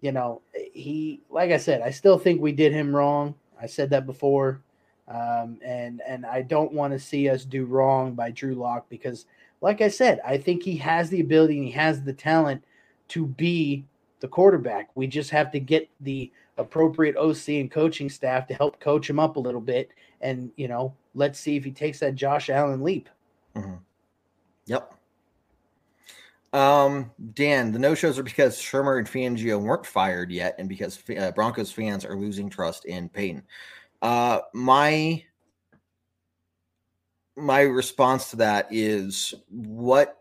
you 0.00 0.12
know, 0.12 0.40
he, 0.72 1.20
like 1.30 1.50
I 1.50 1.56
said, 1.58 1.82
I 1.82 1.90
still 1.90 2.18
think 2.18 2.40
we 2.40 2.52
did 2.52 2.72
him 2.72 2.94
wrong. 2.94 3.34
I 3.60 3.66
said 3.66 3.90
that 3.90 4.06
before, 4.06 4.60
um, 5.08 5.58
and 5.64 6.00
and 6.06 6.24
I 6.26 6.42
don't 6.42 6.72
want 6.72 6.92
to 6.92 6.98
see 6.98 7.28
us 7.28 7.44
do 7.44 7.64
wrong 7.66 8.14
by 8.14 8.30
Drew 8.30 8.54
Lock 8.54 8.86
because, 8.88 9.26
like 9.64 9.80
I 9.80 9.88
said, 9.88 10.20
I 10.26 10.36
think 10.36 10.62
he 10.62 10.76
has 10.76 11.08
the 11.08 11.22
ability 11.22 11.56
and 11.56 11.66
he 11.66 11.72
has 11.72 12.02
the 12.02 12.12
talent 12.12 12.62
to 13.08 13.26
be 13.26 13.86
the 14.20 14.28
quarterback. 14.28 14.90
We 14.94 15.06
just 15.06 15.30
have 15.30 15.50
to 15.52 15.58
get 15.58 15.88
the 16.02 16.30
appropriate 16.58 17.16
OC 17.16 17.48
and 17.48 17.70
coaching 17.70 18.10
staff 18.10 18.46
to 18.48 18.54
help 18.54 18.78
coach 18.78 19.08
him 19.08 19.18
up 19.18 19.36
a 19.36 19.40
little 19.40 19.62
bit, 19.62 19.88
and 20.20 20.52
you 20.56 20.68
know, 20.68 20.92
let's 21.14 21.40
see 21.40 21.56
if 21.56 21.64
he 21.64 21.70
takes 21.70 21.98
that 22.00 22.14
Josh 22.14 22.50
Allen 22.50 22.82
leap. 22.82 23.08
Yep. 24.66 24.94
Um, 26.52 27.10
Dan, 27.32 27.72
the 27.72 27.78
no 27.78 27.94
shows 27.94 28.18
are 28.18 28.22
because 28.22 28.58
Shurmur 28.58 28.98
and 28.98 29.08
Fangio 29.08 29.58
weren't 29.58 29.86
fired 29.86 30.30
yet, 30.30 30.56
and 30.58 30.68
because 30.68 31.02
uh, 31.18 31.30
Broncos 31.30 31.72
fans 31.72 32.04
are 32.04 32.16
losing 32.18 32.50
trust 32.50 32.84
in 32.84 33.08
Paton. 33.08 33.42
Uh, 34.02 34.40
my 34.52 35.24
my 37.36 37.60
response 37.60 38.30
to 38.30 38.36
that 38.36 38.68
is 38.70 39.34
what 39.48 40.18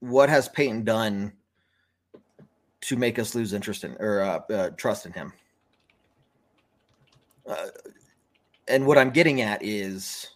what 0.00 0.28
has 0.28 0.48
Paton 0.48 0.84
done 0.84 1.32
to 2.80 2.96
make 2.96 3.18
us 3.18 3.34
lose 3.34 3.52
interest 3.52 3.84
in 3.84 3.96
or 3.98 4.20
uh, 4.20 4.52
uh, 4.52 4.70
trust 4.70 5.06
in 5.06 5.12
him? 5.12 5.32
Uh, 7.46 7.66
and 8.68 8.86
what 8.86 8.98
I'm 8.98 9.10
getting 9.10 9.40
at 9.40 9.62
is 9.62 10.28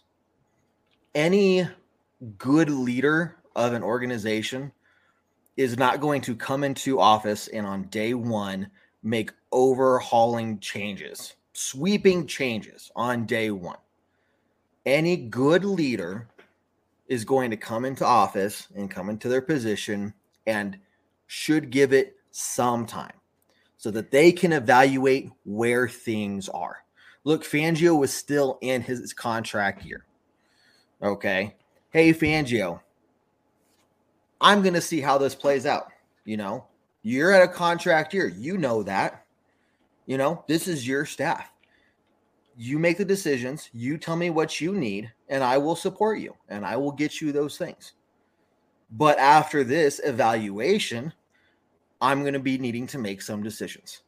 any 1.15 1.67
good 2.37 2.69
leader 2.69 3.37
of 3.55 3.73
an 3.73 3.83
organization 3.83 4.71
is 5.55 5.77
not 5.77 6.01
going 6.01 6.21
to 6.21 6.35
come 6.35 6.63
into 6.63 6.99
office 6.99 7.47
and 7.47 7.65
on 7.65 7.83
day 7.83 8.13
one 8.13 8.69
make 9.03 9.31
overhauling 9.51 10.59
changes, 10.59 11.35
sweeping 11.53 12.25
changes 12.25 12.91
on 12.95 13.25
day 13.25 13.51
one. 13.51 13.77
Any 14.85 15.15
good 15.15 15.63
leader 15.63 16.27
is 17.07 17.25
going 17.25 17.51
to 17.51 17.57
come 17.57 17.85
into 17.85 18.05
office 18.05 18.67
and 18.75 18.89
come 18.89 19.09
into 19.09 19.29
their 19.29 19.41
position 19.41 20.13
and 20.47 20.77
should 21.27 21.69
give 21.69 21.93
it 21.93 22.15
some 22.31 22.85
time 22.85 23.13
so 23.77 23.91
that 23.91 24.11
they 24.11 24.31
can 24.31 24.53
evaluate 24.53 25.29
where 25.45 25.87
things 25.87 26.49
are. 26.49 26.77
Look, 27.23 27.43
Fangio 27.43 27.97
was 27.97 28.13
still 28.13 28.57
in 28.61 28.81
his 28.81 29.13
contract 29.13 29.85
year. 29.85 30.05
Okay. 31.01 31.55
Hey, 31.91 32.13
Fangio, 32.13 32.81
I'm 34.41 34.61
going 34.61 34.73
to 34.73 34.81
see 34.81 34.99
how 34.99 35.17
this 35.17 35.35
plays 35.35 35.65
out. 35.65 35.87
You 36.25 36.37
know, 36.37 36.65
you're 37.03 37.31
at 37.31 37.43
a 37.43 37.47
contract 37.47 38.13
year. 38.13 38.27
You 38.27 38.57
know 38.57 38.83
that. 38.83 39.25
You 40.05 40.17
know, 40.17 40.43
this 40.47 40.67
is 40.67 40.87
your 40.87 41.05
staff. 41.05 41.52
You 42.55 42.77
make 42.79 42.97
the 42.97 43.05
decisions. 43.05 43.69
You 43.73 43.97
tell 43.97 44.15
me 44.15 44.29
what 44.29 44.61
you 44.61 44.73
need, 44.73 45.11
and 45.29 45.43
I 45.43 45.57
will 45.57 45.75
support 45.75 46.19
you 46.19 46.35
and 46.49 46.65
I 46.65 46.77
will 46.77 46.91
get 46.91 47.19
you 47.19 47.31
those 47.31 47.57
things. 47.57 47.93
But 48.91 49.17
after 49.17 49.63
this 49.63 49.99
evaluation, 50.03 51.13
I'm 51.99 52.21
going 52.21 52.33
to 52.33 52.39
be 52.39 52.57
needing 52.57 52.85
to 52.87 52.99
make 52.99 53.21
some 53.21 53.41
decisions. 53.41 54.01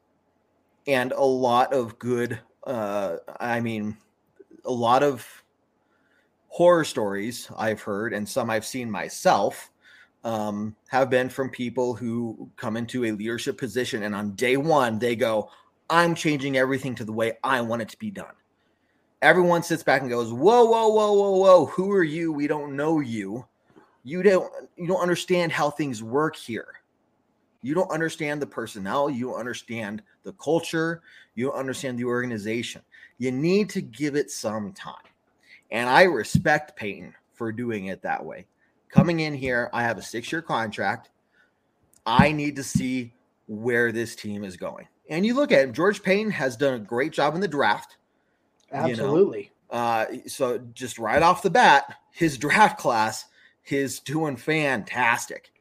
And 0.85 1.11
a 1.13 1.23
lot 1.23 1.73
of 1.73 1.97
good, 1.97 2.39
uh, 2.67 3.17
I 3.39 3.61
mean, 3.61 3.97
a 4.65 4.71
lot 4.71 5.01
of 5.01 5.25
horror 6.49 6.83
stories 6.83 7.49
I've 7.57 7.81
heard 7.81 8.13
and 8.13 8.27
some 8.27 8.49
I've 8.49 8.65
seen 8.65 8.89
myself 8.89 9.71
um, 10.23 10.75
have 10.89 11.09
been 11.09 11.29
from 11.29 11.49
people 11.49 11.93
who 11.93 12.49
come 12.55 12.77
into 12.77 13.05
a 13.05 13.11
leadership 13.11 13.57
position 13.57 14.03
and 14.03 14.15
on 14.15 14.35
day 14.35 14.57
one 14.57 14.99
they 14.99 15.15
go, 15.15 15.49
I'm 15.89 16.15
changing 16.15 16.57
everything 16.57 16.95
to 16.95 17.05
the 17.05 17.13
way 17.13 17.37
I 17.43 17.61
want 17.61 17.81
it 17.81 17.89
to 17.89 17.97
be 17.97 18.11
done. 18.11 18.33
Everyone 19.21 19.63
sits 19.63 19.83
back 19.83 20.01
and 20.01 20.09
goes, 20.09 20.31
Whoa, 20.31 20.65
whoa, 20.65 20.87
whoa, 20.89 21.13
whoa, 21.13 21.37
whoa, 21.37 21.65
who 21.65 21.91
are 21.91 22.03
you? 22.03 22.31
We 22.31 22.47
don't 22.47 22.75
know 22.75 22.99
you. 22.99 23.45
You 24.03 24.21
don't 24.21 24.51
you 24.77 24.87
don't 24.87 25.01
understand 25.01 25.51
how 25.51 25.69
things 25.69 26.03
work 26.03 26.35
here. 26.35 26.67
You 27.61 27.73
don't 27.73 27.89
understand 27.89 28.39
the 28.39 28.47
personnel, 28.47 29.09
you 29.09 29.25
don't 29.25 29.39
understand 29.39 30.03
the 30.21 30.33
culture, 30.33 31.01
you 31.33 31.47
don't 31.47 31.57
understand 31.57 31.97
the 31.97 32.05
organization. 32.05 32.83
You 33.17 33.31
need 33.31 33.69
to 33.71 33.81
give 33.81 34.15
it 34.15 34.29
some 34.29 34.73
time. 34.73 34.93
And 35.71 35.89
I 35.89 36.03
respect 36.03 36.75
Paton 36.75 37.15
for 37.33 37.51
doing 37.51 37.87
it 37.87 38.03
that 38.03 38.23
way. 38.23 38.45
Coming 38.89 39.21
in 39.21 39.33
here, 39.33 39.69
I 39.73 39.81
have 39.81 39.97
a 39.97 40.03
six 40.03 40.31
year 40.31 40.43
contract. 40.43 41.09
I 42.05 42.31
need 42.31 42.55
to 42.57 42.63
see 42.63 43.13
where 43.47 43.91
this 43.91 44.15
team 44.15 44.43
is 44.43 44.57
going. 44.57 44.87
And 45.09 45.25
you 45.25 45.35
look 45.35 45.51
at 45.51 45.63
him, 45.63 45.73
George 45.73 46.01
Paton 46.01 46.31
has 46.31 46.57
done 46.57 46.73
a 46.73 46.79
great 46.79 47.13
job 47.13 47.35
in 47.35 47.41
the 47.41 47.47
draft. 47.47 47.97
you 48.71 48.77
know. 48.77 48.87
Absolutely. 48.87 49.51
Uh, 49.69 50.05
so 50.27 50.57
just 50.73 50.99
right 50.99 51.21
off 51.21 51.41
the 51.41 51.49
bat, 51.49 51.95
his 52.11 52.37
draft 52.37 52.79
class 52.79 53.25
is 53.67 53.99
doing 53.99 54.37
fantastic. 54.37 55.51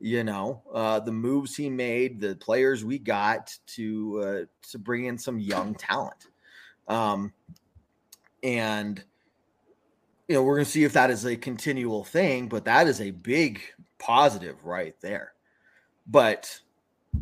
You 0.00 0.22
know, 0.22 0.62
uh, 0.72 1.00
the 1.00 1.12
moves 1.12 1.56
he 1.56 1.68
made, 1.68 2.20
the 2.20 2.36
players 2.36 2.84
we 2.84 3.00
got 3.00 3.56
to 3.74 4.20
uh, 4.20 4.68
to 4.70 4.78
bring 4.78 5.06
in 5.06 5.18
some 5.18 5.40
young 5.40 5.74
talent, 5.74 6.28
um, 6.86 7.32
and 8.44 9.02
you 10.28 10.36
know 10.36 10.44
we're 10.44 10.54
going 10.54 10.64
to 10.64 10.70
see 10.70 10.84
if 10.84 10.92
that 10.92 11.10
is 11.10 11.26
a 11.26 11.34
continual 11.34 12.04
thing. 12.04 12.48
But 12.48 12.64
that 12.66 12.86
is 12.86 13.00
a 13.00 13.10
big 13.10 13.60
positive 13.98 14.64
right 14.64 14.94
there. 15.00 15.32
But 16.06 16.60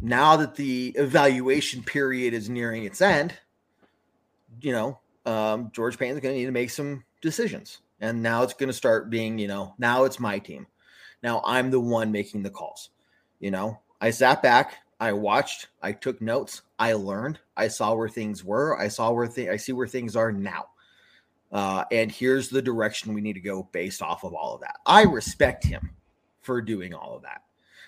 now 0.02 0.36
that 0.36 0.56
the 0.56 0.88
evaluation 0.96 1.82
period 1.82 2.34
is 2.34 2.48
nearing 2.48 2.84
its 2.84 3.00
end, 3.00 3.34
you 4.60 4.72
know, 4.72 4.98
um, 5.24 5.70
George 5.72 5.98
Paton's 5.98 6.20
going 6.20 6.34
to 6.34 6.38
need 6.38 6.46
to 6.46 6.52
make 6.52 6.70
some 6.70 7.04
decisions. 7.20 7.78
And 8.00 8.22
now 8.22 8.42
it's 8.42 8.54
going 8.54 8.68
to 8.68 8.72
start 8.72 9.10
being, 9.10 9.38
you 9.38 9.48
know, 9.48 9.74
now 9.78 10.04
it's 10.04 10.20
my 10.20 10.38
team. 10.38 10.66
Now 11.22 11.42
I'm 11.44 11.70
the 11.70 11.80
one 11.80 12.12
making 12.12 12.42
the 12.42 12.50
calls. 12.50 12.90
You 13.40 13.50
know, 13.50 13.80
I 14.00 14.10
sat 14.10 14.42
back, 14.42 14.76
I 15.00 15.12
watched, 15.12 15.68
I 15.82 15.92
took 15.92 16.20
notes, 16.20 16.62
I 16.78 16.94
learned, 16.94 17.38
I 17.56 17.68
saw 17.68 17.94
where 17.94 18.08
things 18.08 18.44
were, 18.44 18.78
I 18.78 18.88
saw 18.88 19.12
where 19.12 19.26
th- 19.26 19.48
I 19.48 19.56
see 19.56 19.72
where 19.72 19.86
things 19.86 20.16
are 20.16 20.32
now. 20.32 20.66
Uh, 21.52 21.84
and 21.90 22.10
here's 22.10 22.48
the 22.48 22.62
direction 22.62 23.14
we 23.14 23.20
need 23.20 23.34
to 23.34 23.40
go 23.40 23.68
based 23.72 24.02
off 24.02 24.24
of 24.24 24.34
all 24.34 24.54
of 24.54 24.60
that. 24.60 24.76
I 24.84 25.04
respect 25.04 25.64
him 25.64 25.90
for 26.40 26.60
doing 26.60 26.92
all 26.94 27.16
of 27.16 27.22
that. 27.22 27.42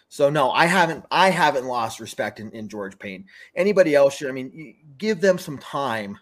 So 0.08 0.30
no, 0.30 0.50
I 0.50 0.66
haven't 0.66 1.04
I 1.10 1.30
haven't 1.30 1.66
lost 1.66 2.00
respect 2.00 2.40
in, 2.40 2.50
in 2.52 2.68
George 2.68 2.98
Paton. 2.98 3.26
Anybody 3.54 3.94
else 3.94 4.16
should 4.16 4.28
I 4.28 4.32
mean 4.32 4.76
give 4.96 5.20
them 5.20 5.38
some 5.38 5.58
time 5.58 6.18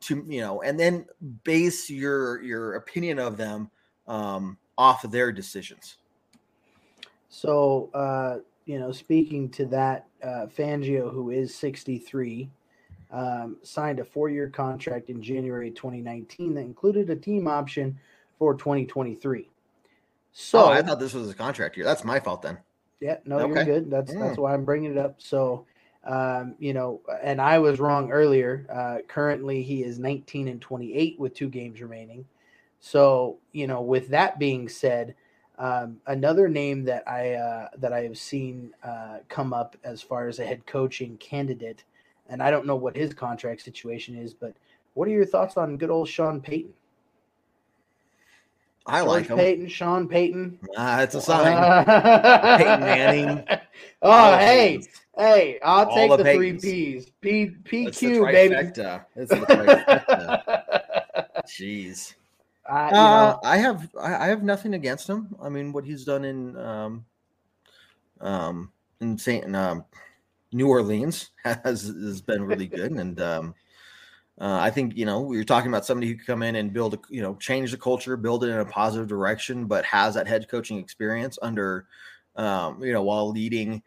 to 0.00 0.24
you 0.28 0.40
know 0.40 0.62
and 0.62 0.78
then 0.78 1.06
base 1.44 1.90
your 1.90 2.42
your 2.42 2.76
opinion 2.76 3.18
of 3.18 3.36
them 3.36 3.70
um 4.06 4.56
off 4.78 5.04
of 5.04 5.10
their 5.10 5.32
decisions. 5.32 5.96
So, 7.28 7.90
uh, 7.92 8.38
you 8.64 8.78
know, 8.78 8.92
speaking 8.92 9.50
to 9.50 9.66
that, 9.66 10.06
uh, 10.22 10.46
Fangio, 10.46 11.12
who 11.12 11.30
is 11.30 11.54
63, 11.54 12.48
um, 13.10 13.56
signed 13.62 13.98
a 13.98 14.04
four 14.04 14.28
year 14.28 14.48
contract 14.48 15.10
in 15.10 15.22
January 15.22 15.70
2019 15.70 16.54
that 16.54 16.60
included 16.60 17.10
a 17.10 17.16
team 17.16 17.48
option 17.48 17.98
for 18.38 18.54
2023. 18.54 19.48
So, 20.32 20.64
oh, 20.64 20.68
I 20.68 20.82
thought 20.82 21.00
this 21.00 21.14
was 21.14 21.28
a 21.28 21.34
contract 21.34 21.76
year. 21.76 21.84
That's 21.84 22.04
my 22.04 22.20
fault 22.20 22.42
then. 22.42 22.58
Yeah, 23.00 23.18
no, 23.24 23.40
Okay. 23.40 23.46
you're 23.50 23.60
good. 23.60 23.90
That's 23.90 24.14
that's 24.14 24.36
Mm. 24.36 24.38
why 24.38 24.54
I'm 24.54 24.64
bringing 24.64 24.92
it 24.92 24.98
up. 24.98 25.16
So, 25.22 25.66
um, 26.04 26.56
you 26.58 26.74
know, 26.74 27.00
and 27.22 27.40
I 27.40 27.58
was 27.58 27.80
wrong 27.80 28.10
earlier. 28.10 28.66
Uh, 28.72 29.02
currently, 29.08 29.62
he 29.62 29.82
is 29.84 29.98
19 29.98 30.48
and 30.48 30.60
28 30.60 31.18
with 31.20 31.34
two 31.34 31.48
games 31.48 31.80
remaining. 31.80 32.26
So, 32.80 33.38
you 33.52 33.66
know, 33.66 33.82
with 33.82 34.08
that 34.08 34.38
being 34.38 34.68
said, 34.68 35.14
um, 35.58 35.98
another 36.06 36.48
name 36.48 36.84
that 36.84 37.08
I 37.08 37.34
uh, 37.34 37.68
that 37.78 37.92
I 37.92 38.02
have 38.02 38.18
seen 38.18 38.72
uh, 38.82 39.18
come 39.28 39.52
up 39.52 39.76
as 39.84 40.02
far 40.02 40.28
as 40.28 40.38
a 40.40 40.46
head 40.46 40.66
coaching 40.66 41.16
candidate, 41.18 41.84
and 42.28 42.42
I 42.42 42.50
don't 42.50 42.66
know 42.66 42.76
what 42.76 42.96
his 42.96 43.14
contract 43.14 43.62
situation 43.62 44.16
is, 44.16 44.34
but 44.34 44.54
what 44.94 45.08
are 45.08 45.12
your 45.12 45.26
thoughts 45.26 45.56
on 45.56 45.76
good 45.78 45.90
old 45.90 46.08
Sean 46.08 46.40
Payton? 46.40 46.72
I 48.88 49.00
George 49.00 49.08
like 49.08 49.26
him. 49.26 49.36
Payton, 49.36 49.68
Sean 49.68 50.08
Payton. 50.08 50.58
Ah, 50.76 51.02
it's 51.02 51.14
a 51.14 51.20
sign. 51.20 51.84
Peyton 52.58 52.80
Manning. 52.80 53.44
Oh, 54.02 54.30
the 54.32 54.38
hey, 54.38 54.78
Paytons. 54.78 54.88
hey, 55.16 55.58
I'll 55.62 55.86
All 55.86 55.94
take 55.94 56.10
the 56.10 56.16
the, 56.16 56.34
three. 56.34 56.52
P's. 56.54 57.10
P 57.20 57.50
PQ, 57.64 58.32
baby. 58.32 58.54
It's 59.14 59.30
the 59.30 59.36
trifecta. 59.36 60.62
Jeez. 61.46 62.14
I, 62.68 62.88
you 62.90 62.96
Uh, 62.96 63.36
I 63.44 63.56
have 63.56 63.88
I 64.00 64.26
have 64.26 64.42
nothing 64.42 64.74
against 64.74 65.08
him. 65.08 65.34
I 65.42 65.48
mean, 65.48 65.72
what 65.72 65.84
he's 65.84 66.04
done 66.04 66.24
in 66.24 66.56
um, 66.58 67.04
um, 68.20 68.72
in 69.00 69.16
Saint 69.16 69.54
um, 69.56 69.84
New 70.52 70.68
Orleans 70.68 71.30
has 71.44 71.82
has 71.82 72.20
been 72.20 72.44
really 72.44 72.66
good, 72.66 72.92
and 72.92 73.20
um, 73.20 73.54
uh, 74.40 74.58
I 74.60 74.70
think 74.70 74.96
you 74.96 75.04
know 75.04 75.20
we 75.20 75.36
were 75.36 75.44
talking 75.44 75.68
about 75.70 75.84
somebody 75.84 76.08
who 76.08 76.14
could 76.16 76.26
come 76.26 76.42
in 76.42 76.56
and 76.56 76.72
build 76.72 76.94
a 76.94 76.98
you 77.08 77.22
know 77.22 77.34
change 77.36 77.70
the 77.70 77.76
culture, 77.76 78.16
build 78.16 78.44
it 78.44 78.48
in 78.50 78.58
a 78.58 78.64
positive 78.64 79.08
direction, 79.08 79.66
but 79.66 79.84
has 79.84 80.14
that 80.14 80.26
head 80.26 80.48
coaching 80.48 80.78
experience 80.78 81.38
under 81.42 81.86
um, 82.36 82.82
you 82.82 82.92
know 82.92 83.02
while 83.02 83.30
leading 83.30 83.82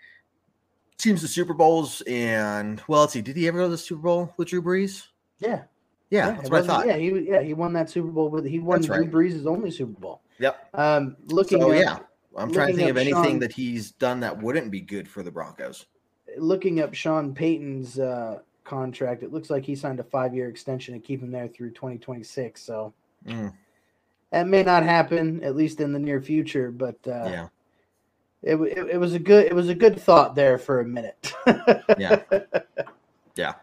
teams 0.98 1.22
to 1.22 1.28
Super 1.28 1.54
Bowls 1.54 2.02
and 2.08 2.82
well, 2.88 3.02
let's 3.02 3.14
see, 3.14 3.22
did 3.22 3.36
he 3.36 3.48
ever 3.48 3.58
go 3.60 3.64
to 3.66 3.72
the 3.72 3.78
Super 3.78 4.02
Bowl 4.02 4.34
with 4.38 4.50
Drew 4.50 4.62
Brees? 4.62 5.08
yeah, 5.40 5.64
Yeah, 6.10 6.32
it 6.32 6.36
that's 6.36 6.50
what 6.50 6.64
I 6.64 6.68
thought. 6.68 6.86
Yeah, 6.88 6.98
he 6.98 7.10
yeah 7.28 7.42
he 7.42 7.54
won 7.54 7.74
that 7.74 7.90
Super 7.90 8.10
Bowl 8.10 8.30
with 8.30 8.46
he 8.46 8.60
won 8.60 8.82
That's 8.82 8.88
Drew 8.88 9.04
right. 9.04 9.12
Brees' 9.12 9.46
only 9.48 9.72
Super 9.72 10.00
Bowl. 10.00 10.22
Yep. 10.40 10.70
Um, 10.74 11.16
looking 11.28 11.62
So 11.62 11.72
yeah, 11.72 12.00
I'm 12.36 12.52
trying 12.52 12.70
to 12.70 12.76
think 12.76 12.90
of 12.90 12.98
anything 12.98 13.24
Sean- 13.24 13.40
that 13.40 13.52
he's 13.54 13.92
done 13.92 14.20
that 14.20 14.42
wouldn't 14.42 14.70
be 14.70 14.82
good 14.82 15.08
for 15.08 15.24
the 15.24 15.32
Broncos. 15.32 15.86
looking 16.38 16.82
up 16.82 16.94
Sean 16.94 17.34
Payton's 17.34 17.98
uh, 18.00 18.40
contract, 18.64 19.24
it 19.24 19.32
looks 19.34 19.50
like 19.50 19.66
he 19.66 19.76
signed 19.76 20.00
a 20.00 20.04
five 20.04 20.34
year 20.34 20.50
extension 20.50 20.94
to 20.94 21.00
keep 21.00 21.22
him 21.22 21.32
there 21.32 21.48
through 21.48 21.72
2026. 21.72 22.62
So 22.62 22.94
Mm, 23.26 23.54
that 24.32 24.48
may 24.48 24.64
not 24.64 24.84
happen, 24.84 25.44
at 25.44 25.56
least 25.56 25.80
in 25.80 25.94
the 25.94 26.00
near 26.00 26.22
future. 26.22 26.72
But 26.72 26.96
uh, 27.08 27.26
yeah, 27.30 27.48
it, 28.44 28.56
it, 28.56 28.90
it 28.92 28.98
was 28.98 29.14
a 29.14 29.20
good 29.20 29.46
it 29.46 29.54
was 29.54 29.70
a 29.70 29.76
good 29.76 30.00
thought 30.00 30.36
there 30.36 30.58
for 30.58 30.80
a 30.80 30.86
minute. 30.86 31.34
yeah, 31.98 32.22
yeah. 33.36 33.54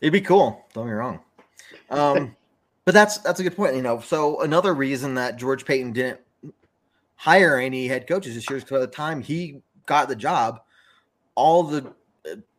It'd 0.00 0.12
be 0.12 0.20
cool. 0.20 0.64
Don't 0.74 0.86
get 0.86 0.90
me 0.90 0.96
wrong. 0.96 1.20
Um, 1.90 2.36
but 2.84 2.94
that's 2.94 3.18
that's 3.18 3.40
a 3.40 3.42
good 3.42 3.56
point. 3.56 3.76
You 3.76 3.82
know, 3.82 4.00
so 4.00 4.40
another 4.42 4.74
reason 4.74 5.14
that 5.14 5.36
George 5.36 5.64
Paton 5.64 5.92
didn't 5.92 6.20
hire 7.14 7.58
any 7.58 7.86
head 7.86 8.06
coaches 8.06 8.34
this 8.34 8.48
year 8.50 8.58
is 8.58 8.64
because 8.64 8.78
by 8.78 8.80
the 8.80 8.92
time 8.92 9.22
he 9.22 9.62
got 9.86 10.08
the 10.08 10.16
job, 10.16 10.60
all 11.34 11.62
the 11.62 11.94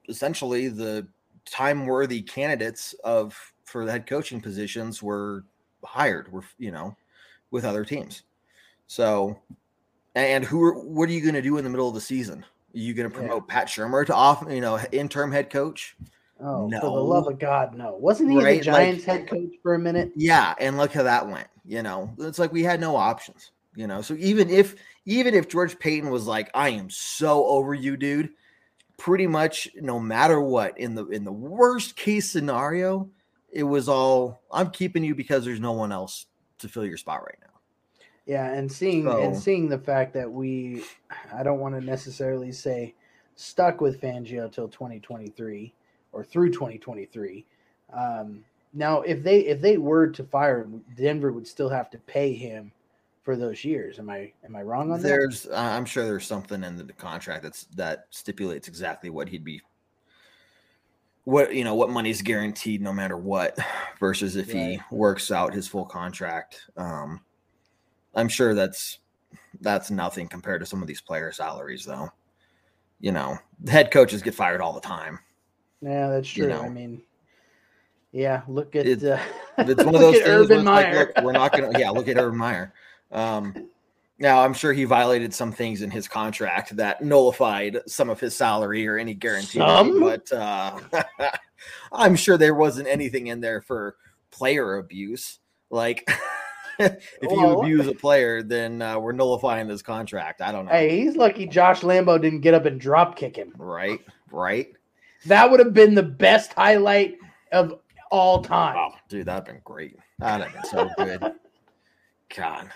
essentially 0.08 0.70
the 0.70 1.06
time 1.50 1.86
worthy 1.86 2.22
candidates 2.22 2.93
of 3.04 3.36
for 3.66 3.86
the 3.86 3.91
head 3.91 4.08
coaching 4.08 4.41
positions 4.41 5.02
were 5.04 5.43
hired. 5.84 6.32
Were 6.32 6.43
you 6.58 6.72
know 6.72 6.95
with 7.52 7.66
other 7.66 7.86
teams. 7.86 8.24
So, 8.88 9.38
and 10.16 10.43
who 10.45 10.64
are, 10.64 10.74
what 10.74 11.10
are 11.10 11.12
you 11.12 11.22
going 11.22 11.34
to 11.36 11.41
do 11.41 11.58
in 11.58 11.64
the 11.64 11.70
middle 11.70 11.88
of 11.89 11.93
the 11.93 12.02
season? 12.02 12.43
Are 12.43 12.78
you 12.78 12.93
going 12.93 13.10
to 13.10 13.14
Yeah. 13.16 13.22
promote 13.22 13.48
Pat 13.48 13.68
Shurmur 13.68 14.06
to 14.06 14.14
off, 14.14 14.45
you 14.50 14.62
know, 14.62 14.80
interim 14.91 15.32
head 15.32 15.50
coach? 15.50 15.95
oh, 16.39 16.70
for 16.70 16.80
the 16.82 16.89
love 16.89 17.28
of 17.28 17.39
God, 17.39 17.74
no! 17.76 17.95
Wasn't 17.95 18.30
he 18.30 18.38
Right, 18.38 18.64
the 18.64 18.72
like- 18.72 18.82
Giants 18.82 19.06
head 19.06 19.28
coach 19.28 19.54
for 19.64 19.74
a 19.74 19.80
minute? 19.80 20.12
Yeah, 20.16 20.54
and 20.60 20.78
look 20.78 20.93
how 20.93 21.04
that 21.04 21.28
went. 21.28 21.48
You 21.66 21.82
know, 21.84 22.14
it's 22.20 22.39
like 22.39 22.52
we 22.54 22.64
had 22.64 22.80
no 22.80 22.95
options. 22.95 23.52
You 23.76 23.88
know, 23.88 24.02
so 24.02 24.14
even 24.16 24.50
if 24.50 24.76
even 25.06 25.34
if 25.36 25.48
George 25.48 25.78
Paton 25.80 26.10
was 26.10 26.28
like, 26.28 26.50
"I 26.54 26.70
am 26.70 26.89
so 26.89 27.45
over 27.45 27.74
you, 27.74 27.98
dude," 27.98 28.30
pretty 28.98 29.28
much 29.28 29.70
no 29.76 30.00
matter 30.00 30.41
what 30.41 30.78
in 30.78 30.95
the 30.95 31.06
in 31.08 31.24
the 31.24 31.32
worst 31.32 31.95
case 31.95 32.30
scenario, 32.30 33.10
it 33.52 33.64
was 33.64 33.88
all 33.88 34.41
I'm 34.52 34.72
keeping 34.72 35.04
you 35.04 35.16
because 35.16 35.45
there's 35.45 35.60
no 35.60 35.74
one 35.74 35.91
else 35.91 36.26
to 36.60 36.68
fill 36.68 36.86
your 36.86 36.98
spot 36.98 37.22
right 37.22 37.38
now. 37.41 37.48
Yeah, 38.26 38.52
and 38.52 38.70
seeing 38.70 39.08
and 39.08 39.38
seeing 39.38 39.70
the 39.70 39.78
fact 39.78 40.14
that 40.16 40.30
we, 40.30 40.84
I 41.34 41.43
don't 41.43 41.60
want 41.60 41.76
to 41.76 41.82
necessarily 41.82 42.52
say 42.52 42.93
stuck 43.36 43.80
with 43.80 44.02
Fangio 44.02 44.52
till 44.52 44.68
2023 44.68 45.74
or 46.12 46.24
through 46.26 46.52
2023. 46.52 47.45
Um, 47.93 48.43
now, 48.74 49.02
if 49.02 49.24
they 49.24 49.39
if 49.39 49.62
they 49.62 49.78
were 49.78 50.08
to 50.08 50.24
fire 50.26 50.64
him, 50.64 50.84
Denver 50.98 51.32
would 51.32 51.48
still 51.48 51.70
have 51.70 51.89
to 51.91 51.98
pay 52.00 52.34
him 52.34 52.74
for 53.28 53.36
those 53.36 53.65
years. 53.65 53.99
Am 53.99 54.09
I 54.09 54.32
am 54.45 54.55
I 54.55 54.61
wrong 54.61 54.89
on 54.89 55.01
that? 55.01 55.05
There's, 55.05 55.49
I'm 55.53 55.84
sure 55.84 56.05
there's 56.05 56.25
something 56.25 56.63
in 56.63 56.78
the 56.78 56.93
contract 56.93 57.43
that's 57.43 57.65
that 57.75 58.05
stipulates 58.09 58.69
exactly 58.69 59.09
what 59.09 59.28
he'd 59.28 59.43
be, 59.43 59.61
what 61.25 61.53
you 61.53 61.65
know, 61.65 61.75
what 61.75 61.89
money's 61.89 62.21
guaranteed 62.21 62.82
no 62.82 62.93
matter 62.93 63.17
what, 63.17 63.59
versus 63.99 64.38
if 64.38 64.49
he 64.49 64.80
works 64.91 65.30
out 65.30 65.53
his 65.53 65.67
full 65.67 65.84
contract. 65.84 66.69
Um, 66.78 67.19
I'm 68.15 68.30
sure 68.30 68.53
that's 68.53 68.99
that's 69.59 69.91
nothing 69.91 70.30
compared 70.30 70.61
to 70.61 70.65
some 70.65 70.82
of 70.82 70.88
these 70.88 71.01
player 71.01 71.34
salaries, 71.34 71.84
though. 71.84 72.09
You 73.01 73.11
know, 73.11 73.38
head 73.67 73.91
coaches 73.91 74.21
get 74.21 74.36
fired 74.36 74.61
all 74.61 74.71
the 74.71 74.80
time. 74.80 75.19
Yeah, 75.82 76.07
that's 76.07 76.34
you 76.38 76.45
true. 76.45 76.53
know. 76.53 76.61
I 76.61 76.69
mean, 76.69 77.01
yeah, 78.13 78.43
look 78.47 78.73
at 78.78 78.86
It- 78.86 79.03
uh, 79.03 79.19
It's 79.57 79.84
one 79.84 79.95
of 79.95 79.99
those 79.99 80.17
things. 80.17 80.49
Like, 80.49 80.93
look, 80.93 81.11
we're 81.25 81.34
not 81.34 81.51
gonna. 81.51 81.78
Yeah, 81.78 81.89
look 81.89 82.07
at 82.07 82.15
Urban 82.17 82.38
Meyer. 82.38 82.73
Um, 83.12 83.70
now 84.20 84.41
I'm 84.43 84.53
sure 84.53 84.74
he 84.74 84.84
violated 84.84 85.34
some 85.34 85.51
things 85.51 85.82
in 85.82 85.91
his 85.91 86.08
contract 86.08 86.76
that 86.78 87.03
nullified 87.03 87.80
some 87.88 88.10
of 88.10 88.20
his 88.20 88.36
salary 88.36 88.88
or 88.88 88.97
any 88.97 89.14
guarantee. 89.14 89.60
Some? 89.60 89.99
But 89.99 90.32
uh, 90.32 90.80
I'm 91.91 92.16
sure 92.16 92.38
there 92.38 92.55
wasn't 92.55 92.88
anything 92.88 93.28
in 93.28 93.39
there 93.41 93.62
for 93.62 93.95
player 94.32 94.78
abuse. 94.78 95.39
Like 95.70 96.10
if 96.80 97.03
you 97.22 97.30
Well- 97.30 97.62
abuse 97.62 97.88
a 97.88 97.93
player, 97.93 98.41
then 98.43 98.82
uh, 98.82 98.97
we're 98.99 99.12
nullifying 99.12 99.68
this 99.68 99.82
contract. 99.82 100.41
I 100.41 100.51
don't 100.51 100.66
know. 100.66 100.72
hey, 100.72 100.99
he's 100.99 101.16
lucky 101.16 101.45
Josh 101.45 101.82
Lambo 101.82 102.20
didn't 102.22 102.41
get 102.41 102.53
up 102.53 102.66
and 102.66 102.80
drop 102.80 103.16
kick 103.16 103.36
him. 103.36 103.53
Right, 103.58 103.99
right. 104.32 104.68
That 105.26 105.49
would 105.49 105.60
have 105.60 105.74
been 105.74 105.93
the 105.93 106.03
best 106.03 106.53
highlight 106.53 107.18
of 107.51 107.80
all 108.12 108.41
time. 108.41 108.76
Oh, 108.78 108.95
dude, 109.10 109.26
that'd 109.28 109.45
been 109.45 109.62
great. 109.64 109.97
That'd 110.20 110.47
have 110.47 110.53
been 110.53 110.72
so 110.72 110.89
good. 110.97 111.34
God. 112.36 112.70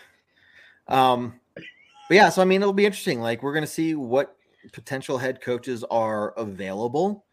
Um, 0.91 1.39
but 1.55 2.15
yeah, 2.15 2.29
so 2.29 2.41
I 2.41 2.45
mean, 2.45 2.61
it'll 2.61 2.73
be 2.73 2.85
interesting. 2.85 3.21
Like, 3.21 3.41
we're 3.41 3.53
gonna 3.53 3.65
see 3.65 3.95
what 3.95 4.35
potential 4.73 5.17
head 5.17 5.41
coaches 5.41 5.83
are 5.89 6.31
available, 6.37 7.25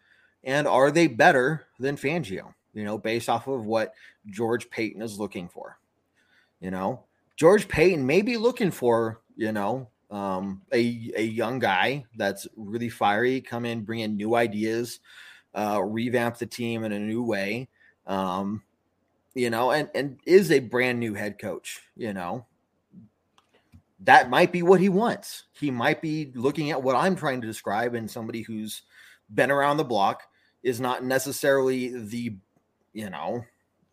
and 0.45 0.67
are 0.67 0.91
they 0.91 1.09
better 1.09 1.67
than 1.79 1.97
Fangio? 1.97 2.55
You 2.73 2.85
know, 2.85 2.97
based 2.97 3.29
off 3.29 3.49
of 3.49 3.67
what 3.67 3.93
George 4.31 4.71
Paton 4.71 5.03
is 5.03 5.19
looking 5.19 5.49
for. 5.49 5.79
You 6.61 6.71
know, 6.71 7.05
George 7.37 7.69
Paton 7.69 8.07
may 8.07 8.23
be 8.23 8.37
looking 8.37 8.71
for, 8.71 9.21
you 9.37 9.53
know, 9.53 9.89
um, 10.11 10.63
a 10.73 11.13
a 11.17 11.23
young 11.23 11.59
guy 11.59 12.05
that's 12.17 12.47
really 12.57 12.89
fiery, 12.89 13.41
come 13.41 13.65
in, 13.65 13.83
bring 13.83 14.01
in 14.01 14.17
new 14.17 14.37
ideas, 14.37 15.01
uh, 15.55 15.83
revamp 15.83 16.39
the 16.39 16.47
team 16.47 16.85
in 16.85 16.93
a 16.93 16.99
new 16.99 17.23
way. 17.23 17.69
Um, 18.07 18.63
you 19.35 19.51
know, 19.51 19.73
and 19.73 19.91
and 19.95 20.19
is 20.25 20.53
a 20.53 20.61
brand 20.61 21.01
new 21.01 21.15
head 21.15 21.39
coach. 21.39 21.81
You 21.97 22.13
know, 22.13 22.47
that 24.01 24.31
might 24.31 24.53
be 24.53 24.63
what 24.63 24.81
he 24.81 24.89
wants. 24.89 25.45
He 25.53 25.71
might 25.71 26.01
be 26.01 26.33
looking 26.35 26.71
at 26.71 26.83
what 26.83 26.97
I'm 26.97 27.17
trying 27.17 27.41
to 27.41 27.47
describe, 27.47 27.95
and 27.95 28.11
somebody 28.11 28.43
who's 28.43 28.83
been 29.35 29.51
around 29.51 29.77
the 29.77 29.85
block 29.85 30.23
is 30.63 30.81
not 30.81 31.05
necessarily 31.05 31.99
the, 31.99 32.37
you 32.93 33.11
know, 33.11 33.45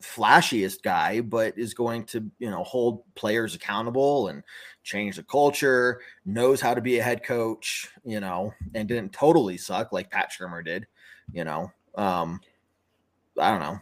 flashiest 0.01 0.83
guy, 0.83 1.21
but 1.21 1.57
is 1.57 1.73
going 1.73 2.03
to, 2.05 2.29
you 2.39 2.49
know, 2.49 2.63
hold 2.63 3.03
players 3.15 3.55
accountable 3.55 4.27
and 4.27 4.43
change 4.83 5.15
the 5.15 5.23
culture, 5.23 6.01
knows 6.25 6.61
how 6.61 6.73
to 6.73 6.81
be 6.81 6.99
a 6.99 7.03
head 7.03 7.23
coach, 7.23 7.89
you 8.03 8.19
know, 8.19 8.53
and 8.75 8.87
didn't 8.87 9.13
totally 9.13 9.57
suck 9.57 9.91
like 9.91 10.11
Pat 10.11 10.31
Shurmur 10.31 10.63
did, 10.63 10.85
you 11.33 11.43
know. 11.43 11.71
Um, 11.95 12.39
I 13.39 13.49
don't 13.49 13.61
know. 13.61 13.79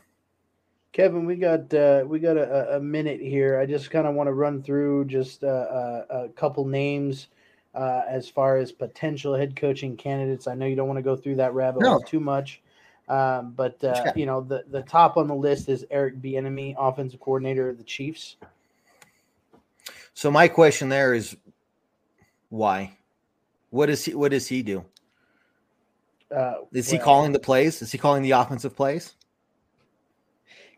Kevin, 0.94 1.26
we 1.26 1.36
got 1.36 1.74
uh, 1.74 2.04
we 2.06 2.20
got 2.20 2.38
a, 2.38 2.78
a 2.78 2.80
minute 2.80 3.20
here. 3.20 3.60
I 3.60 3.66
just 3.66 3.90
kind 3.90 4.06
of 4.06 4.14
want 4.14 4.28
to 4.28 4.34
run 4.34 4.62
through 4.62 5.06
just 5.06 5.44
uh, 5.44 5.48
a, 5.48 6.06
a 6.26 6.30
couple 6.30 6.66
names 6.66 7.28
uh, 7.74 8.04
as 8.08 8.30
far 8.30 8.58
as 8.58 8.72
potential 8.72 9.34
head 9.34 9.56
coaching 9.56 9.98
candidates. 9.98 10.48
I 10.48 10.54
know 10.54 10.68
you 10.68 10.76
don't 10.76 10.88
want 10.88 11.00
to 11.00 11.04
go 11.04 11.16
through 11.16 11.38
that 11.38 11.56
rabbit 11.56 11.82
hole 11.82 12.00
No. 12.00 12.00
too 12.02 12.20
much, 12.20 12.62
um, 13.10 13.54
but 13.58 13.84
uh, 13.84 14.12
you 14.16 14.28
know 14.28 14.42
the 14.42 14.66
the 14.70 14.84
top 14.84 15.18
on 15.18 15.28
the 15.28 15.36
list 15.36 15.68
is 15.68 15.84
Eric 15.90 16.22
Bieniemy, 16.22 16.76
offensive 16.78 17.20
coordinator 17.20 17.70
of 17.70 17.80
the 17.80 17.84
Chiefs. 17.84 18.38
So 20.14 20.30
my 20.30 20.48
question 20.48 20.90
there 20.90 21.16
is 21.16 21.36
why? 22.50 23.00
What 23.72 23.88
does 23.88 24.06
he 24.06 24.14
what 24.14 24.30
does 24.30 24.48
he 24.48 24.62
do? 24.62 24.86
Uh, 26.32 26.54
Is 26.72 26.92
he 26.92 27.00
calling 27.00 27.32
the 27.32 27.40
plays? 27.40 27.82
Is 27.82 27.92
he 27.92 27.98
calling 27.98 28.22
the 28.22 28.32
offensive 28.32 28.76
plays? 28.76 29.16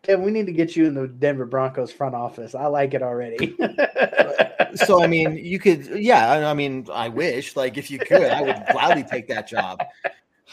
Kevin, 0.06 0.24
we 0.24 0.32
need 0.32 0.46
to 0.46 0.52
get 0.52 0.76
you 0.76 0.86
in 0.86 0.94
the 0.94 1.08
Denver 1.08 1.46
Broncos 1.46 1.92
front 1.92 2.14
office. 2.14 2.54
I 2.54 2.68
like 2.68 2.94
it 2.94 3.02
already. 3.02 3.56
so 4.86 5.04
I 5.04 5.08
mean, 5.08 5.36
you 5.36 5.58
could, 5.58 5.88
yeah. 5.88 6.48
I 6.48 6.54
mean, 6.54 6.88
I 6.94 7.10
wish, 7.10 7.56
like, 7.56 7.78
if 7.78 7.90
you 7.90 7.98
could, 7.98 8.30
I 8.30 8.42
would 8.42 8.64
gladly 8.72 9.04
take 9.04 9.28
that 9.30 9.48
job. 9.48 9.84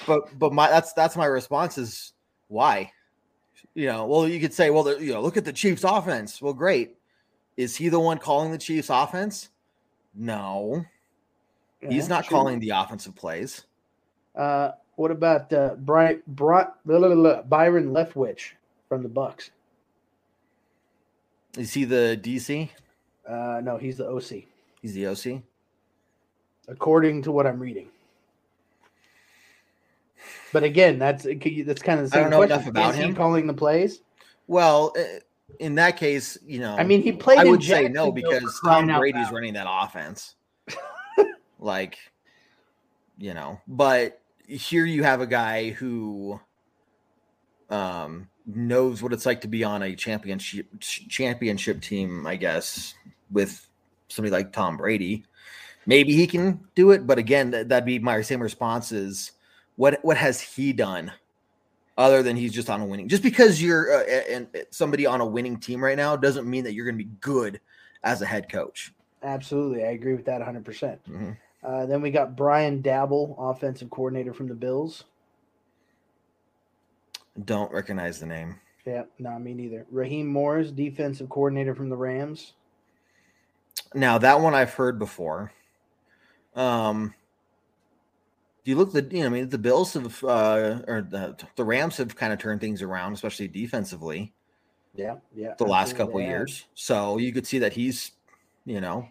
But, 0.06 0.38
but 0.38 0.54
my 0.54 0.68
that's 0.68 0.94
that's 0.94 1.16
my 1.16 1.26
response 1.26 1.76
is 1.76 2.14
why? 2.48 2.92
You 3.74 3.88
know, 3.88 4.06
well, 4.06 4.26
you 4.26 4.40
could 4.40 4.54
say, 4.54 4.70
well, 4.70 4.84
the, 4.84 4.96
you 4.98 5.12
know, 5.12 5.20
look 5.20 5.36
at 5.36 5.44
the 5.44 5.52
Chiefs' 5.52 5.84
offense. 5.84 6.40
Well, 6.40 6.54
great. 6.54 6.96
Is 7.58 7.76
he 7.76 7.90
the 7.90 8.00
one 8.00 8.16
calling 8.18 8.52
the 8.52 8.58
Chiefs' 8.58 8.88
offense? 8.88 9.50
No, 10.14 10.84
he's 11.80 12.08
not 12.08 12.24
true. 12.24 12.36
calling 12.36 12.58
the 12.58 12.70
offensive 12.70 13.14
plays. 13.14 13.64
Uh, 14.34 14.70
what 14.96 15.10
about 15.10 15.52
uh, 15.52 15.74
Brian, 15.76 16.22
Byron 16.26 17.42
Leftwich 17.46 18.52
from 18.92 19.02
the 19.02 19.08
Bucks? 19.08 19.50
Is 21.56 21.72
he 21.72 21.86
the 21.86 22.20
DC? 22.22 22.68
Uh, 23.26 23.62
no, 23.64 23.78
he's 23.78 23.96
the 23.96 24.06
OC, 24.06 24.44
He's 24.82 24.92
the 24.92 25.06
OC. 25.06 25.40
according 26.68 27.22
to 27.22 27.32
what 27.32 27.46
I'm 27.46 27.58
reading. 27.58 27.88
But 30.52 30.62
again, 30.64 30.98
that's 30.98 31.24
that's 31.24 31.80
kind 31.80 32.00
of 32.00 32.10
the 32.10 32.18
I 32.18 32.20
same 32.20 32.22
don't 32.24 32.30
know 32.32 32.36
question. 32.36 32.52
enough 32.52 32.66
about 32.68 32.90
Is 32.90 33.00
him. 33.00 33.14
calling 33.14 33.46
the 33.46 33.54
plays? 33.54 34.02
Well, 34.46 34.92
uh, 34.98 35.20
in 35.58 35.74
that 35.76 35.96
case, 35.96 36.36
you 36.44 36.60
know, 36.60 36.76
I 36.76 36.84
mean, 36.84 37.00
he 37.00 37.12
played. 37.12 37.38
I 37.38 37.44
would 37.44 37.64
say 37.64 37.88
no 37.88 38.12
because 38.12 38.60
Tom 38.62 38.88
Brady's 38.88 39.22
loud. 39.24 39.32
running 39.32 39.54
that 39.54 39.66
offense. 39.66 40.34
like, 41.58 41.96
you 43.16 43.32
know, 43.32 43.58
but 43.66 44.20
here 44.46 44.84
you 44.84 45.02
have 45.02 45.22
a 45.22 45.26
guy 45.26 45.70
who 45.70 46.38
um 47.70 48.28
knows 48.46 49.02
what 49.02 49.12
it's 49.12 49.26
like 49.26 49.40
to 49.42 49.48
be 49.48 49.64
on 49.64 49.82
a 49.82 49.94
championship 49.94 50.66
championship 50.80 51.80
team, 51.80 52.26
I 52.26 52.36
guess, 52.36 52.94
with 53.30 53.68
somebody 54.08 54.30
like 54.32 54.52
Tom 54.52 54.76
Brady. 54.76 55.24
Maybe 55.86 56.12
he 56.14 56.26
can 56.26 56.60
do 56.74 56.92
it, 56.92 57.06
but 57.06 57.18
again, 57.18 57.50
that, 57.50 57.68
that'd 57.68 57.84
be 57.86 57.98
my 57.98 58.20
same 58.22 58.40
response 58.42 58.92
is 58.92 59.32
what 59.76 59.98
what 60.04 60.16
has 60.16 60.40
he 60.40 60.72
done 60.72 61.12
other 61.98 62.22
than 62.22 62.36
he's 62.36 62.52
just 62.52 62.70
on 62.70 62.80
a 62.80 62.86
winning 62.86 63.08
just 63.08 63.22
because 63.22 63.60
you're 63.62 63.92
uh, 63.92 64.04
and 64.30 64.46
somebody 64.70 65.04
on 65.06 65.20
a 65.20 65.26
winning 65.26 65.58
team 65.58 65.82
right 65.84 65.96
now 65.96 66.16
doesn't 66.16 66.48
mean 66.48 66.64
that 66.64 66.72
you're 66.72 66.86
going 66.86 66.96
to 66.96 67.04
be 67.04 67.10
good 67.20 67.60
as 68.02 68.22
a 68.22 68.26
head 68.26 68.50
coach 68.50 68.92
Absolutely, 69.22 69.84
I 69.84 69.88
agree 69.90 70.14
with 70.14 70.24
that 70.24 70.38
100. 70.40 70.64
percent 70.64 71.00
Mhm. 71.10 71.36
uh, 71.62 71.86
Then 71.86 72.00
we 72.02 72.10
got 72.10 72.34
Brian 72.34 72.82
Daboll, 72.82 73.34
offensive 73.38 73.90
coordinator 73.90 74.32
from 74.32 74.48
the 74.48 74.54
Bills. 74.54 75.04
Don't 77.44 77.72
recognize 77.72 78.20
the 78.20 78.26
name 78.26 78.60
Yeah, 78.86 79.04
no, 79.18 79.38
me 79.38 79.54
neither. 79.54 79.86
Raheem 79.90 80.26
Morris, 80.26 80.70
defensive 80.70 81.28
coordinator 81.28 81.74
from 81.74 81.88
the 81.88 81.96
Rams. 81.96 82.52
now 83.94 84.18
that 84.18 84.40
one 84.40 84.54
i've 84.54 84.74
heard 84.74 84.98
before 84.98 85.52
um 86.56 87.14
do 88.64 88.70
you 88.70 88.76
look 88.76 88.92
the 88.92 89.02
you 89.10 89.20
know 89.20 89.26
i 89.26 89.28
mean 89.30 89.48
the 89.48 89.58
bills 89.58 89.94
have 89.94 90.22
uh 90.24 90.80
or 90.86 91.00
the, 91.08 91.36
the 91.56 91.64
rams 91.64 91.96
have 91.96 92.14
kind 92.14 92.32
of 92.32 92.38
turned 92.38 92.60
things 92.60 92.82
around 92.82 93.12
especially 93.14 93.48
defensively 93.48 94.32
Yeah, 94.94 95.16
yeah. 95.34 95.54
the 95.58 95.64
last 95.64 95.96
couple 95.96 96.20
years 96.20 96.66
so 96.74 97.16
you 97.16 97.32
could 97.32 97.46
see 97.46 97.58
that 97.60 97.72
he's 97.72 98.12
you 98.66 98.80
know 98.80 99.08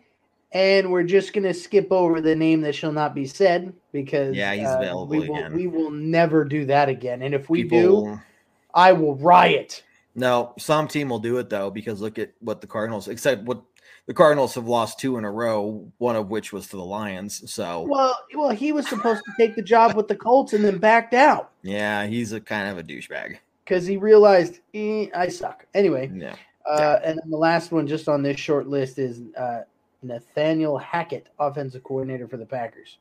And 0.53 0.91
we're 0.91 1.03
just 1.03 1.31
going 1.33 1.45
to 1.45 1.53
skip 1.53 1.91
over 1.91 2.19
the 2.19 2.35
name 2.35 2.61
that 2.61 2.75
shall 2.75 2.91
not 2.91 3.15
be 3.15 3.25
said 3.25 3.73
because 3.93 4.35
Yeah, 4.35 4.53
he's 4.53 4.67
uh, 4.67 4.77
available 4.77 5.07
we 5.07 5.29
will, 5.29 5.35
again. 5.37 5.53
We 5.53 5.67
will 5.67 5.91
never 5.91 6.43
do 6.43 6.65
that 6.65 6.89
again. 6.89 7.21
And 7.21 7.33
if 7.33 7.49
we 7.49 7.63
do, 7.63 8.19
I 8.73 8.91
will 8.91 9.15
riot. 9.15 9.83
No, 10.13 10.53
some 10.59 10.89
team 10.89 11.07
will 11.09 11.19
do 11.19 11.37
it 11.37 11.49
though, 11.49 11.69
because 11.71 12.01
look 12.01 12.19
at 12.19 12.33
what 12.39 12.59
the 12.59 12.67
Cardinals, 12.67 13.07
except 13.07 13.43
what 13.43 13.61
the 14.07 14.13
Cardinals 14.13 14.55
have 14.55 14.67
lost 14.67 14.99
two 14.99 15.17
in 15.17 15.23
a 15.23 15.31
row, 15.31 15.89
one 15.99 16.17
of 16.17 16.29
which 16.29 16.51
was 16.51 16.67
to 16.67 16.75
the 16.75 16.83
Lions. 16.83 17.49
So 17.49 17.83
Well, 17.87 18.17
well, 18.35 18.49
he 18.49 18.73
was 18.73 18.87
supposed 18.89 19.23
to 19.23 19.31
take 19.39 19.55
the 19.55 19.61
job 19.61 19.95
with 19.95 20.09
the 20.09 20.15
Colts 20.17 20.51
and 20.51 20.65
then 20.65 20.79
backed 20.79 21.13
out 21.13 21.51
yeah, 21.63 22.07
he's 22.07 22.33
a 22.33 22.41
kind 22.41 22.67
of 22.67 22.77
a 22.77 22.83
douchebag. 22.83 23.37
because 23.63 23.85
he 23.85 23.95
realized 23.95 24.59
eh, 24.73 25.07
I 25.15 25.29
suck. 25.29 25.65
Anyway, 25.73 26.11
Yeah. 26.13 26.35
uh, 26.69 26.99
and 27.05 27.17
then 27.17 27.29
the 27.29 27.37
last 27.37 27.71
one 27.71 27.87
just 27.87 28.09
on 28.09 28.21
this 28.21 28.37
short 28.39 28.67
list 28.67 28.99
is 28.99 29.21
uh, 29.37 29.61
Nathaniel 30.03 30.77
Hackett, 30.77 31.27
offensive 31.39 31.83
coordinator 31.83 32.27
for 32.27 32.37
the 32.37 32.45
Packers. 32.45 32.97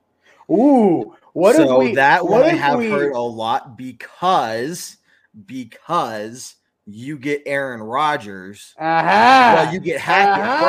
Ooh, 0.50 1.14
what 1.32 1.54
so 1.56 1.78
we? 1.78 1.94
that 1.94 2.26
one 2.26 2.42
I 2.42 2.48
have 2.48 2.78
we- 2.78 2.90
heard 2.90 3.12
a 3.12 3.20
lot 3.20 3.76
because 3.76 4.96
because 5.46 6.56
you 6.86 7.18
get 7.18 7.42
Aaron 7.46 7.80
Rodgers. 7.82 8.74
Aha! 8.78 9.52
well, 9.64 9.72
you 9.74 9.80
get 9.80 10.00
Hackett 10.00 10.60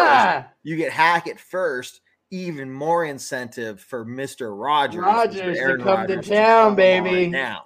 first. 0.46 0.54
You 0.64 0.76
get 0.78 0.92
Hackett 0.92 1.40
first. 1.40 2.02
Even 2.34 2.72
more 2.72 3.04
incentive 3.06 3.82
for 3.82 4.06
Mister 4.06 4.56
Rogers, 4.56 5.02
Rodgers 5.02 5.58
to 5.58 5.78
come 5.84 6.08
to 6.08 6.22
town, 6.22 6.76
baby. 6.76 7.28
now. 7.28 7.66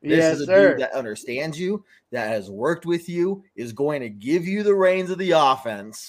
This 0.00 0.18
Yes, 0.18 0.34
is 0.36 0.40
a 0.42 0.46
sir. 0.46 0.70
dude 0.72 0.80
that 0.82 0.92
understands 0.92 1.58
you, 1.58 1.84
that 2.12 2.28
has 2.28 2.48
worked 2.48 2.86
with 2.86 3.08
you, 3.08 3.42
is 3.56 3.72
going 3.72 4.02
to 4.02 4.08
give 4.08 4.44
you 4.46 4.62
the 4.62 4.74
reins 4.74 5.10
of 5.10 5.18
the 5.18 5.32
offense. 5.32 6.08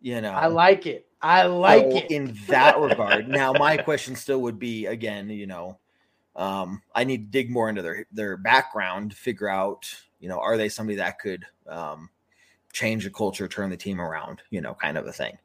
You 0.00 0.20
know, 0.20 0.32
I 0.32 0.46
like 0.46 0.86
it. 0.86 1.06
I 1.22 1.46
like 1.46 1.90
so 1.90 1.96
it. 1.98 2.10
in 2.10 2.36
that 2.48 2.78
regard. 2.78 3.28
now, 3.28 3.52
my 3.52 3.76
question 3.76 4.14
still 4.14 4.40
would 4.42 4.58
be 4.58 4.86
again, 4.86 5.28
you 5.30 5.46
know, 5.46 5.78
um, 6.36 6.82
I 6.94 7.04
need 7.04 7.18
to 7.26 7.30
dig 7.30 7.50
more 7.50 7.68
into 7.68 7.82
their 7.82 8.06
their 8.12 8.36
background, 8.36 9.14
figure 9.14 9.48
out, 9.48 9.92
you 10.20 10.28
know, 10.28 10.38
are 10.38 10.56
they 10.56 10.68
somebody 10.68 10.96
that 10.96 11.18
could 11.18 11.44
um, 11.66 12.10
change 12.72 13.04
the 13.04 13.10
culture, 13.10 13.48
turn 13.48 13.70
the 13.70 13.76
team 13.76 14.00
around, 14.00 14.42
you 14.50 14.60
know, 14.60 14.74
kind 14.74 14.98
of 14.98 15.06
a 15.06 15.12
thing. 15.12 15.36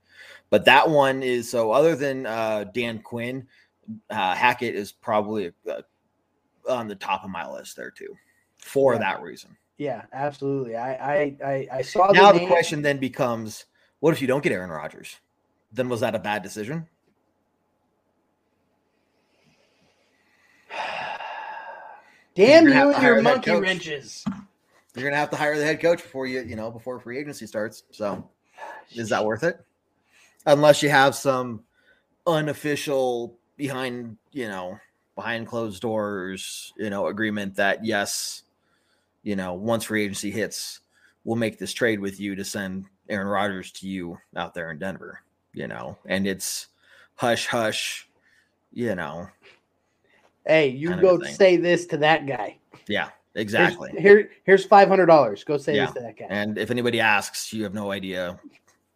But 0.50 0.66
that 0.66 0.90
one 0.90 1.24
is 1.24 1.50
so. 1.50 1.72
Other 1.72 1.96
than 1.96 2.26
uh, 2.26 2.66
Dan 2.74 3.00
Quinn, 3.00 3.48
uh, 4.10 4.36
Hackett 4.36 4.76
is 4.76 4.92
probably 4.92 5.54
uh, 5.70 5.82
on 6.70 6.88
the 6.90 6.96
top 6.96 7.24
of 7.24 7.30
my 7.30 7.50
list 7.50 7.78
there 7.78 7.90
too, 7.90 8.16
for 8.58 8.94
Yeah. 8.94 9.00
that 9.00 9.22
reason. 9.22 9.56
yeah, 9.78 10.04
absolutely. 10.14 10.76
I 10.76 10.94
I 10.94 11.38
I, 11.44 11.68
I 11.78 11.82
saw 11.82 12.12
now 12.12 12.34
the, 12.34 12.40
the 12.40 12.48
question 12.48 12.82
then 12.82 12.98
becomes, 13.00 13.66
what 14.02 14.14
if 14.14 14.22
you 14.22 14.28
don't 14.28 14.44
get 14.44 14.52
Aaron 14.52 14.70
Rodgers? 14.70 15.16
Then 15.72 15.88
was 15.88 16.02
that 16.02 16.14
a 16.16 16.20
bad 16.20 16.44
decision? 16.44 16.88
Damn 22.36 22.66
You're 22.66 22.74
gonna 22.74 22.76
have 22.76 22.88
you 22.90 22.94
and 22.96 23.04
your 23.04 23.22
monkey 23.22 23.52
wrenches. 23.52 24.26
You're 24.96 25.06
gonna 25.06 25.16
have 25.16 25.30
to 25.30 25.38
hire 25.38 25.58
the 25.58 25.64
head 25.64 25.80
coach 25.80 26.02
before 26.02 26.26
you, 26.26 26.42
you 26.42 26.58
know, 26.58 26.70
before 26.72 27.00
free 27.00 27.20
agency 27.20 27.46
starts. 27.46 27.84
So, 27.92 28.28
is 28.92 29.10
that 29.10 29.24
worth 29.24 29.44
it? 29.44 29.64
Unless 30.46 30.84
you 30.84 30.90
have 30.90 31.16
some 31.16 31.64
unofficial 32.26 33.38
behind, 33.56 34.18
you 34.32 34.48
know, 34.48 34.80
behind 35.16 35.46
closed 35.48 35.80
doors, 35.82 36.74
you 36.76 36.90
know, 36.90 37.06
agreement 37.06 37.56
that 37.56 37.86
yes, 37.86 38.42
you 39.22 39.36
know, 39.36 39.54
once 39.54 39.84
free 39.84 40.04
agency 40.04 40.32
hits, 40.32 40.80
we'll 41.24 41.36
make 41.36 41.60
this 41.60 41.72
trade 41.72 42.00
with 42.00 42.20
you 42.20 42.36
to 42.36 42.44
send 42.44 42.86
Aaron 43.12 43.28
Rodgers 43.28 43.72
to 43.74 43.88
you 43.88 44.18
out 44.38 44.54
there 44.54 44.72
in 44.72 44.80
Denver, 44.80 45.22
you 45.54 45.68
know, 45.68 45.98
and 46.06 46.26
it's 46.26 46.68
hush 47.16 47.46
hush, 47.46 48.08
you 48.72 48.96
know. 48.96 49.28
Hey, 50.48 50.70
you 50.70 50.96
go 50.96 51.22
say 51.22 51.58
this 51.58 51.86
to 51.88 51.98
that 51.98 52.26
guy. 52.26 52.58
Yeah, 52.88 53.10
Here's- 53.10 53.12
exactly. 53.36 53.92
Here, 53.98 54.32
here's 54.46 54.66
five 54.66 54.88
hundred 54.88 55.06
dollars. 55.08 55.44
Go 55.44 55.58
say 55.58 55.76
Yeah. 55.76 55.86
this 55.86 55.96
to 55.96 56.00
that 56.02 56.18
guy. 56.18 56.26
And 56.30 56.58
if 56.58 56.72
anybody 56.72 57.00
asks, 57.00 57.52
you 57.54 57.64
have 57.64 57.74
no 57.74 57.92
idea 57.92 58.40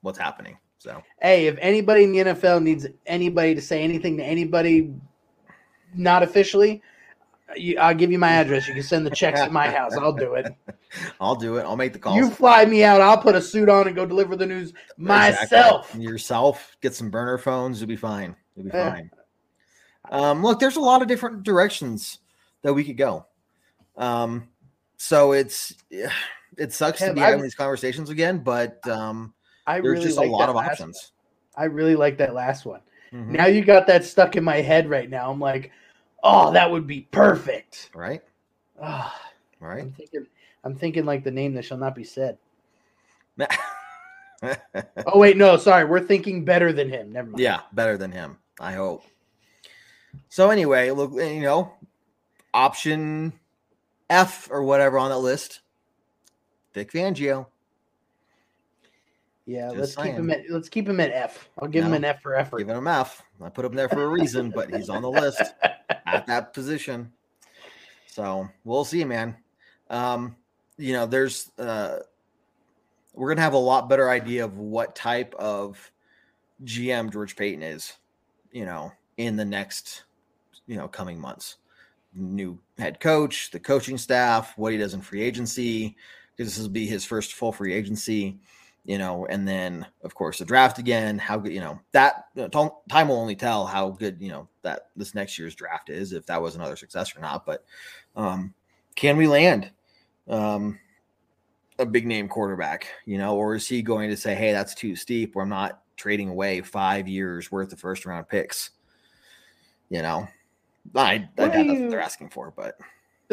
what's 0.02 0.18
happening. 0.18 0.58
So 0.80 1.04
Hey, 1.22 1.48
if 1.48 1.58
anybody 1.60 2.04
in 2.06 2.12
the 2.14 2.20
NFL 2.20 2.64
needs 2.64 2.88
anybody 3.06 3.54
to 3.54 3.62
say 3.62 3.82
anything 3.84 4.18
to 4.18 4.24
anybody, 4.24 4.94
not 5.94 6.24
officially, 6.24 6.82
I'll 7.80 7.94
give 7.96 8.12
you 8.12 8.20
my 8.20 8.32
address. 8.42 8.68
You 8.68 8.74
can 8.74 8.84
send 8.84 9.06
the 9.06 9.12
checks 9.12 9.42
to 9.42 9.50
my 9.50 9.70
house. 9.70 9.94
I'll 9.96 10.14
do 10.14 10.34
it. 10.36 10.54
I'll 11.22 11.36
do 11.36 11.58
it. 11.58 11.64
I'll 11.64 11.76
make 11.78 11.94
the 11.94 12.00
call. 12.00 12.16
You 12.16 12.30
fly 12.30 12.66
me 12.66 12.84
out. 12.84 13.02
I'll 13.02 13.18
put 13.22 13.36
a 13.36 13.42
suit 13.42 13.70
on 13.70 13.88
and 13.88 13.96
go 13.96 14.06
deliver 14.06 14.36
the 14.36 14.46
news 14.46 14.74
myself. 14.98 15.86
Exactly. 15.86 16.04
Yourself, 16.04 16.78
get 16.82 16.94
some 16.96 17.10
burner 17.10 17.38
phones, 17.38 17.80
you'll 17.80 17.88
be 17.88 17.96
fine. 17.96 18.36
You'll 18.56 18.66
be 18.66 18.72
fine. 18.72 19.12
Um, 20.12 20.44
look, 20.44 20.60
there's 20.60 20.76
a 20.76 20.82
lot 20.82 21.02
of 21.02 21.08
different 21.08 21.44
directions 21.44 22.20
that 22.62 22.74
we 22.74 22.84
could 22.84 22.98
go. 22.98 23.26
Um, 23.98 24.48
so 24.98 25.32
it's 25.34 25.74
it 26.58 26.74
sucks 26.74 27.00
to 27.00 27.06
Kev, 27.10 27.16
be 27.16 27.22
I- 27.22 27.26
having 27.30 27.44
these 27.44 27.56
conversations 27.56 28.10
again, 28.10 28.40
but 28.40 28.86
um, 28.88 29.34
I 29.68 29.82
there's 29.82 29.94
really 29.94 30.06
just 30.06 30.18
like 30.18 30.28
a 30.30 30.32
lot 30.32 30.50
of 30.50 30.56
options. 30.56 31.12
one. 31.56 31.64
I 31.64 31.66
really 31.68 31.96
like 31.96 32.18
that 32.18 32.34
last 32.34 32.66
one. 32.66 32.82
Mhm. 33.14 33.28
Now 33.30 33.46
you 33.48 33.64
got 33.64 33.88
that 33.88 34.04
stuck 34.04 34.36
in 34.36 34.44
my 34.44 34.58
head 34.62 34.90
right 34.90 35.10
now. 35.10 35.32
I'm 35.32 35.40
like, 35.40 35.72
oh, 36.26 36.52
that 36.52 36.70
would 36.70 36.86
be 36.88 37.02
perfect. 37.12 37.90
Right? 37.96 38.22
Ah, 38.82 39.18
Right? 39.62 39.84
I'm 39.84 39.92
thinking, 39.94 40.28
I'm 40.64 40.76
thinking 40.76 41.06
like 41.06 41.24
the 41.24 41.32
name 41.32 41.54
that 41.54 41.64
shall 41.64 41.78
not 41.78 41.96
be 41.96 42.04
said. 42.04 42.38
Oh 45.08 45.18
wait, 45.18 45.38
no, 45.38 45.58
sorry, 45.58 45.86
we're 45.86 46.02
thinking 46.02 46.46
better 46.46 46.72
than 46.72 46.90
him. 46.90 47.12
Never 47.12 47.30
mind. 47.30 47.40
yeah, 47.40 47.62
better 47.74 47.98
than 47.98 48.12
him. 48.12 48.38
I 48.60 48.74
hope. 48.74 49.04
So 50.30 50.50
anyway, 50.52 50.92
look, 50.92 51.14
you 51.14 51.42
know, 51.42 51.74
option 52.54 53.34
F 54.10 54.48
or 54.52 54.64
whatever 54.64 55.00
on 55.00 55.10
that 55.10 55.18
list. 55.20 55.62
Vic 56.74 56.92
Fangio. 56.92 57.48
yeah. 59.46 59.70
Just 59.74 59.98
let's 59.98 60.10
keep 60.10 60.16
him 60.16 60.30
at 60.30 60.42
let's 60.50 60.70
keep 60.70 60.88
him 60.88 61.00
at 61.00 61.12
F. 61.12 61.50
I'll 61.58 61.70
give 61.70 61.86
him 61.86 61.94
an 61.94 62.04
F 62.06 62.22
for 62.22 62.36
effort. 62.36 62.60
Giving 62.60 62.76
him 62.76 62.88
F. 62.88 63.24
I 63.42 63.50
put 63.50 63.66
him 63.66 63.74
there 63.74 63.90
for 63.90 64.04
a 64.04 64.08
reason, 64.08 64.50
but 64.50 64.74
he's 64.74 64.90
on 64.90 65.02
the 65.02 65.10
list 65.10 65.42
at 66.06 66.26
that 66.28 66.54
position. 66.54 67.12
So 68.08 68.48
we'll 68.64 68.86
see, 68.86 69.04
man. 69.04 69.36
Um, 69.90 70.36
you 70.78 70.94
know, 70.94 71.06
there's 71.06 71.52
uh 71.58 72.00
we're 73.14 73.30
gonna 73.30 73.42
have 73.42 73.54
a 73.54 73.58
lot 73.58 73.90
better 73.90 74.10
idea 74.10 74.44
of 74.44 74.58
what 74.58 74.96
type 74.96 75.34
of 75.36 75.92
GM 76.64 77.12
George 77.12 77.36
Paton 77.36 77.64
is, 77.64 77.94
you 78.52 78.66
know, 78.66 78.92
in 79.18 79.36
the 79.36 79.46
next, 79.46 80.04
you 80.68 80.76
know, 80.76 80.88
coming 80.88 81.20
months. 81.20 81.58
New 82.14 82.58
head 82.78 83.00
coach, 83.00 83.52
the 83.52 83.60
coaching 83.60 83.98
staff, 83.98 84.58
what 84.58 84.72
he 84.72 84.78
does 84.78 84.94
in 84.94 85.02
free 85.02 85.22
agency, 85.22 85.96
because 86.36 86.56
this 86.56 86.64
will 86.64 86.72
be 86.72 86.88
his 86.88 87.04
first 87.04 87.34
full 87.34 87.52
free 87.52 87.74
agency 87.74 88.40
you 88.86 88.98
know, 88.98 89.26
and 89.26 89.48
then 89.48 89.86
of 90.04 90.14
course 90.14 90.38
the 90.38 90.46
draft 90.46 90.78
again. 90.78 91.18
How 91.18 91.38
good, 91.38 91.52
you 91.52 91.60
know, 91.60 91.80
that 91.92 92.26
you 92.36 92.48
know, 92.54 92.82
time- 92.90 93.08
will 93.08 93.20
only 93.20 93.36
tell 93.36 93.66
how 93.66 93.90
good, 93.90 94.18
you 94.20 94.30
know, 94.30 94.48
that 94.62 94.90
this 94.96 95.16
next 95.16 95.38
year's 95.38 95.56
draft 95.56 95.90
is 95.90 96.14
if 96.14 96.26
that 96.28 96.42
was 96.42 96.56
another 96.56 96.76
success 96.76 97.16
or 97.16 97.20
not. 97.20 97.46
But 97.46 97.66
um, 98.16 98.54
can 98.96 99.18
we 99.18 99.28
land 99.28 99.72
um, 100.30 100.80
a 101.80 101.86
big 101.86 102.06
name 102.06 102.28
quarterback, 102.28 102.88
you 103.06 103.18
know, 103.18 103.36
or 103.36 103.56
is 103.56 103.68
he 103.68 103.82
going 103.82 104.10
to 104.10 104.18
say, 104.18 104.36
hey, 104.36 104.52
that's 104.52 104.76
too 104.76 104.96
steep, 104.96 105.36
or 105.36 105.42
I'm 105.42 105.50
not 105.50 105.82
trading 105.98 106.30
away 106.30 106.62
five 106.62 107.08
years 107.08 107.52
worth 107.52 107.74
of 107.74 107.80
first 107.80 108.06
round 108.06 108.30
picks? 108.30 108.72
You 109.90 110.02
know, 110.02 110.28
I, 110.96 111.28
I 111.38 111.48
doubt 111.48 111.54
that's 111.54 111.80
what 111.80 111.90
they're 111.90 112.02
asking 112.02 112.30
for, 112.30 112.54
but 112.56 112.78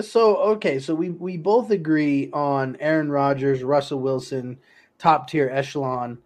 So 0.00 0.36
okay, 0.36 0.78
so 0.78 0.94
we 0.94 1.10
we 1.10 1.36
both 1.36 1.70
agree 1.70 2.30
on 2.32 2.76
Aaron 2.80 3.10
Rodgers, 3.10 3.62
Russell 3.62 4.00
Wilson, 4.00 4.58
top 5.02 5.28
tier 5.28 5.50
echelon. 5.52 6.16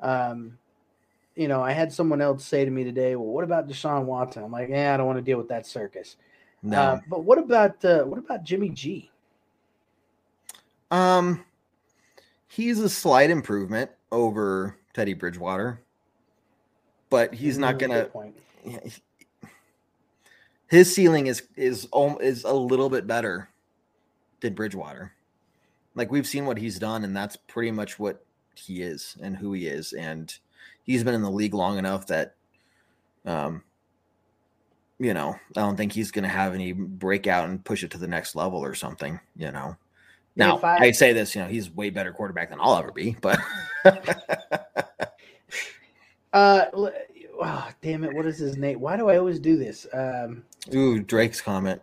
Um, 0.00 0.58
you 1.36 1.46
know, 1.48 1.62
I 1.62 1.72
had 1.72 1.92
someone 1.92 2.20
else 2.20 2.44
say 2.44 2.64
to 2.64 2.70
me 2.70 2.82
today, 2.84 3.14
"Well, 3.16 3.28
what 3.28 3.44
about 3.44 3.68
Deshaun 3.68 4.04
Watson?" 4.04 4.42
I'm 4.42 4.50
like, 4.52 4.68
"Yeah, 4.68 4.92
I 4.92 4.96
don't 4.96 5.06
want 5.06 5.18
to 5.18 5.22
deal 5.22 5.38
with 5.38 5.48
that 5.48 5.66
circus." 5.66 6.16
no. 6.62 6.78
Uh, 6.80 7.00
but 7.08 7.24
what 7.24 7.38
about 7.38 7.82
uh, 7.84 8.02
what 8.04 8.18
about 8.18 8.42
Jimmy 8.42 8.70
G? 8.70 9.10
Um, 10.90 11.44
he's 12.48 12.80
a 12.80 12.88
slight 12.88 13.30
improvement 13.30 13.90
over 14.12 14.76
Teddy 14.92 15.14
Bridgewater, 15.14 15.80
but 17.10 17.32
he's 17.34 17.56
not 17.58 17.78
gonna. 17.78 18.04
point. 18.06 18.36
yeah, 18.64 18.78
he- 18.84 19.02
His 20.68 20.92
ceiling 20.94 21.26
is 21.28 21.42
is 21.56 21.88
is 22.20 22.44
a 22.44 22.52
little 22.52 22.90
bit 22.90 23.06
better 23.06 23.48
than 24.40 24.54
Bridgewater. 24.54 25.12
Like 25.94 26.10
we've 26.10 26.26
seen 26.26 26.46
what 26.46 26.58
he's 26.58 26.78
done, 26.78 27.04
and 27.04 27.16
that's 27.16 27.36
pretty 27.36 27.70
much 27.70 27.98
what 27.98 28.24
he 28.54 28.82
is 28.82 29.16
and 29.20 29.36
who 29.36 29.52
he 29.52 29.66
is, 29.66 29.92
and 29.92 30.36
he's 30.84 31.04
been 31.04 31.14
in 31.14 31.22
the 31.22 31.30
league 31.30 31.54
long 31.54 31.78
enough 31.78 32.06
that, 32.08 32.34
um, 33.24 33.62
you 34.98 35.14
know, 35.14 35.36
I 35.56 35.60
don't 35.60 35.76
think 35.76 35.92
he's 35.92 36.10
going 36.10 36.22
to 36.24 36.28
have 36.28 36.54
any 36.54 36.72
breakout 36.72 37.48
and 37.48 37.64
push 37.64 37.82
it 37.84 37.90
to 37.92 37.98
the 37.98 38.08
next 38.08 38.34
level 38.36 38.58
or 38.64 38.74
something. 38.74 39.18
You 39.36 39.50
know, 39.52 39.76
now 40.36 40.58
I- 40.62 40.86
I, 40.86 40.90
say 40.92 41.12
this, 41.12 41.34
you 41.34 41.42
know, 41.42 41.48
he's 41.48 41.70
way 41.70 41.90
better 41.90 42.12
quarterback 42.12 42.50
than 42.50 42.58
I'll 42.60 42.76
ever 42.76 42.92
be, 42.92 43.16
but 43.20 43.38
Uh, 46.32 46.64
oh, 46.74 47.68
damn 47.80 48.02
it! 48.02 48.12
What 48.12 48.26
is 48.26 48.38
his 48.38 48.56
name? 48.56 48.80
Why 48.80 48.96
do 48.96 49.08
I 49.08 49.18
always 49.18 49.38
do 49.38 49.56
this? 49.56 49.86
Um, 49.92 50.42
ooh, 50.74 50.98
Drake's 50.98 51.40
comment. 51.40 51.80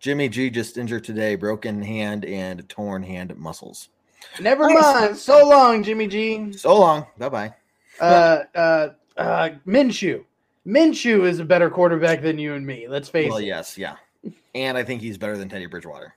Jimmy 0.00 0.28
G 0.28 0.48
just 0.50 0.78
injured 0.78 1.04
today, 1.04 1.34
broken 1.34 1.82
hand 1.82 2.24
and 2.24 2.68
torn 2.68 3.02
hand 3.02 3.36
muscles. 3.36 3.88
never 4.40 4.68
mind. 4.68 5.16
So 5.16 5.48
long, 5.48 5.82
Jimmy 5.82 6.06
G. 6.06 6.52
So 6.52 6.78
long. 6.78 7.06
Bye 7.18 7.28
bye. 7.28 7.54
Uh, 8.00 8.44
uh, 8.54 8.88
uh, 9.16 9.50
Minshew. 9.66 10.24
Minshew 10.66 11.26
is 11.26 11.40
a 11.40 11.44
better 11.44 11.70
quarterback 11.70 12.22
than 12.22 12.38
you 12.38 12.54
and 12.54 12.64
me. 12.66 12.86
Let's 12.88 13.08
face 13.08 13.28
Well, 13.28 13.38
it. 13.38 13.42
Well, 13.42 13.48
yes, 13.48 13.76
yeah. 13.78 13.96
And 14.54 14.76
I 14.76 14.84
think 14.84 15.00
he's 15.00 15.18
better 15.18 15.36
than 15.36 15.48
Teddy 15.48 15.66
Bridgewater. 15.66 16.14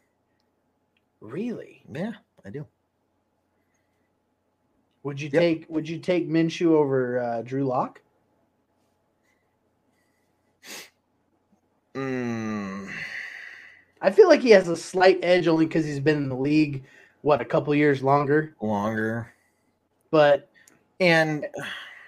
Really? 1.22 1.84
Yeah, 1.92 2.14
I 2.46 2.50
do. 2.50 2.68
Would 5.04 5.20
you 5.20 5.30
Yep. 5.32 5.42
take 5.42 5.66
Would 5.70 5.90
you 5.90 5.98
take 5.98 6.30
Minshew 6.30 6.72
over 6.74 7.20
uh, 7.20 7.42
Drew 7.42 7.66
Lock? 7.66 8.02
Mm, 11.96 12.90
I 14.02 14.12
feel 14.12 14.28
like 14.28 14.42
he 14.42 14.50
has 14.52 14.68
a 14.68 14.76
slight 14.76 15.20
edge 15.22 15.48
only 15.48 15.66
because 15.66 15.86
he's 15.86 16.00
been 16.00 16.18
in 16.18 16.30
the 16.30 16.36
league 16.36 16.84
what 17.22 17.40
a 17.40 17.46
couple 17.46 17.74
years 17.76 18.02
longer, 18.02 18.56
longer. 18.62 19.32
but 20.10 20.50
And 21.00 21.46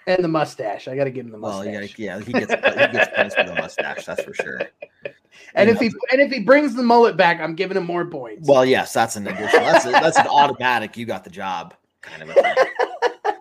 and 0.06 0.22
the 0.22 0.28
mustache. 0.28 0.88
I 0.88 0.96
got 0.96 1.04
to 1.04 1.10
give 1.10 1.26
him 1.26 1.32
the 1.32 1.38
well, 1.38 1.64
mustache. 1.64 1.94
yeah, 1.98 2.16
yeah, 2.16 2.24
he 2.24 2.32
gets 2.32 2.52
he 2.52 2.98
gets 2.98 3.16
points 3.16 3.34
for 3.34 3.44
the 3.44 3.54
mustache, 3.54 4.04
that's 4.04 4.22
for 4.22 4.34
sure. 4.34 4.60
and 5.54 5.68
you 5.68 5.74
if 5.74 5.80
know, 5.80 5.88
he 5.88 5.94
and 6.12 6.20
if 6.20 6.32
he 6.32 6.40
brings 6.40 6.74
the 6.74 6.82
mullet 6.82 7.16
back, 7.16 7.40
I'm 7.40 7.54
giving 7.54 7.76
him 7.76 7.86
more 7.86 8.04
points. 8.04 8.48
Well, 8.48 8.64
yes, 8.64 8.92
that's 8.92 9.16
an 9.16 9.26
additional. 9.26 9.64
That's 9.64 9.86
a, 9.86 9.90
that's 9.90 10.18
an 10.18 10.26
automatic. 10.26 10.96
You 10.96 11.06
got 11.06 11.24
the 11.24 11.30
job 11.30 11.74
kind 12.02 12.22
of 12.22 12.30
a 12.30 12.34
thing. 12.34 13.34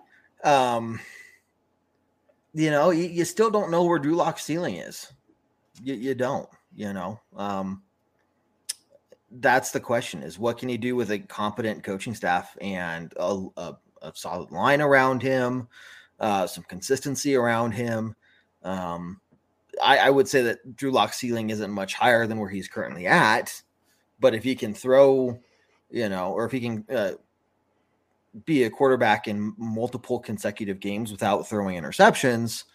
um, 0.43 0.99
you 2.53 2.69
know, 2.69 2.91
you, 2.91 3.05
you 3.05 3.25
still 3.25 3.49
don't 3.49 3.71
know 3.71 3.83
where 3.83 3.99
Drew 3.99 4.15
Lock's 4.15 4.43
ceiling 4.43 4.75
is. 4.75 5.11
You, 5.81 5.95
you 5.95 6.15
don't. 6.15 6.47
You 6.75 6.93
know, 6.93 7.19
um, 7.35 7.83
that's 9.39 9.71
the 9.71 9.79
question: 9.79 10.23
is 10.23 10.39
what 10.39 10.57
can 10.57 10.69
he 10.69 10.77
do 10.77 10.95
with 10.95 11.11
a 11.11 11.19
competent 11.19 11.83
coaching 11.83 12.15
staff 12.15 12.55
and 12.61 13.13
a, 13.17 13.45
a, 13.57 13.77
a 14.01 14.11
solid 14.13 14.51
line 14.51 14.81
around 14.81 15.21
him, 15.21 15.67
uh, 16.19 16.47
some 16.47 16.63
consistency 16.65 17.35
around 17.35 17.71
him. 17.71 18.15
Um, 18.63 19.19
I, 19.81 19.97
I 19.97 20.09
would 20.09 20.27
say 20.27 20.41
that 20.43 20.75
Drew 20.75 20.91
Lock's 20.91 21.17
ceiling 21.17 21.49
isn't 21.49 21.71
much 21.71 21.93
higher 21.95 22.27
than 22.27 22.39
where 22.39 22.49
he's 22.49 22.67
currently 22.67 23.07
at, 23.07 23.61
but 24.19 24.35
if 24.35 24.43
he 24.43 24.55
can 24.55 24.73
throw, 24.73 25.39
you 25.89 26.09
know, 26.09 26.31
or 26.31 26.45
if 26.45 26.51
he 26.51 26.59
can 26.59 26.85
uh, 26.93 27.13
be 28.45 28.63
a 28.63 28.69
quarterback 28.69 29.27
in 29.27 29.53
multiple 29.57 30.19
consecutive 30.19 30.79
games 30.79 31.11
without 31.11 31.47
throwing 31.47 31.79
interceptions, 31.79 32.65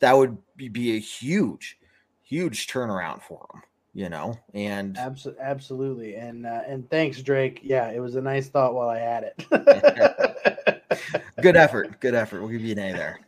that 0.00 0.16
would 0.16 0.36
be, 0.56 0.68
be 0.68 0.96
a 0.96 1.00
huge, 1.00 1.78
huge 2.22 2.66
turnaround 2.66 3.22
for 3.22 3.46
him. 3.54 3.62
You 3.94 4.08
know, 4.08 4.38
and 4.54 4.96
Abso- 4.96 5.38
absolutely. 5.40 6.14
And 6.14 6.46
uh, 6.46 6.62
and 6.66 6.88
thanks, 6.90 7.20
Drake. 7.22 7.60
Yeah, 7.62 7.90
it 7.90 8.00
was 8.00 8.14
a 8.14 8.20
nice 8.20 8.48
thought 8.48 8.74
while 8.74 8.88
I 8.88 8.98
had 8.98 9.24
it. 9.24 10.82
good 11.42 11.56
effort. 11.56 12.00
Good 12.00 12.14
effort. 12.14 12.40
We'll 12.40 12.50
give 12.50 12.62
you 12.62 12.72
an 12.72 12.78
A 12.78 12.92
there. 12.92 13.20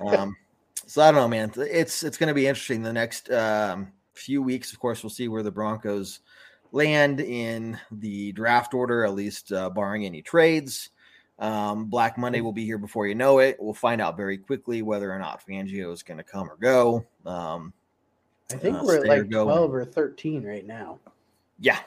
Um, 0.00 0.36
so 0.86 1.02
I 1.02 1.10
don't 1.10 1.20
know, 1.20 1.28
man. 1.28 1.52
It's 1.56 2.02
it's 2.02 2.16
going 2.16 2.28
to 2.28 2.34
be 2.34 2.46
interesting 2.46 2.82
the 2.82 2.92
next 2.92 3.30
um, 3.30 3.92
few 4.14 4.42
weeks. 4.42 4.72
Of 4.72 4.80
course, 4.80 5.02
we'll 5.02 5.10
see 5.10 5.28
where 5.28 5.42
the 5.42 5.50
Broncos 5.50 6.20
land 6.72 7.20
in 7.20 7.78
the 7.90 8.32
draft 8.32 8.74
order, 8.74 9.04
at 9.04 9.14
least 9.14 9.52
uh, 9.52 9.70
barring 9.70 10.06
any 10.06 10.22
trades. 10.22 10.90
Um, 11.38 11.86
Black 11.86 12.16
Monday 12.16 12.40
will 12.40 12.52
be 12.52 12.64
here 12.64 12.78
before 12.78 13.06
you 13.06 13.14
know 13.14 13.40
it. 13.40 13.56
We'll 13.58 13.74
find 13.74 14.00
out 14.00 14.16
very 14.16 14.38
quickly 14.38 14.82
whether 14.82 15.12
or 15.12 15.18
not 15.18 15.42
Fangio 15.44 15.92
is 15.92 16.02
going 16.02 16.18
to 16.18 16.24
come 16.24 16.48
or 16.48 16.56
go. 16.56 17.04
Um, 17.26 17.72
I 18.52 18.56
think 18.56 18.76
uh, 18.76 18.82
we're 18.84 18.98
at 18.98 19.06
like 19.06 19.28
go. 19.28 19.44
12 19.44 19.74
or 19.74 19.84
13 19.84 20.44
right 20.44 20.66
now. 20.66 20.98
Yeah. 21.58 21.78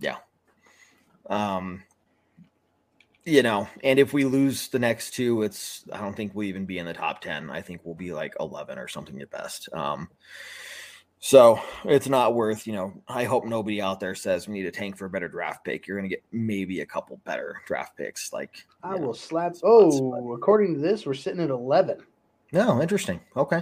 Yeah. 0.00 0.16
Um 1.28 1.82
you 3.24 3.44
know, 3.44 3.68
and 3.84 4.00
if 4.00 4.12
we 4.12 4.24
lose 4.24 4.66
the 4.68 4.80
next 4.80 5.12
two, 5.14 5.42
it's 5.42 5.84
I 5.92 6.00
don't 6.00 6.16
think 6.16 6.34
we'll 6.34 6.48
even 6.48 6.66
be 6.66 6.78
in 6.78 6.86
the 6.86 6.92
top 6.92 7.20
10. 7.20 7.50
I 7.50 7.60
think 7.62 7.82
we'll 7.84 7.94
be 7.94 8.12
like 8.12 8.34
11 8.40 8.78
or 8.78 8.88
something 8.88 9.20
at 9.20 9.30
best. 9.30 9.68
Um 9.72 10.08
so 11.24 11.60
it's 11.84 12.08
not 12.08 12.34
worth, 12.34 12.66
you 12.66 12.72
know, 12.72 12.92
I 13.06 13.22
hope 13.22 13.44
nobody 13.44 13.80
out 13.80 14.00
there 14.00 14.16
says 14.16 14.48
we 14.48 14.54
need 14.54 14.66
a 14.66 14.72
tank 14.72 14.96
for 14.96 15.04
a 15.04 15.10
better 15.10 15.28
draft 15.28 15.64
pick. 15.64 15.86
You're 15.86 15.96
going 15.96 16.10
to 16.10 16.16
get 16.16 16.24
maybe 16.32 16.80
a 16.80 16.86
couple 16.86 17.20
better 17.24 17.62
draft 17.64 17.96
picks 17.96 18.32
like 18.32 18.66
I 18.82 18.96
know. 18.96 19.06
will 19.06 19.14
slap. 19.14 19.54
spots, 19.54 19.62
Oh, 19.64 20.32
according 20.34 20.74
to 20.74 20.80
this, 20.80 21.06
we're 21.06 21.14
sitting 21.14 21.40
at 21.40 21.50
11. 21.50 21.98
No, 22.50 22.82
interesting. 22.82 23.20
Okay. 23.36 23.60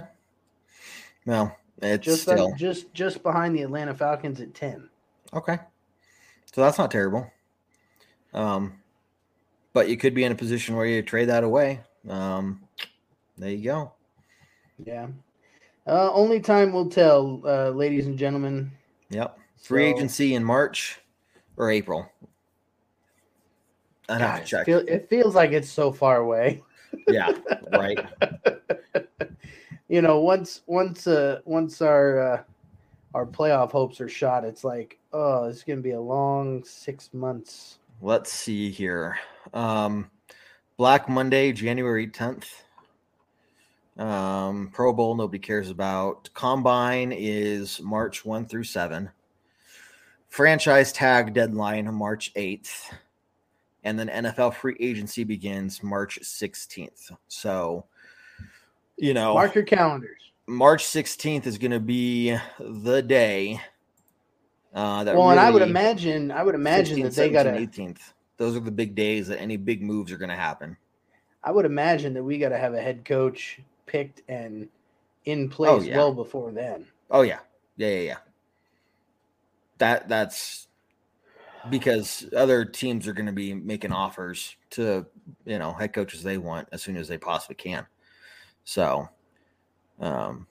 Well, 1.27 1.55
it's 1.81 2.05
Just 2.05 2.21
still 2.23 2.53
just 2.55 2.93
just 2.93 3.23
behind 3.23 3.55
the 3.55 3.61
Atlanta 3.63 3.93
Falcons 3.93 4.39
at 4.41 4.53
10. 4.53 4.89
Okay. 5.33 5.57
So 6.53 6.61
that's 6.61 6.77
not 6.77 6.91
terrible. 6.91 7.31
Um, 8.33 8.73
but 9.73 9.89
you 9.89 9.97
could 9.97 10.13
be 10.13 10.23
in 10.23 10.31
a 10.31 10.35
position 10.35 10.75
where 10.75 10.85
you 10.85 11.01
trade 11.01 11.29
that 11.29 11.43
away. 11.43 11.81
Um, 12.09 12.61
there 13.37 13.51
you 13.51 13.63
go. 13.63 13.93
Yeah. 14.83 15.07
Uh, 15.87 16.11
only 16.13 16.39
time 16.39 16.73
will 16.73 16.89
tell, 16.89 17.41
uh, 17.45 17.69
ladies 17.69 18.05
and 18.05 18.17
gentlemen. 18.17 18.71
Yep. 19.09 19.37
Free 19.61 19.89
So- 19.91 19.97
agency 19.97 20.35
in 20.35 20.43
March 20.43 20.99
or 21.57 21.69
April. 21.71 22.07
To 24.09 24.17
God, 24.17 24.45
check. 24.45 24.65
Feel, 24.65 24.79
it 24.79 25.07
feels 25.09 25.35
like 25.35 25.51
it's 25.51 25.69
so 25.69 25.91
far 25.91 26.17
away. 26.17 26.61
yeah, 27.07 27.31
right. 27.71 27.97
You 29.91 30.01
know, 30.01 30.21
once 30.21 30.61
once 30.67 31.05
uh 31.05 31.41
once 31.43 31.81
our 31.81 32.19
uh, 32.35 32.43
our 33.13 33.25
playoff 33.25 33.71
hopes 33.71 33.99
are 33.99 34.07
shot, 34.07 34.45
it's 34.45 34.63
like, 34.63 34.97
oh, 35.11 35.43
it's 35.43 35.65
gonna 35.65 35.81
be 35.81 35.91
a 35.91 35.99
long 35.99 36.63
six 36.63 37.09
months. 37.13 37.79
Let's 38.01 38.31
see 38.31 38.71
here. 38.71 39.19
Um, 39.53 40.09
Black 40.77 41.09
Monday, 41.09 41.51
January 41.51 42.07
10th. 42.07 42.45
Um, 43.97 44.69
Pro 44.71 44.93
Bowl, 44.93 45.13
nobody 45.13 45.39
cares 45.39 45.69
about. 45.69 46.29
Combine 46.33 47.11
is 47.11 47.81
March 47.81 48.23
1 48.23 48.45
through 48.45 48.63
7. 48.63 49.09
Franchise 50.29 50.93
tag 50.93 51.33
deadline, 51.33 51.93
March 51.93 52.33
8th. 52.35 52.93
And 53.83 53.99
then 53.99 54.07
NFL 54.07 54.53
free 54.55 54.77
agency 54.79 55.25
begins 55.25 55.83
March 55.83 56.17
16th. 56.21 57.11
So, 57.27 57.83
you 59.01 59.15
know, 59.15 59.33
Mark 59.33 59.55
your 59.55 59.63
calendars. 59.63 60.31
March 60.47 60.85
16th 60.85 61.47
is 61.47 61.57
going 61.57 61.71
to 61.71 61.79
be 61.79 62.37
the 62.59 63.01
day. 63.01 63.59
Uh, 64.73 65.03
that 65.03 65.15
Well, 65.15 65.31
and 65.31 65.39
I 65.39 65.49
would 65.49 65.63
imagine, 65.63 66.31
I 66.31 66.43
would 66.43 66.55
imagine 66.55 66.99
16th, 66.99 67.03
that 67.03 67.15
they 67.15 67.29
got 67.29 67.45
17th, 67.47 67.73
to. 67.73 67.81
18th. 67.81 68.13
Those 68.37 68.55
are 68.55 68.59
the 68.59 68.71
big 68.71 68.95
days 68.95 69.27
that 69.27 69.41
any 69.41 69.57
big 69.57 69.81
moves 69.81 70.11
are 70.11 70.17
going 70.17 70.29
to 70.29 70.35
happen. 70.35 70.77
I 71.43 71.51
would 71.51 71.65
imagine 71.65 72.13
that 72.13 72.23
we 72.23 72.37
got 72.37 72.49
to 72.49 72.57
have 72.57 72.75
a 72.75 72.81
head 72.81 73.03
coach 73.03 73.59
picked 73.87 74.21
and 74.29 74.69
in 75.25 75.49
place 75.49 75.85
yeah. 75.85 75.97
well 75.97 76.13
before 76.13 76.51
then. 76.51 76.85
Oh 77.09 77.21
yeah, 77.21 77.39
yeah, 77.77 77.87
yeah, 77.87 78.01
yeah. 78.01 78.17
That 79.79 80.07
that's 80.07 80.67
because 81.69 82.27
other 82.35 82.65
teams 82.65 83.07
are 83.07 83.13
going 83.13 83.25
to 83.25 83.31
be 83.31 83.53
making 83.53 83.91
offers 83.91 84.55
to 84.71 85.05
you 85.45 85.57
know 85.57 85.73
head 85.73 85.93
coaches 85.93 86.21
they 86.21 86.37
want 86.37 86.67
as 86.71 86.83
soon 86.83 86.97
as 86.97 87.07
they 87.07 87.17
possibly 87.17 87.55
can. 87.55 87.85
So, 88.63 89.09
um, 89.99 90.47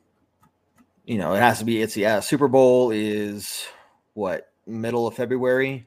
you 1.05 1.19
know, 1.19 1.35
it 1.35 1.41
has 1.41 1.59
to 1.61 1.65
be. 1.65 1.81
It's 1.83 1.97
yeah. 1.97 2.21
Super 2.21 2.49
Bowl 2.49 2.91
is 2.91 3.67
what 4.15 4.53
middle 4.67 5.07
of 5.07 5.15
February. 5.15 5.87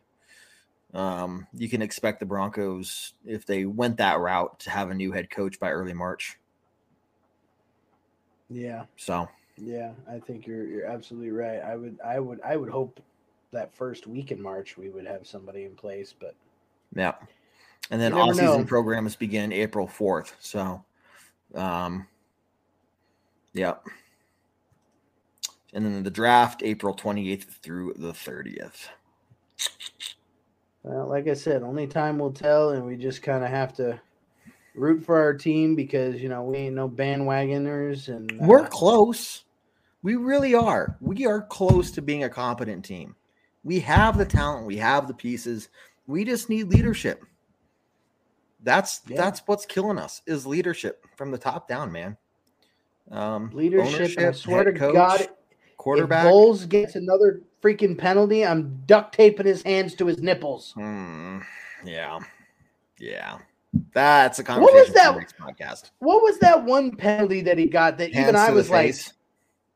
Um, 0.93 1.47
you 1.53 1.69
can 1.69 1.81
expect 1.81 2.19
the 2.19 2.25
Broncos 2.25 3.13
if 3.25 3.45
they 3.45 3.65
went 3.65 3.97
that 3.97 4.19
route 4.19 4.59
to 4.61 4.69
have 4.69 4.91
a 4.91 4.93
new 4.93 5.11
head 5.11 5.29
coach 5.29 5.59
by 5.59 5.71
early 5.71 5.93
March. 5.93 6.37
Yeah, 8.49 8.85
So 8.97 9.27
yeah, 9.57 9.91
I 10.09 10.19
think 10.19 10.45
you're 10.45 10.67
you're 10.67 10.85
absolutely 10.85 11.31
right. 11.31 11.59
I 11.59 11.75
would 11.75 11.97
I 12.05 12.19
would 12.19 12.39
I 12.41 12.55
would 12.55 12.69
hope 12.69 12.99
that 13.51 13.73
first 13.75 14.07
week 14.07 14.31
in 14.31 14.41
March 14.41 14.77
we 14.77 14.89
would 14.89 15.07
have 15.07 15.25
somebody 15.25 15.63
in 15.63 15.75
place, 15.75 16.13
but 16.17 16.35
Yeah. 16.95 17.13
And 17.91 17.99
then 17.99 18.13
all 18.13 18.33
season 18.33 18.65
programs 18.65 19.15
begin 19.15 19.51
April 19.51 19.87
4th. 19.87 20.33
So 20.39 20.83
um 21.55 22.07
yeah. 23.53 23.75
And 25.73 25.85
then 25.85 26.03
the 26.03 26.11
draft 26.11 26.61
April 26.63 26.95
28th 26.95 27.45
through 27.45 27.93
the 27.97 28.11
30th. 28.11 28.89
Well, 30.83 31.07
like 31.07 31.27
I 31.27 31.33
said, 31.33 31.63
only 31.63 31.87
time 31.87 32.19
will 32.19 32.31
tell, 32.31 32.71
and 32.71 32.85
we 32.85 32.95
just 32.95 33.23
kind 33.23 33.43
of 33.43 33.49
have 33.49 33.73
to 33.75 33.99
root 34.75 35.03
for 35.03 35.19
our 35.19 35.33
team 35.33 35.75
because 35.75 36.21
you 36.21 36.29
know 36.29 36.43
we 36.43 36.57
ain't 36.57 36.75
no 36.75 36.89
bandwagoners, 36.89 38.09
and 38.09 38.31
uh, 38.33 38.45
We're 38.45 38.67
close. 38.67 39.45
We 40.01 40.15
really 40.15 40.53
are. 40.53 40.97
We 40.99 41.25
are 41.25 41.41
close 41.41 41.89
to 41.91 42.01
being 42.01 42.25
a 42.25 42.29
competent 42.29 42.83
team. 42.83 43.15
We 43.63 43.79
have 43.79 44.17
the 44.17 44.25
talent, 44.25 44.67
we 44.67 44.75
have 44.77 45.07
the 45.07 45.13
pieces. 45.13 45.69
We 46.05 46.25
just 46.25 46.49
need 46.49 46.67
leadership. 46.67 47.23
That's 48.61 49.01
Yeah. 49.07 49.17
that's 49.17 49.41
what's 49.45 49.65
killing 49.65 49.97
us 49.97 50.21
is 50.25 50.45
leadership 50.45 51.05
from 51.15 51.31
the 51.31 51.37
top 51.37 51.69
down, 51.69 51.91
man. 51.91 52.17
Um 53.11 53.51
leadership. 53.53 54.17
I 54.19 54.31
swear 54.31 54.63
to 54.63 54.73
coach, 54.73 54.93
God, 54.93 55.27
quarterback. 55.77 56.25
if 56.25 56.31
Bolles 56.31 56.65
gets 56.65 56.95
another 56.95 57.41
freaking 57.61 57.97
penalty, 57.97 58.45
I'm 58.45 58.81
duct 58.85 59.13
taping 59.13 59.45
his 59.45 59.61
hands 59.63 59.93
to 59.95 60.05
his 60.07 60.19
nipples. 60.19 60.71
Hmm. 60.73 61.39
Yeah. 61.85 62.19
Yeah. 62.99 63.39
That's 63.93 64.39
a 64.39 64.43
What 64.43 64.59
was 64.61 64.71
conversation 64.71 64.93
for 64.93 64.99
that? 64.99 65.17
next 65.17 65.37
podcast. 65.37 65.91
What 65.99 66.21
was 66.23 66.37
that 66.39 66.63
one 66.63 66.95
penalty 66.95 67.41
that 67.41 67.57
he 67.57 67.65
got 67.67 67.97
that 67.97 68.11
even 68.11 68.35
I 68.35 68.51
was 68.51 68.69
like, 68.69 68.87
face? 68.87 69.13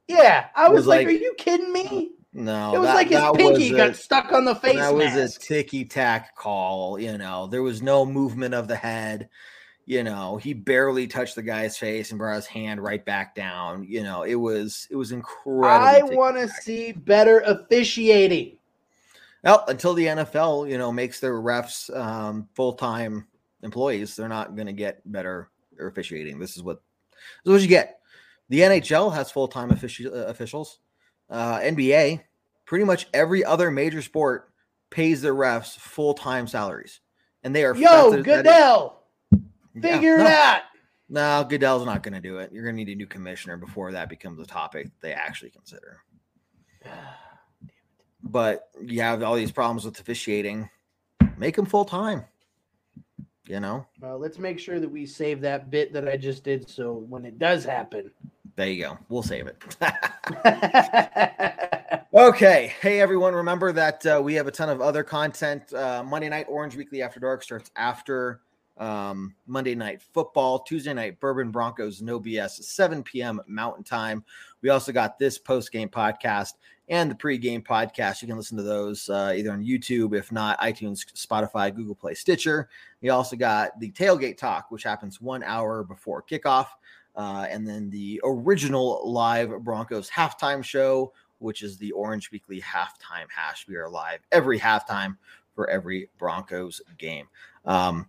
yeah, 0.08 0.48
I 0.56 0.70
was, 0.70 0.80
was 0.82 0.88
like, 0.88 1.00
like- 1.00 1.08
are 1.08 1.20
you 1.20 1.34
kidding 1.38 1.74
me? 1.74 2.12
no, 2.34 2.76
it 2.76 2.80
was 2.80 2.88
that- 2.88 2.96
like 2.96 3.08
his 3.10 3.20
pinky 3.36 3.72
was 3.74 3.78
got 3.78 3.96
stuck 3.96 4.32
on 4.32 4.46
the 4.46 4.54
face 4.56 4.76
that 4.78 4.94
was 4.94 5.16
a 5.36 5.40
ticky 5.40 5.84
tack 5.86 6.36
call. 6.36 7.00
You 7.00 7.18
know, 7.18 7.48
there 7.48 7.64
was 7.64 7.82
no 7.82 8.06
movement 8.06 8.54
of 8.54 8.68
the 8.68 8.76
head. 8.76 9.30
You 9.88 10.04
know, 10.04 10.36
he 10.36 10.54
barely 10.54 11.08
touched 11.08 11.36
the 11.36 11.42
guy's 11.42 11.78
face 11.78 12.12
and 12.12 12.20
brought 12.20 12.36
his 12.36 12.46
hand 12.46 12.84
right 12.84 13.04
back 13.06 13.34
down. 13.36 13.86
You 13.88 14.04
know, 14.04 14.24
it 14.24 14.36
was 14.36 14.86
it 14.92 14.98
was 14.98 15.14
incredible. 15.14 15.66
I 15.66 16.02
want 16.14 16.36
to 16.36 16.50
see 16.50 16.92
better 16.92 17.40
officiating. 17.40 18.58
Well, 19.46 19.64
until 19.70 19.94
the 19.94 20.08
NFL, 20.08 20.70
you 20.70 20.78
know, 20.78 20.92
makes 20.92 21.22
their 21.22 21.36
refs 21.36 21.96
um, 21.98 22.50
full 22.54 22.74
time 22.74 23.28
employees, 23.64 24.18
they're 24.18 24.28
not 24.28 24.58
going 24.58 24.68
to 24.68 24.74
get 24.74 25.10
better 25.10 25.50
officiating. 25.80 26.38
This 26.38 26.58
is 26.58 26.64
what 26.64 26.82
this 27.46 27.52
is 27.52 27.54
what 27.54 27.62
you 27.62 27.70
get. 27.70 28.02
The 28.50 28.60
NHL 28.60 29.14
has 29.14 29.32
full 29.32 29.48
time 29.48 29.72
offici- 29.72 30.06
uh, 30.06 30.28
officials. 30.28 30.80
Uh, 31.30 31.60
NBA, 31.60 32.24
pretty 32.66 32.84
much 32.84 33.08
every 33.14 33.46
other 33.46 33.72
major 33.72 34.02
sport 34.02 34.52
pays 34.90 35.22
their 35.22 35.34
refs 35.34 35.78
full 35.78 36.14
time 36.14 36.46
salaries, 36.46 37.00
and 37.42 37.56
they 37.56 37.64
are 37.64 37.74
Yo, 37.74 38.22
that's 38.22 38.50
is- 39.78 39.84
Yeah, 39.84 39.94
figure 39.96 40.18
no, 40.18 40.26
it 40.26 40.32
out. 40.32 40.62
No, 41.10 41.46
Goodell's 41.48 41.86
not 41.86 42.04
going 42.04 42.16
to 42.16 42.20
do 42.22 42.38
it. 42.40 42.52
You're 42.52 42.64
going 42.64 42.76
to 42.76 42.84
need 42.84 42.92
a 42.92 42.96
new 42.96 43.08
commissioner 43.08 43.56
before 43.58 43.92
that 43.94 44.10
becomes 44.10 44.40
a 44.42 44.46
topic 44.46 44.90
they 45.02 45.14
actually 45.14 45.52
consider. 45.52 45.98
But 48.24 48.70
you 48.82 49.00
have 49.02 49.24
all 49.24 49.36
these 49.36 49.54
problems 49.54 49.86
with 49.86 49.98
officiating. 50.02 50.70
Make 51.38 51.56
them 51.56 51.66
full 51.66 51.86
time. 51.86 52.26
You 53.46 53.62
know, 53.62 53.86
Well, 54.02 54.20
let's 54.20 54.38
make 54.38 54.60
sure 54.60 54.82
that 54.82 54.90
we 54.90 55.06
save 55.06 55.40
that 55.42 55.70
bit 55.70 55.94
that 55.94 56.10
I 56.10 56.18
just 56.18 56.44
did 56.44 56.68
so 56.68 57.06
when 57.08 57.24
it 57.24 57.40
does 57.40 57.64
happen. 57.64 58.12
there 58.58 58.68
you 58.68 58.84
go. 58.84 58.98
We'll 59.08 59.24
save 59.24 59.48
it. 59.48 59.64
okay. 62.14 62.74
Hey, 62.82 63.00
everyone. 63.00 63.34
Remember 63.34 63.72
that 63.72 64.06
uh, 64.06 64.20
we 64.22 64.34
have 64.34 64.48
a 64.48 64.52
ton 64.52 64.68
of 64.70 64.82
other 64.82 65.04
content. 65.04 65.72
Uh, 65.74 66.04
Monday 66.06 66.28
Night 66.28 66.48
Orange 66.50 66.76
Weekly 66.76 67.02
After 67.02 67.22
Dark 67.22 67.44
starts 67.44 67.72
after 67.78 68.42
um, 68.78 69.36
Monday 69.46 69.76
night 69.76 70.02
football, 70.02 70.60
Tuesday 70.60 70.94
night 70.94 71.20
Bourbon 71.20 71.52
Broncos, 71.52 72.02
no 72.02 72.20
BS, 72.20 72.64
7 72.64 73.04
p.m. 73.04 73.42
Mountain 73.48 73.84
Time. 73.84 74.24
We 74.62 74.70
also 74.70 74.92
got 74.92 75.18
this 75.20 75.38
post 75.38 75.72
game 75.72 75.90
podcast 75.90 76.54
and 76.90 77.12
the 77.12 77.16
pre-game 77.16 77.62
podcast. 77.62 78.22
You 78.22 78.28
can 78.28 78.38
listen 78.38 78.58
to 78.58 78.64
those 78.64 79.10
uh, 79.10 79.34
either 79.36 79.52
on 79.52 79.64
YouTube, 79.64 80.18
if 80.18 80.32
not 80.32 80.60
iTunes, 80.60 81.06
Spotify, 81.14 81.74
Google 81.76 81.96
Play, 81.96 82.14
Stitcher. 82.14 82.70
We 83.02 83.10
also 83.10 83.36
got 83.36 83.80
the 83.80 83.92
tailgate 83.92 84.38
talk, 84.38 84.72
which 84.72 84.84
happens 84.84 85.20
one 85.20 85.44
hour 85.44 85.84
before 85.84 86.24
kickoff, 86.24 86.68
uh, 87.16 87.46
and 87.50 87.68
then 87.68 87.90
the 87.90 88.22
original 88.24 89.02
live 89.10 89.52
Broncos 89.64 90.10
halftime 90.10 90.64
show, 90.64 91.14
which 91.40 91.62
is 91.62 91.78
the 91.78 91.92
Orange 91.92 92.32
Weekly 92.32 92.62
halftime 92.62 93.28
hash. 93.36 93.68
We 93.68 93.76
are 93.76 93.90
live 93.90 94.20
every 94.32 94.60
halftime 94.60 95.18
for 95.56 95.70
every 95.70 96.10
Broncos 96.18 96.82
game. 96.98 97.28
Um, 97.66 98.08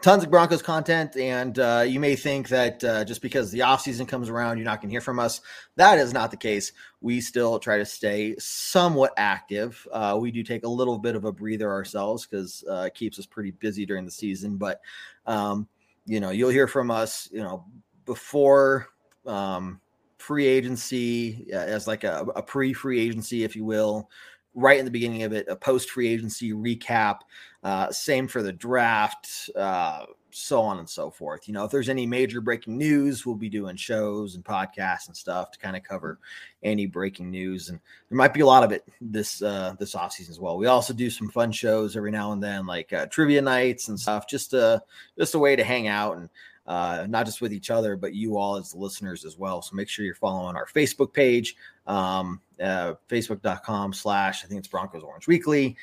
tons 0.00 0.24
of 0.24 0.30
Broncos 0.30 0.62
content, 0.62 1.16
and 1.16 1.58
uh, 1.58 1.84
you 1.86 2.00
may 2.00 2.16
think 2.16 2.48
that 2.48 2.82
uh, 2.82 3.04
just 3.04 3.22
because 3.22 3.50
the 3.50 3.60
offseason 3.60 4.08
comes 4.08 4.28
around, 4.28 4.58
you're 4.58 4.64
not 4.64 4.80
going 4.80 4.88
to 4.88 4.94
hear 4.94 5.00
from 5.00 5.18
us. 5.18 5.40
That 5.76 5.98
is 5.98 6.12
not 6.12 6.30
the 6.30 6.36
case. 6.36 6.72
We 7.00 7.20
still 7.20 7.58
try 7.58 7.78
to 7.78 7.84
stay 7.84 8.34
somewhat 8.38 9.12
active. 9.16 9.86
Uh, 9.92 10.18
we 10.20 10.30
do 10.30 10.42
take 10.42 10.64
a 10.64 10.68
little 10.68 10.98
bit 10.98 11.14
of 11.14 11.24
a 11.24 11.32
breather 11.32 11.70
ourselves 11.70 12.26
because 12.26 12.64
uh, 12.68 12.84
it 12.86 12.94
keeps 12.94 13.18
us 13.18 13.26
pretty 13.26 13.52
busy 13.52 13.86
during 13.86 14.04
the 14.04 14.10
season. 14.10 14.56
But 14.56 14.80
um, 15.26 15.68
you 16.06 16.20
know, 16.20 16.30
you'll 16.30 16.50
hear 16.50 16.66
from 16.66 16.90
us. 16.90 17.28
You 17.32 17.40
know, 17.40 17.64
before. 18.04 18.88
Um, 19.24 19.80
free 20.18 20.46
agency 20.46 21.48
as 21.52 21.88
like 21.88 22.04
a, 22.04 22.24
a 22.36 22.42
pre-free 22.42 23.00
agency 23.00 23.42
if 23.42 23.56
you 23.56 23.64
will 23.64 24.08
right 24.54 24.78
in 24.78 24.84
the 24.84 24.90
beginning 24.90 25.22
of 25.22 25.32
it, 25.32 25.48
a 25.48 25.56
post 25.56 25.90
free 25.90 26.08
agency 26.08 26.52
recap. 26.52 27.20
Uh, 27.62 27.90
same 27.92 28.26
for 28.26 28.42
the 28.42 28.52
draft, 28.52 29.48
uh, 29.54 30.04
so 30.30 30.60
on 30.60 30.78
and 30.78 30.88
so 30.88 31.10
forth. 31.10 31.46
You 31.46 31.54
know, 31.54 31.64
if 31.64 31.70
there's 31.70 31.88
any 31.88 32.06
major 32.06 32.40
breaking 32.40 32.76
news, 32.76 33.24
we'll 33.24 33.36
be 33.36 33.48
doing 33.48 33.76
shows 33.76 34.34
and 34.34 34.44
podcasts 34.44 35.06
and 35.06 35.16
stuff 35.16 35.52
to 35.52 35.58
kind 35.60 35.76
of 35.76 35.84
cover 35.84 36.18
any 36.64 36.86
breaking 36.86 37.30
news. 37.30 37.68
And 37.68 37.78
there 38.08 38.16
might 38.16 38.34
be 38.34 38.40
a 38.40 38.46
lot 38.46 38.64
of 38.64 38.72
it 38.72 38.88
this 39.00 39.42
uh, 39.42 39.74
this 39.78 39.94
offseason 39.94 40.30
as 40.30 40.40
well. 40.40 40.58
We 40.58 40.66
also 40.66 40.92
do 40.92 41.08
some 41.08 41.28
fun 41.28 41.52
shows 41.52 41.96
every 41.96 42.10
now 42.10 42.32
and 42.32 42.42
then, 42.42 42.66
like 42.66 42.92
uh, 42.92 43.06
trivia 43.06 43.40
nights 43.40 43.86
and 43.88 44.00
stuff. 44.00 44.28
Just 44.28 44.54
a 44.54 44.82
just 45.16 45.34
a 45.34 45.38
way 45.38 45.54
to 45.54 45.62
hang 45.62 45.86
out 45.86 46.16
and 46.16 46.28
uh, 46.66 47.06
not 47.08 47.26
just 47.26 47.40
with 47.40 47.52
each 47.52 47.70
other, 47.70 47.96
but 47.96 48.14
you 48.14 48.36
all 48.36 48.56
as 48.56 48.74
listeners 48.74 49.24
as 49.24 49.36
well. 49.38 49.62
So 49.62 49.74
make 49.74 49.88
sure 49.88 50.04
you're 50.04 50.14
following 50.14 50.56
our 50.56 50.66
Facebook 50.66 51.12
page, 51.12 51.56
um, 51.86 52.40
uh, 52.60 52.94
facebook.com 53.08 53.92
slash, 53.92 54.44
I 54.44 54.48
think 54.48 54.58
it's 54.58 54.68
Broncos 54.68 55.02
Orange 55.02 55.26
Weekly. 55.26 55.76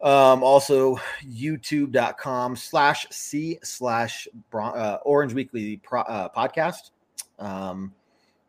Um, 0.00 0.44
also 0.44 1.00
youtube.com 1.24 2.54
slash 2.54 3.06
C 3.10 3.58
slash 3.64 4.28
uh, 4.54 4.98
Orange 5.02 5.34
Weekly 5.34 5.78
pro, 5.78 6.02
uh, 6.02 6.28
podcast. 6.28 6.90
Um, 7.38 7.92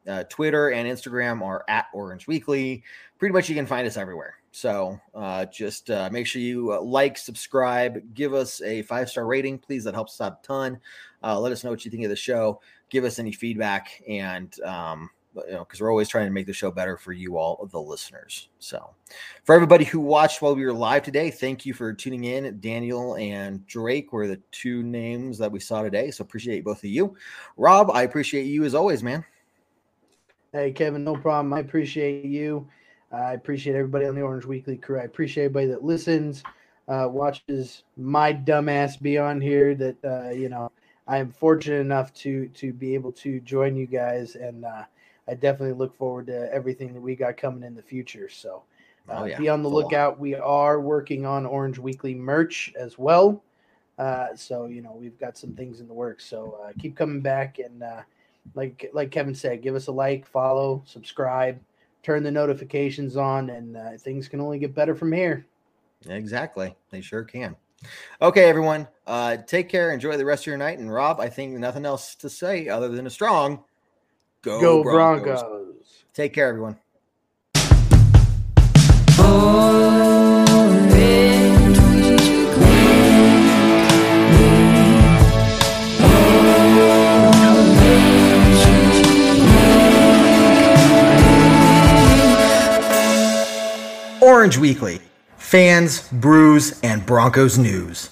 uh, 0.07 0.23
Twitter 0.29 0.69
and 0.69 0.87
Instagram 0.87 1.41
are 1.41 1.63
at 1.67 1.87
Orange 1.93 2.27
Weekly. 2.27 2.83
Pretty 3.17 3.33
much 3.33 3.49
you 3.49 3.55
can 3.55 3.65
find 3.65 3.87
us 3.87 3.97
everywhere. 3.97 4.35
So 4.51 4.99
uh, 5.13 5.45
just 5.45 5.89
uh, 5.89 6.09
make 6.11 6.25
sure 6.25 6.41
you 6.41 6.73
uh, 6.73 6.81
like, 6.81 7.17
subscribe, 7.17 8.13
give 8.13 8.33
us 8.33 8.61
a 8.61 8.81
five 8.83 9.09
star 9.09 9.25
rating, 9.25 9.59
please. 9.59 9.83
That 9.83 9.93
helps 9.93 10.19
us 10.19 10.25
out 10.25 10.39
a 10.43 10.47
ton. 10.47 10.79
Uh, 11.23 11.39
let 11.39 11.51
us 11.51 11.63
know 11.63 11.69
what 11.69 11.85
you 11.85 11.91
think 11.91 12.03
of 12.03 12.09
the 12.09 12.15
show. 12.15 12.61
Give 12.89 13.03
us 13.03 13.19
any 13.19 13.31
feedback, 13.31 14.01
and 14.07 14.59
um, 14.61 15.11
you 15.47 15.53
know, 15.53 15.59
because 15.63 15.81
we're 15.81 15.89
always 15.89 16.07
trying 16.07 16.25
to 16.25 16.31
make 16.31 16.45
the 16.45 16.53
show 16.53 16.71
better 16.71 16.97
for 16.97 17.13
you 17.13 17.37
all, 17.37 17.57
of 17.61 17.71
the 17.71 17.81
listeners. 17.81 18.49
So, 18.59 18.91
for 19.43 19.55
everybody 19.55 19.85
who 19.85 19.99
watched 19.99 20.41
while 20.41 20.55
we 20.55 20.65
were 20.65 20.73
live 20.73 21.03
today, 21.03 21.31
thank 21.31 21.65
you 21.65 21.73
for 21.73 21.93
tuning 21.93 22.25
in. 22.25 22.59
Daniel 22.59 23.15
and 23.15 23.65
Drake 23.67 24.13
were 24.13 24.27
the 24.27 24.41
two 24.51 24.83
names 24.83 25.37
that 25.37 25.51
we 25.51 25.59
saw 25.59 25.81
today. 25.81 26.11
So, 26.11 26.23
appreciate 26.23 26.63
both 26.63 26.79
of 26.79 26.89
you. 26.89 27.15
Rob, 27.57 27.91
I 27.91 28.03
appreciate 28.03 28.43
you 28.43 28.63
as 28.63 28.75
always, 28.75 29.03
man. 29.03 29.25
Hey, 30.51 30.71
Kevin, 30.71 31.03
no 31.03 31.15
problem. 31.15 31.53
I 31.53 31.59
appreciate 31.59 32.25
you. 32.25 32.67
I 33.11 33.33
appreciate 33.33 33.75
everybody 33.75 34.05
on 34.05 34.15
the 34.15 34.21
Orange 34.21 34.45
Weekly 34.45 34.77
crew. 34.77 34.99
I 34.99 35.03
appreciate 35.03 35.45
everybody 35.45 35.67
that 35.67 35.83
listens, 35.83 36.43
uh, 36.87 37.07
watches 37.09 37.83
my 37.97 38.33
dumbass 38.33 38.99
be 38.99 39.17
on 39.17 39.41
here. 39.41 39.75
That 39.75 39.97
uh, 40.03 40.31
you 40.31 40.49
know, 40.49 40.71
I 41.07 41.17
am 41.17 41.31
fortunate 41.31 41.81
enough 41.81 42.13
to 42.15 42.47
to 42.49 42.73
be 42.73 42.93
able 42.93 43.11
to 43.13 43.39
join 43.41 43.75
you 43.75 43.87
guys, 43.87 44.35
and 44.35 44.65
uh, 44.65 44.83
I 45.29 45.35
definitely 45.35 45.77
look 45.77 45.95
forward 45.95 46.27
to 46.27 46.51
everything 46.53 46.93
that 46.93 47.01
we 47.01 47.15
got 47.15 47.37
coming 47.37 47.63
in 47.63 47.75
the 47.75 47.81
future. 47.81 48.29
So 48.29 48.63
uh, 49.09 49.19
oh, 49.19 49.25
yeah. 49.25 49.37
be 49.37 49.49
on 49.49 49.61
the 49.61 49.69
lookout. 49.69 50.19
We 50.19 50.35
are 50.35 50.79
working 50.79 51.25
on 51.25 51.45
Orange 51.45 51.77
Weekly 51.77 52.15
merch 52.15 52.73
as 52.77 52.97
well. 52.97 53.43
Uh, 53.97 54.27
so 54.35 54.65
you 54.65 54.81
know, 54.81 54.93
we've 54.93 55.19
got 55.19 55.37
some 55.37 55.53
things 55.53 55.81
in 55.81 55.87
the 55.87 55.93
works. 55.93 56.25
So 56.25 56.57
uh, 56.63 56.71
keep 56.79 56.95
coming 56.95 57.21
back, 57.21 57.59
and 57.59 57.83
like 58.55 58.89
like 58.93 59.11
Kevin 59.11 59.35
said, 59.35 59.61
give 59.61 59.75
us 59.75 59.87
a 59.87 59.91
like, 59.91 60.25
follow, 60.25 60.81
subscribe 60.85 61.59
turn 62.03 62.23
the 62.23 62.31
notifications 62.31 63.17
on, 63.17 63.49
and 63.49 63.77
uh, 63.77 63.91
things 63.97 64.27
can 64.27 64.41
only 64.41 64.59
get 64.59 64.73
better 64.73 64.95
from 64.95 65.11
here. 65.11 65.45
Exactly. 66.07 66.75
They 66.91 67.01
sure 67.01 67.23
can. 67.23 67.55
Okay, 68.21 68.45
everyone. 68.45 68.87
Uh, 69.07 69.37
take 69.37 69.69
care. 69.69 69.91
Enjoy 69.91 70.17
the 70.17 70.25
rest 70.25 70.43
of 70.43 70.47
your 70.47 70.57
night. 70.57 70.79
And 70.79 70.91
Rob, 70.91 71.19
I 71.19 71.29
think 71.29 71.53
nothing 71.57 71.85
else 71.85 72.15
to 72.15 72.29
say 72.29 72.67
other 72.67 72.89
than 72.89 73.07
a 73.07 73.09
strong 73.09 73.63
go, 74.41 74.59
go 74.59 74.83
Broncos. 74.83 75.41
Broncos. 75.41 76.03
Take 76.13 76.33
care, 76.33 76.47
everyone. 76.49 76.77
Orange 94.21 94.57
Weekly, 94.57 95.01
fans, 95.37 96.07
brews, 96.11 96.79
and 96.81 97.05
Broncos 97.05 97.57
news. 97.57 98.11